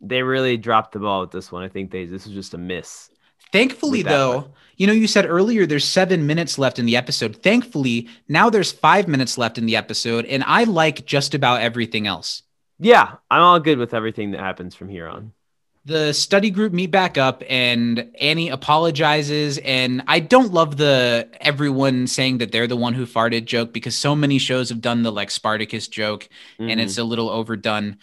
[0.00, 1.62] they really dropped the ball with this one.
[1.64, 3.10] I think they this was just a miss.
[3.52, 4.50] Thankfully, though, one.
[4.78, 7.42] You know, you said earlier there's seven minutes left in the episode.
[7.42, 12.06] Thankfully, now there's five minutes left in the episode, and I like just about everything
[12.06, 12.42] else.
[12.78, 15.32] Yeah, I'm all good with everything that happens from here on.
[15.84, 19.56] The study group meet back up, and Annie apologizes.
[19.58, 23.96] And I don't love the everyone saying that they're the one who farted joke because
[23.96, 26.28] so many shows have done the like Spartacus joke,
[26.58, 26.82] and Mhm.
[26.82, 27.96] it's a little overdone.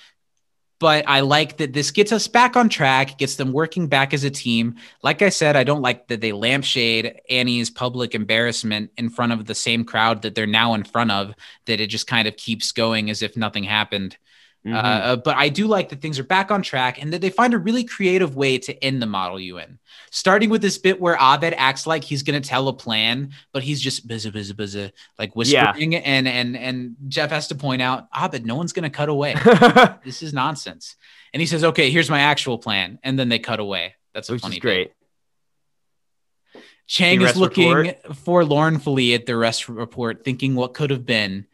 [0.85, 4.23] But I like that this gets us back on track, gets them working back as
[4.23, 4.75] a team.
[5.01, 9.45] Like I said, I don't like that they lampshade Annie's public embarrassment in front of
[9.47, 11.33] the same crowd that they're now in front of,
[11.65, 14.15] that it just kind of keeps going as if nothing happened.
[14.65, 14.73] Mhm.
[14.73, 17.53] Uh, but I do like that things are back on track and that they find
[17.53, 19.77] a really creative way to end the model UN.
[20.09, 23.61] Starting with this bit where Abed acts like he's going to tell a plan, but
[23.61, 24.75] he's just buzz buzz buzz
[25.19, 28.89] like whispering, and and and Jeff has to point out, Abed, no one's going to
[28.89, 29.35] cut away.
[30.03, 30.95] this is nonsense.
[31.33, 33.93] And he says, "Okay, here's my actual plan," and then they cut away.
[34.13, 34.61] That's a which funny is bit.
[34.61, 34.91] great.
[36.87, 38.03] Chang is looking report?
[38.15, 41.47] forlornfully at the rest report, thinking what could have been.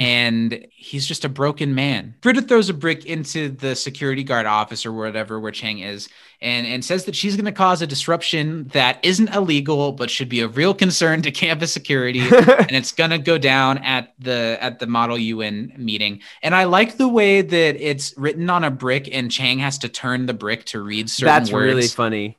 [0.00, 2.14] And he's just a broken man.
[2.20, 6.08] Britta throws a brick into the security guard office or whatever where Chang is
[6.40, 10.28] and, and says that she's going to cause a disruption that isn't illegal, but should
[10.28, 12.20] be a real concern to campus security.
[12.30, 16.20] and it's going to go down at the at the model UN meeting.
[16.42, 19.88] And I like the way that it's written on a brick and Chang has to
[19.88, 21.40] turn the brick to read certain words.
[21.40, 22.38] That's words really funny.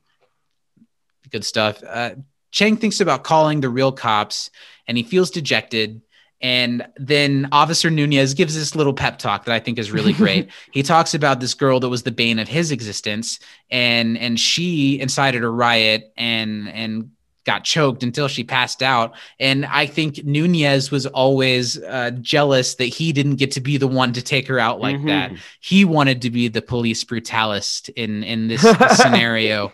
[1.30, 1.84] good stuff.
[1.86, 2.12] Uh,
[2.52, 4.50] Chang thinks about calling the real cops
[4.88, 6.02] and he feels dejected.
[6.42, 10.50] And then Officer Nunez gives this little pep talk that I think is really great.
[10.72, 13.40] he talks about this girl that was the bane of his existence,
[13.70, 17.12] and and she incited a riot and and
[17.46, 19.16] got choked until she passed out.
[19.40, 23.88] And I think Nunez was always uh, jealous that he didn't get to be the
[23.88, 25.08] one to take her out like Mhm.
[25.08, 25.32] that.
[25.60, 28.62] He wanted to be the police brutalist in in this
[28.98, 29.74] scenario.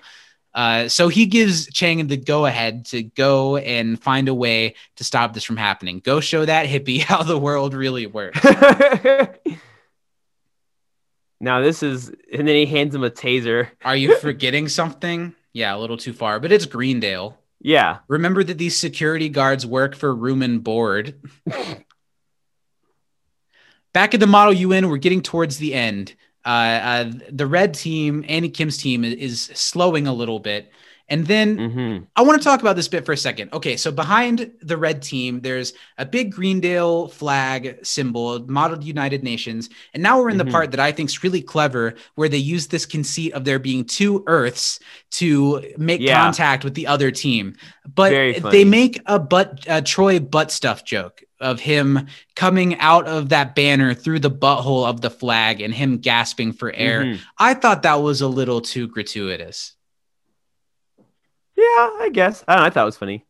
[0.55, 5.03] Uh, so he gives Chang the go ahead to go and find a way to
[5.03, 5.99] stop this from happening.
[5.99, 8.41] Go show that hippie how the world really works.
[11.41, 13.67] now this is, and then he hands him a taser.
[13.83, 15.35] Are you forgetting something?
[15.51, 17.37] Yeah, a little too far, but it's Greendale.
[17.61, 21.19] Yeah, Remember that these security guards work for room and board.
[23.91, 26.15] Back at the Model UN, we're getting towards the end.
[26.45, 30.71] Uh, uh, the red team, Annie Kim's team, is, is slowing a little bit,
[31.07, 33.51] And then hmm I want to talk about this bit for a second.
[33.53, 39.69] Okay, so behind the red team, there's a big Greendale flag symbol, modeled United Nations.
[39.93, 40.51] And now we're in the Mhm.
[40.51, 43.85] part that I think is really clever, where they use this conceit of there being
[43.85, 44.79] two Earths
[45.11, 46.13] to make Yeah.
[46.13, 47.55] contact with the other team.
[47.87, 53.29] But they make a butt, a Troy butt stuff joke of him coming out of
[53.29, 57.03] that banner through the butthole of the flag and him gasping for air.
[57.05, 57.19] Mhm.
[57.37, 59.73] I thought that was a little too gratuitous.
[61.55, 62.43] Yeah, I guess.
[62.47, 62.63] I know.
[62.63, 63.23] I thought it was funny.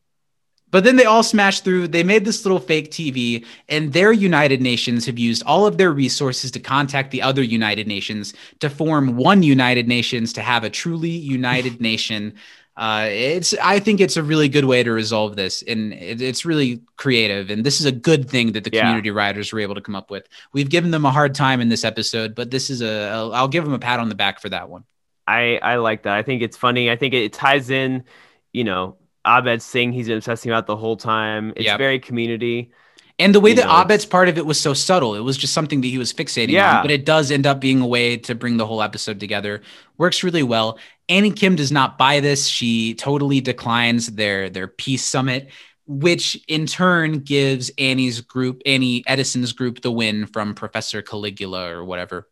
[0.72, 1.88] But then they all smashed through.
[1.90, 5.92] They made this little fake TV, and their United Nations have used all of their
[5.94, 10.70] resources to contact the other United Nations to form one United Nations to have a
[10.70, 12.34] truly united nation.
[12.78, 16.44] Uh, it's I think it's a really good way to resolve this, and it, it's
[16.44, 17.50] really creative.
[17.50, 18.82] And this is a good thing that the Yeah.
[18.82, 20.28] community writers were able to come up with.
[20.52, 23.48] We've given them a hard time in this episode, but this is a I'll, I'll
[23.48, 24.84] give them a pat on the back for that one.
[25.26, 26.16] I I like that.
[26.18, 26.92] I think it's funny.
[26.92, 28.04] I think it, ties in,
[28.52, 29.94] you know, Abed Singh.
[29.94, 31.54] He's been obsessing about the whole time.
[31.56, 31.78] It's Yep.
[31.78, 32.72] very community.
[33.18, 35.54] And the way that know, Abed's part of it was so subtle, it was just
[35.54, 36.78] something that he was fixating Yeah.
[36.80, 39.62] on, but it does end up being a way to bring the whole episode together.
[39.98, 40.78] Works really well.
[41.08, 42.48] Annie Kim does not buy this.
[42.48, 45.50] She totally declines their their peace summit,
[45.88, 51.86] which in turn gives Annie's group, Annie Edison's group, the win from Professor Caligula or
[51.86, 52.28] whatever.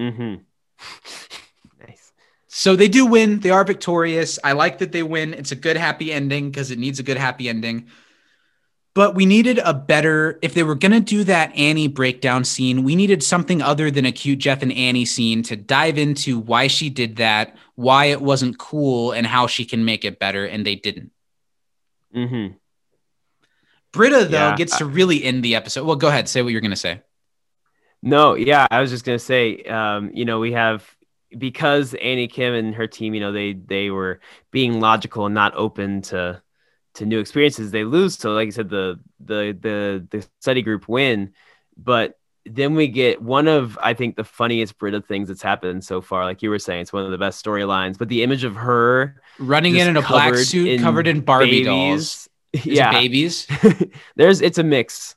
[0.00, 0.42] Mm-hmm.
[1.86, 2.12] nice.
[2.48, 3.40] So they do win.
[3.40, 4.38] They are victorious.
[4.42, 5.34] I like that they win.
[5.34, 7.86] It's a good happy ending because it needs a good happy ending.
[8.94, 12.82] But we needed a better, if they were going to do that Annie breakdown scene,
[12.82, 16.66] we needed something other than a cute Jeff and Annie scene to dive into why
[16.66, 20.44] she did that, why it wasn't cool, and how she can make it better.
[20.44, 21.12] And they didn't.
[22.14, 22.54] mm-hmm.
[23.92, 25.84] Britta, though, Yeah, gets to really end the episode.
[25.86, 26.28] Well, go ahead.
[26.28, 27.02] Say what you're going to say.
[28.02, 30.84] No, yeah, I was just gonna say, um, you know, we have
[31.36, 34.20] because Annie Kim and her team, you know, they they were
[34.50, 36.40] being logical and not open to
[36.98, 37.72] to new experiences.
[37.72, 41.34] They lose, so like I said, the the the the study group win,
[41.76, 46.00] but then we get one of I think the funniest Britta things that's happened so
[46.00, 46.24] far.
[46.24, 47.98] Like you were saying, it's one of the best storylines.
[47.98, 52.28] But the image of her Running in in a black suit covered in Barbie dolls.
[52.52, 53.46] Is Yeah, babies.
[54.16, 55.16] there's it's a mix.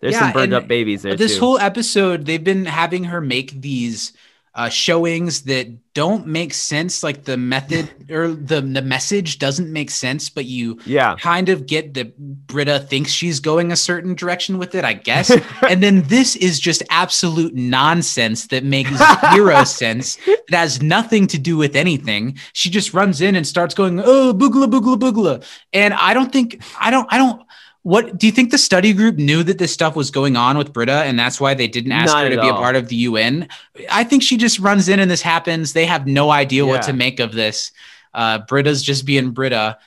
[0.00, 1.40] There's Yeah, some burned up babies there this too.
[1.40, 4.12] whole episode they've been having her make these
[4.54, 9.90] uh, showings that don't make sense like the method or the the message doesn't make
[9.90, 12.16] sense but you yeah, kind of get that
[12.46, 15.36] Britta thinks she's going a certain direction with it I guess.
[15.68, 18.90] And then this is just absolute nonsense that makes
[19.34, 20.16] zero sense.
[20.26, 22.38] It has nothing to do with anything.
[22.52, 25.44] She just runs in and starts going oh boogla boogla boogla.
[25.72, 27.42] And I don't think I don't I don't
[27.82, 30.72] what do you think the study group knew that this stuff was going on with
[30.72, 32.96] Britta and that's why they didn't ask Not her to be a part of the
[32.96, 33.48] UN?
[33.90, 35.72] I think she just runs in and this happens.
[35.72, 37.72] They have no idea what to make of this.
[38.12, 39.78] Uh, Britta's just being Britta.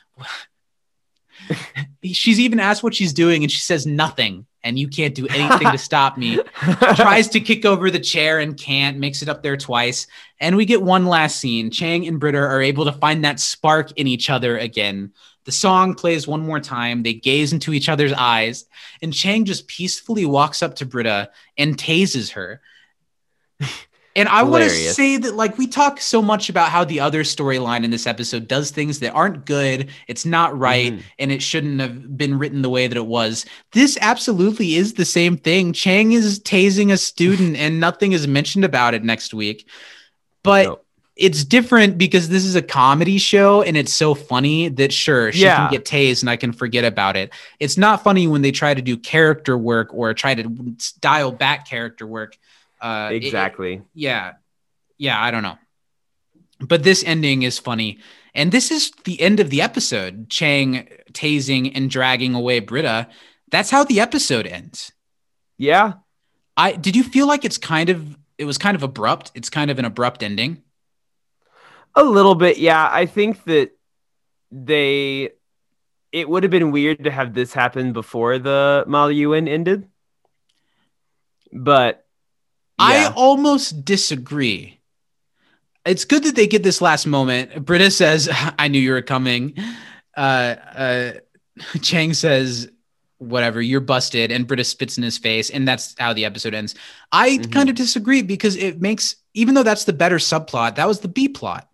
[2.04, 4.46] she's even asked what she's doing and she says nothing.
[4.64, 6.40] And you can't do anything to stop me.
[6.96, 10.06] Tries to kick over the chair and can't, makes it up there twice.
[10.40, 11.72] And we get one last scene.
[11.72, 15.14] Chang and Britta are able to find that spark in each other again.
[15.46, 17.04] The song plays one more time.
[17.04, 18.66] They gaze into each other's eyes,
[19.02, 22.62] and Chang just peacefully walks up to Britta and tases her.
[24.14, 27.24] And I want to say that, like, we talk so much about how the other
[27.24, 31.02] storyline in this episode does things that aren't good, it's not right, Mhm.
[31.18, 33.46] and it shouldn't have been written the way that it was.
[33.72, 35.72] This absolutely is the same thing.
[35.72, 39.66] Chang is tasing a student, and nothing is mentioned about it next week.
[40.44, 40.86] But Nope.
[41.22, 45.44] It's different because this is a comedy show and it's so funny that sure she
[45.44, 45.58] Yeah.
[45.58, 47.32] can get tased and I can forget about it.
[47.60, 50.44] It's not funny when they try to do character work or try to
[51.00, 52.38] dial back character work.
[52.82, 53.82] Uh, it- exactly.
[53.94, 54.34] yeah,
[54.98, 55.58] yeah, I don't know.
[56.60, 58.00] But this ending is funny,
[58.36, 60.30] and this is the end of the episode.
[60.30, 63.08] Chang tasing and dragging away Britta.
[63.50, 64.92] That's how the episode ends.
[65.58, 65.94] yeah.
[66.58, 69.32] I did you feel like it's kind of it was kind of abrupt.
[69.36, 70.62] It's kind of an abrupt ending.
[71.96, 72.90] A little bit, yeah.
[72.92, 73.72] I think that
[74.52, 75.32] they
[76.12, 79.88] it would have been weird to have this happen before the model UN ended.
[81.54, 82.06] But
[82.78, 84.80] I almost disagree.
[85.86, 87.66] It's good that they get this last moment.
[87.66, 89.56] Britta says, "I knew you were coming."
[90.16, 91.12] Uh, uh,
[91.82, 92.70] Chang says,
[93.18, 96.76] "Whatever, you're busted," and Britta spits in his face, and that's how the episode ends.
[97.12, 97.52] I Mhm.
[97.52, 101.08] kind of disagree because it makes, even though that's the better subplot, that was the
[101.08, 101.68] B plot.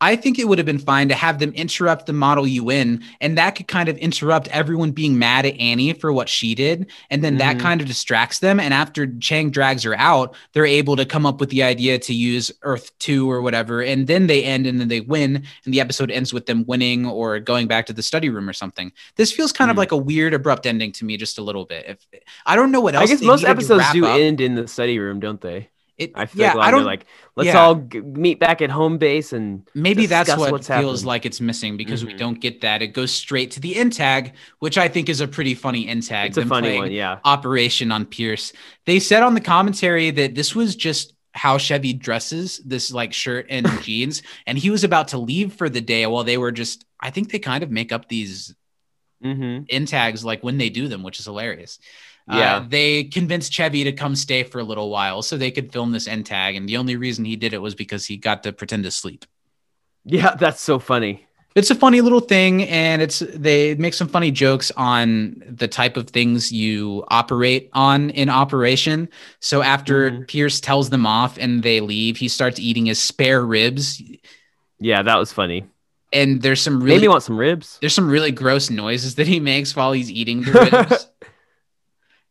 [0.00, 3.36] I think it would have been fine to have them interrupt the model UN, and
[3.36, 6.86] that could kind of interrupt everyone being mad at Annie for what she did.
[7.10, 7.60] And then that Mhm.
[7.60, 8.60] kind of distracts them.
[8.60, 12.14] And after Chang drags her out, they're able to come up with the idea to
[12.14, 13.82] use Earth 2 or whatever.
[13.82, 15.42] And then they end and then they win.
[15.64, 18.52] And the episode ends with them winning or going back to the study room or
[18.52, 18.92] something.
[19.16, 19.78] This feels kind of Mm.
[19.78, 21.84] like a weird, abrupt ending to me, just a little bit.
[21.88, 21.98] If
[22.46, 23.02] I don't know what else.
[23.02, 24.18] I guess most episodes do up.
[24.18, 25.70] end in the study room, don't they?
[25.98, 27.60] It, I feel yeah, like I don't like, let's yeah.
[27.60, 31.06] all g- meet back at home base and Maybe that's what what's feels happened.
[31.06, 32.18] like it's missing because we Mhm.
[32.18, 32.82] don't get that.
[32.82, 36.04] It goes straight to the end tag, which I think is a pretty funny end
[36.04, 36.28] tag.
[36.28, 36.92] it's a funny one.
[36.92, 37.18] Yeah.
[37.24, 38.52] Operation on Pierce.
[38.86, 43.46] They said on the commentary that this was just how Chevy dresses, this like shirt
[43.50, 46.84] and jeans, and he was about to leave for the day while they were just.
[47.00, 48.54] I think they kind of make up these
[49.24, 49.64] Mm-hmm.
[49.68, 51.80] end tags like when they do them, which is hilarious.
[52.30, 52.56] Yeah.
[52.56, 55.92] Uh, they convinced Chevy to come stay for a little while so they could film
[55.92, 58.52] this end tag, and the only reason he did it was because he got to
[58.52, 59.24] pretend to sleep.
[60.04, 61.24] Yeah, that's so funny.
[61.54, 65.96] it's a funny little thing and it's they make some funny jokes on the type
[65.96, 69.08] of things you operate on in operation
[69.40, 70.28] so after Mhm.
[70.28, 74.00] pierce tells them off and they leave he starts eating his spare ribs
[74.78, 75.64] Yeah, that was funny.
[76.12, 77.78] and there's some really me want some ribs.
[77.80, 81.08] there's some really gross noises that he makes while he's eating the ribs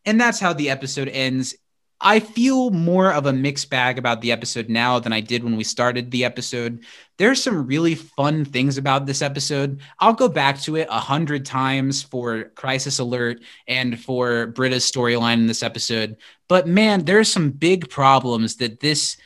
[0.08, 1.56] and that's how the episode ends
[2.00, 5.58] I feel more of a mixed bag about the episode now than I did when
[5.58, 6.84] we started the episode.
[7.18, 9.82] There's some really fun things about this episode.
[10.00, 15.36] I'll go back to it a hundred times for Crisis Alert and for Britta's storyline
[15.36, 16.18] in this episode.
[16.48, 19.18] But man, there's some big problems that this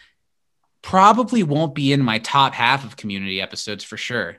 [0.82, 4.38] probably won't be in my top half of community episodes for sure.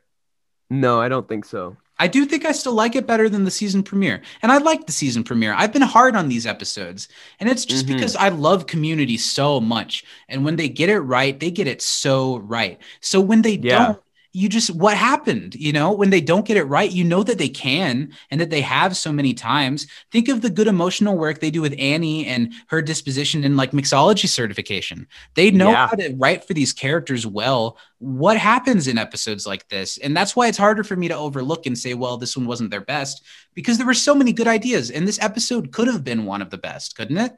[0.71, 1.77] No, I don't think so.
[1.99, 4.23] I do think I still like it better than the season premiere.
[4.43, 5.55] And I like the season premiere.
[5.55, 7.09] I've been hard on these episodes.
[7.39, 7.87] And it's just Mhm.
[7.87, 10.05] because I love community so much.
[10.29, 12.81] And when they get it right, they get it so right.
[13.01, 13.95] So when they Yeah.
[13.95, 14.01] don't,
[14.35, 15.55] you just what happened?
[15.55, 18.51] You know when they don't get it right you know that they can and that
[18.51, 19.87] they have so many times.
[20.11, 23.73] Think of the good emotional work they do with annie and her disposition in like
[23.73, 25.07] mixology certification.
[25.35, 25.89] They know Yeah.
[25.89, 27.77] how to write for these characters well.
[27.99, 29.99] What happens in episodes like this?
[29.99, 32.71] And that's why it's harder for me to overlook and say well this one wasn't
[32.71, 33.23] their best
[33.55, 36.51] because there were so many good ideas and this episode could have been one of
[36.51, 37.33] the best couldn't it?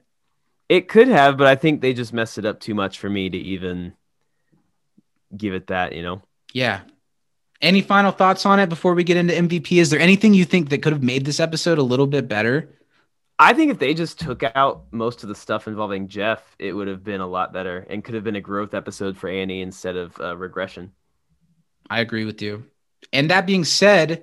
[0.69, 3.29] It could have, but I think they just messed it up too much for me
[3.29, 3.93] to even
[5.37, 6.23] give it that, you know.
[6.55, 6.81] Yeah
[7.61, 10.71] any final thoughts on it before we get into mvp is there anything you think
[10.71, 12.71] that could have made this episode a little bit better
[13.37, 16.87] I think if they just took out most of the stuff involving Jeff, it would
[16.87, 19.97] have been a lot better and could have been a growth episode for Annie instead
[19.97, 20.93] of uh, regression.
[21.91, 22.65] I agree with you.
[23.13, 24.23] And that being said,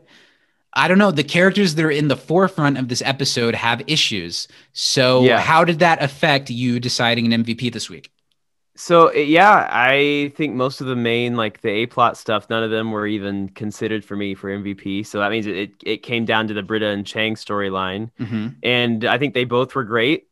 [0.73, 4.47] I don't know, the characters that are in the forefront of this episode have issues.
[4.71, 5.41] So, Yeah.
[5.41, 8.10] how did that affect you deciding an MVP this week?
[8.83, 12.63] So uh, yeah, I think most of the main like the A plot stuff, none
[12.63, 15.05] of them were even considered for me for MVP.
[15.05, 18.47] So that means it it, came down to the Britta and Chang storyline, Mm-hmm.
[18.63, 20.27] and I think they both were great.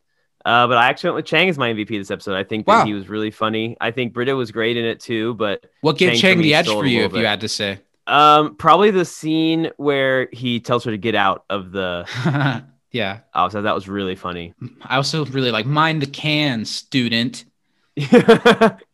[0.45, 2.35] Uh, but I actually went with Chang as my MVP this episode.
[2.35, 2.85] I think that Wow.
[2.85, 3.77] he was really funny.
[3.81, 6.67] I think Britta was great in it too, but What gave Chang Chang the edge
[6.67, 7.79] for you, if you had to say?
[8.07, 12.05] um, probably the scene where he tells her to get out of the
[12.91, 13.19] yeah.
[13.31, 13.53] house.
[13.53, 14.55] that was really funny.
[14.81, 17.45] I also really like mind the can, student.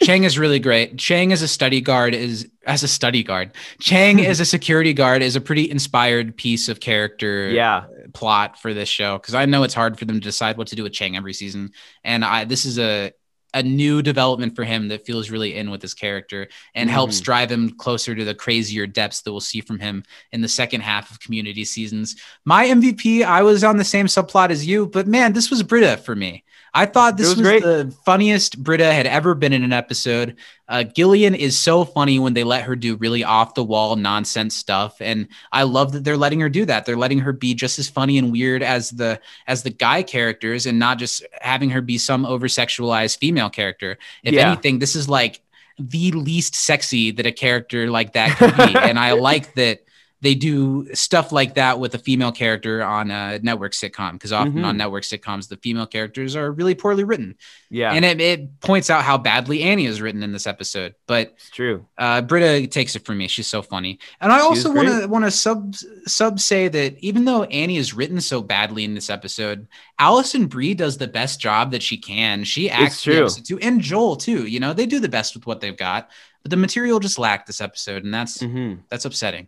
[0.02, 0.98] Chang is really great.
[0.98, 3.52] Chang as a study guard is as a study guard.
[3.80, 8.74] Chang as a security guard is a pretty inspired piece of character yeah, plot for
[8.74, 10.94] this show because I know it's hard for them to decide what to do with
[10.94, 11.72] Chang every season,
[12.04, 13.12] and I this is a
[13.54, 17.24] a new development for him that feels really in with his character and helps Mhm.
[17.24, 20.04] drive him closer to the crazier depths that we'll see from him
[20.34, 22.18] in the second half of community seasons.
[22.44, 25.96] My MVP, I was on the same subplot as you, but man, this was Britta
[25.96, 26.44] for me.
[26.76, 30.36] I thought this was was, the funniest Britta had ever been in an episode.
[30.68, 34.56] Uh, Gillian is so funny when they let her do really off the wall nonsense
[34.58, 36.86] stuff, and I love that they're letting her do that.
[36.86, 40.66] They're letting her be just as funny and weird as the as the guy characters,
[40.66, 43.98] and not just having her be some over sexualized female character.
[44.24, 44.50] If Yeah.
[44.52, 45.40] anything, this is like
[45.80, 49.85] the least sexy that a character like that could be, and I like that
[50.26, 54.54] they do stuff like that with a female character on a network sitcom because often
[54.56, 54.66] Mhm.
[54.66, 57.36] on network sitcoms the female characters are really poorly written.
[57.70, 61.34] Yeah, and it, it points out how badly annie is written in this episode but
[61.36, 61.86] it's true.
[61.98, 63.28] uh britta takes it from me.
[63.28, 64.00] She's so funny.
[64.20, 65.76] And i also want to want to sub
[66.08, 69.68] sub say that even though annie is written so badly in this episode
[70.00, 72.44] Alison Brie does the best job that she can.
[72.44, 75.78] She acts episode and joel too you know they do the best with what they've
[75.78, 76.10] got
[76.42, 79.48] but the material just lacked this episode and that's hmm that's upsetting.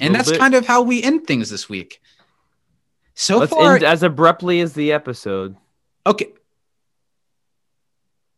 [0.00, 0.40] And that's bit.
[0.40, 2.00] kind of how we end things this week.
[3.14, 5.56] So Let's far, as abruptly as the episode.
[6.06, 6.32] okay.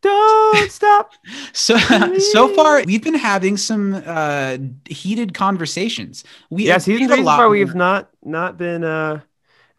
[0.03, 1.13] Don't stop.
[1.53, 1.77] So
[2.19, 4.59] so far, we've been having some uh,
[4.89, 6.23] heated conversations.
[6.51, 9.21] We Yeah, season made a three so lot far we've not not been uh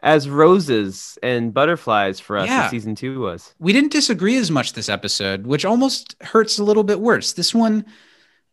[0.00, 2.64] as roses and butterflies for us Yeah.
[2.66, 3.54] as season two was.
[3.58, 7.32] we didn't disagree as much this episode, which almost hurts a little bit worse.
[7.32, 7.84] This one,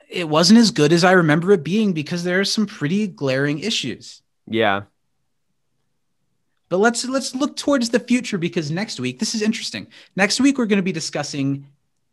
[0.09, 3.59] it wasn't as good as I remember it being because there are some pretty glaring
[3.59, 4.21] issues.
[4.47, 4.83] Yeah.
[6.69, 9.87] But let's let's look towards the future because next week this is interesting.
[10.15, 11.67] Next week we're going to be discussing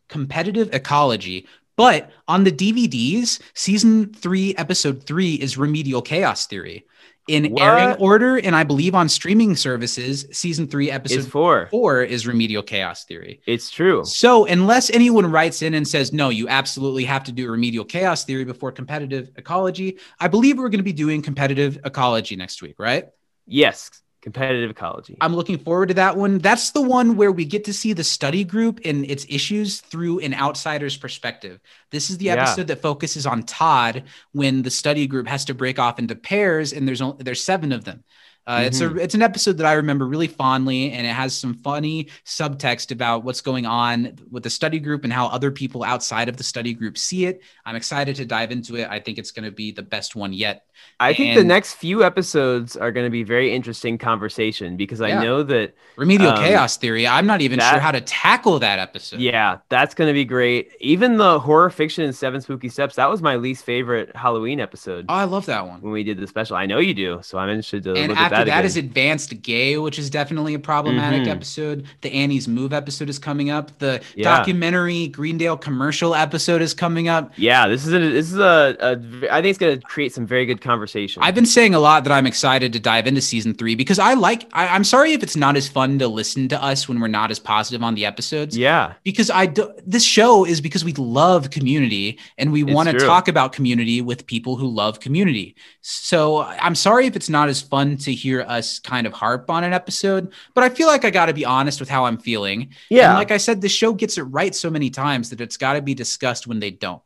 [0.08, 1.46] competitive ecology.
[1.76, 6.84] But on the DVDs, season three, episode three is remedial chaos theory.
[7.28, 11.68] In airing order, and I believe on streaming services, season three, episode It's four.
[11.70, 13.40] four is remedial chaos theory.
[13.46, 14.04] It's true.
[14.04, 18.24] So, unless anyone writes in and says, no, you absolutely have to do remedial chaos
[18.24, 22.74] theory before competitive ecology, I believe we're going to be doing competitive ecology next week,
[22.78, 23.06] right?
[23.46, 24.01] Yes.
[24.22, 25.16] Competitive ecology.
[25.20, 26.38] I'm looking forward to that one.
[26.38, 30.20] That's the one where we get to see the study group and its issues through
[30.20, 31.58] an outsider's perspective.
[31.90, 32.34] This is the Yeah.
[32.34, 36.72] episode that focuses on Todd when the study group has to break off into pairs,
[36.72, 38.04] and there's only there's seven of them.
[38.46, 38.98] Uh, It's Mm-hmm.
[38.98, 42.90] a it's an episode that I remember really fondly, and it has some funny subtext
[42.90, 46.42] about what's going on with the study group and how other people outside of the
[46.44, 47.40] study group see it.
[47.64, 48.88] I'm excited to dive into it.
[48.90, 50.64] I think it's going to be the best one yet.
[50.98, 55.22] I think the next few episodes are going to be very interesting conversation because I
[55.22, 57.06] know that Remedial Um, chaos theory.
[57.06, 59.20] I'm not even sure how to tackle that episode.
[59.20, 60.72] yeah, that's going to be great.
[60.80, 65.06] Even the horror fiction and Seven Spooky Steps, that was my least favorite Halloween episode
[65.08, 65.80] Oh, I love that one.
[65.82, 66.56] when we did the special.
[66.56, 68.76] I know you do, so I'm interested to and look after at that that, is
[68.76, 71.28] advanced gay which is definitely a problematic Mhm.
[71.30, 74.36] episode the annie's move episode is coming up the Yeah.
[74.36, 79.32] documentary greendale commercial episode is coming up Yeah, this is a this is a, a
[79.32, 81.22] I think it's going to create some very good conversation.
[81.22, 84.14] I've been saying a lot that I'm excited to dive into season three because I
[84.14, 84.48] like.
[84.52, 87.30] I, I'm sorry if it's not as fun to listen to us when we're not
[87.30, 88.56] as positive on the episodes.
[88.56, 92.98] yeah, because I do, this show is because we love community and we want to
[92.98, 95.54] talk about community with people who love community.
[95.80, 99.64] So I'm sorry if it's not as fun to hear us kind of harp on
[99.64, 102.70] an episode, but I feel like I got to be honest with how I'm feeling.
[102.88, 105.56] yeah, And like I said, the show gets it right so many times that it's
[105.56, 107.02] got to be discussed when they don't.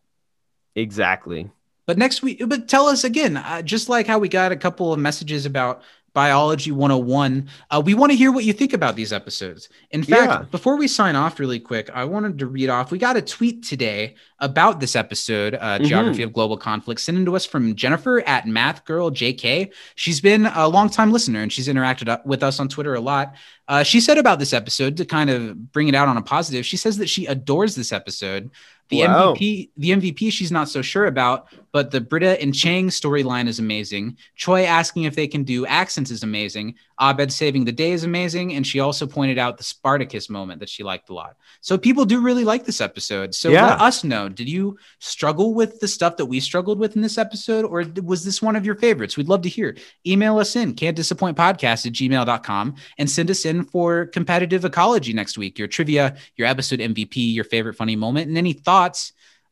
[0.74, 1.51] exactly.
[1.86, 4.93] But next week, but tell us again, uh, just like how we got a couple
[4.93, 5.82] of messages about
[6.16, 9.68] biology 101, uh, we want to hear what you think about these episodes.
[9.90, 10.43] In fact, Yeah.
[10.51, 12.90] before we sign off really quick, I wanted to read off.
[12.90, 17.26] We got a tweet today about this episode, uh, Geography of Global Conflict, sent in
[17.26, 19.70] to us from Jennifer at MathGirlJK.
[19.94, 23.34] She's been a longtime listener and she's interacted with us on Twitter a lot.
[23.68, 26.64] Uh, she said about this episode to kind of bring it out on a positive.
[26.64, 28.51] She says that she adores this episode.
[28.88, 29.34] The Wow.
[29.34, 33.58] MVP, the MVP, she's not so sure about, but the Britta and Chang storyline is
[33.58, 34.16] amazing.
[34.36, 36.74] Troy asking if they can do accents is amazing.
[36.98, 40.68] Abed saving the day is amazing, and she also pointed out the Spartacus moment that
[40.70, 41.36] she liked a lot.
[41.60, 43.34] So people do really like this episode.
[43.34, 43.66] So Yeah.
[43.66, 44.28] let us know.
[44.30, 48.24] Did you struggle with the stuff that we struggled with in this episode, or was
[48.24, 49.16] this one of your favorites?
[49.16, 49.76] We'd love to hear.
[50.06, 55.12] Email us in can't disappoint podcast at gmail.com and send us in for competitive ecology
[55.12, 55.58] next week.
[55.58, 58.75] Your trivia, your episode MVP, your favorite funny moment, and any thoughts.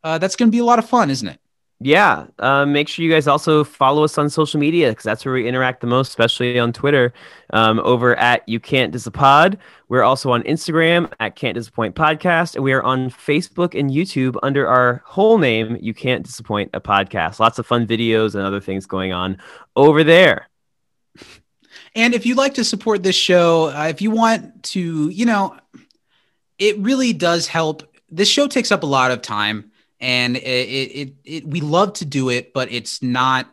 [0.02, 1.40] Uh, that's going to be a lot of fun, isn't it?
[1.80, 5.34] Yeah, uh, make sure you guys also follow us on social media because that's where
[5.34, 7.12] we interact the most, especially on Twitter.
[7.52, 9.58] Um, over at You Can't Disapod.
[9.88, 14.36] We're also on Instagram at Can't Disappoint Podcast, and we are on Facebook and YouTube
[14.42, 17.38] under our whole name, You Can't Disappoint a Podcast.
[17.40, 19.38] Lots of fun videos and other things going on
[19.76, 20.48] over there.
[21.94, 25.56] And if you'd like to support this show, uh, if you want to, you know,
[26.58, 27.82] it really does help.
[28.14, 31.94] This show takes up a lot of time, and it, it, it, it we love
[31.94, 33.48] to do it, but it's not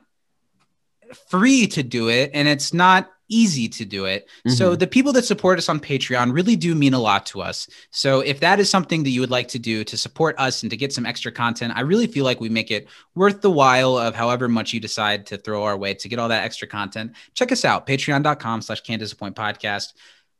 [1.29, 4.27] free to do it, and it's not easy to do it.
[4.47, 4.79] So mm-hmm.
[4.79, 7.67] the people that support us on Patreon really do mean a lot to us.
[7.89, 10.69] So if that is something that you would like to do to support us and
[10.69, 13.97] to get some extra content, I really feel like we make it worth the while
[13.97, 17.13] of however much you decide to throw our way to get all that extra content.
[17.33, 19.93] Check us out, patreon.com slash can't disappoint podcast.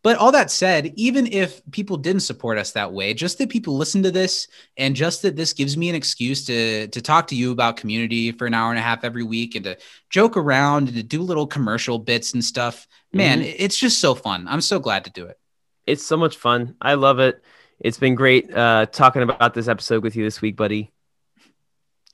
[0.03, 3.77] But all that said, even if people didn't support us that way, just that people
[3.77, 7.35] listen to this and just that this gives me an excuse to to talk to
[7.35, 9.77] you about community for an hour and a half every week and to
[10.09, 12.87] joke around and to do little commercial bits and stuff.
[13.13, 14.47] Man, it's just so fun.
[14.47, 15.37] I'm so glad to do it.
[15.85, 16.75] It's so much fun.
[16.81, 17.43] I love it.
[17.79, 20.91] It's been great uh, talking about this episode with you this week, buddy.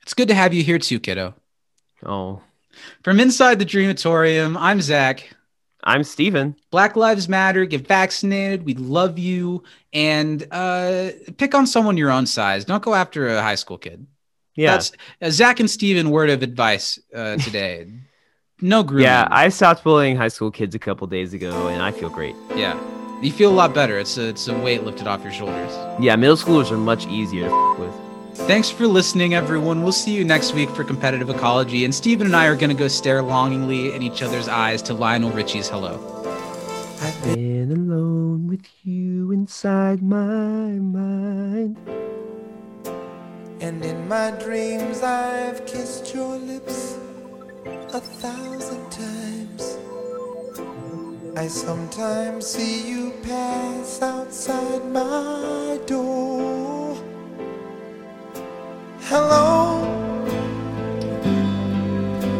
[0.02, 1.34] It's good to have you here too, kiddo.
[2.04, 2.42] Oh,
[3.02, 5.28] From inside the Dreamatorium, I'm Zach.
[5.88, 6.54] I'm Steven.
[6.70, 7.64] Black Lives Matter.
[7.64, 8.64] Get vaccinated.
[8.64, 9.62] We love you.
[9.94, 12.66] And uh, pick on someone your own size.
[12.66, 14.06] Don't go after a high school kid.
[14.54, 14.72] Yeah.
[14.72, 14.92] That's
[15.22, 17.86] uh, Zach and Steven word of advice uh, today.
[18.60, 19.04] no grooming.
[19.04, 22.36] yeah, I stopped bullying high school kids a couple days ago, and I feel great.
[22.54, 22.78] yeah.
[23.20, 23.98] You feel a lot better.
[23.98, 25.72] It's a, it's a weight lifted off your shoulders.
[26.00, 28.07] Yeah, middle schoolers are much easier to f- with.
[28.46, 29.82] Thanks for listening, everyone.
[29.82, 31.84] We'll see you next week for competitive ecology.
[31.84, 34.94] And Stephen and I are going to go stare longingly in each other's eyes to
[34.94, 35.98] Lionel Richie's Hello.
[37.02, 41.76] I've been alone with you inside my mind.
[43.60, 46.96] And in my dreams, I've kissed your lips
[47.92, 49.78] a thousand times.
[51.36, 56.77] I sometimes see you pass outside my door.
[59.10, 59.88] Hello,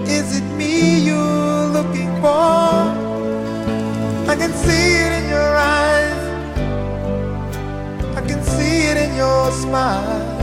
[0.04, 2.28] is it me you're looking for?
[4.28, 6.20] I can see it in your eyes,
[8.14, 10.37] I can see it in your smile.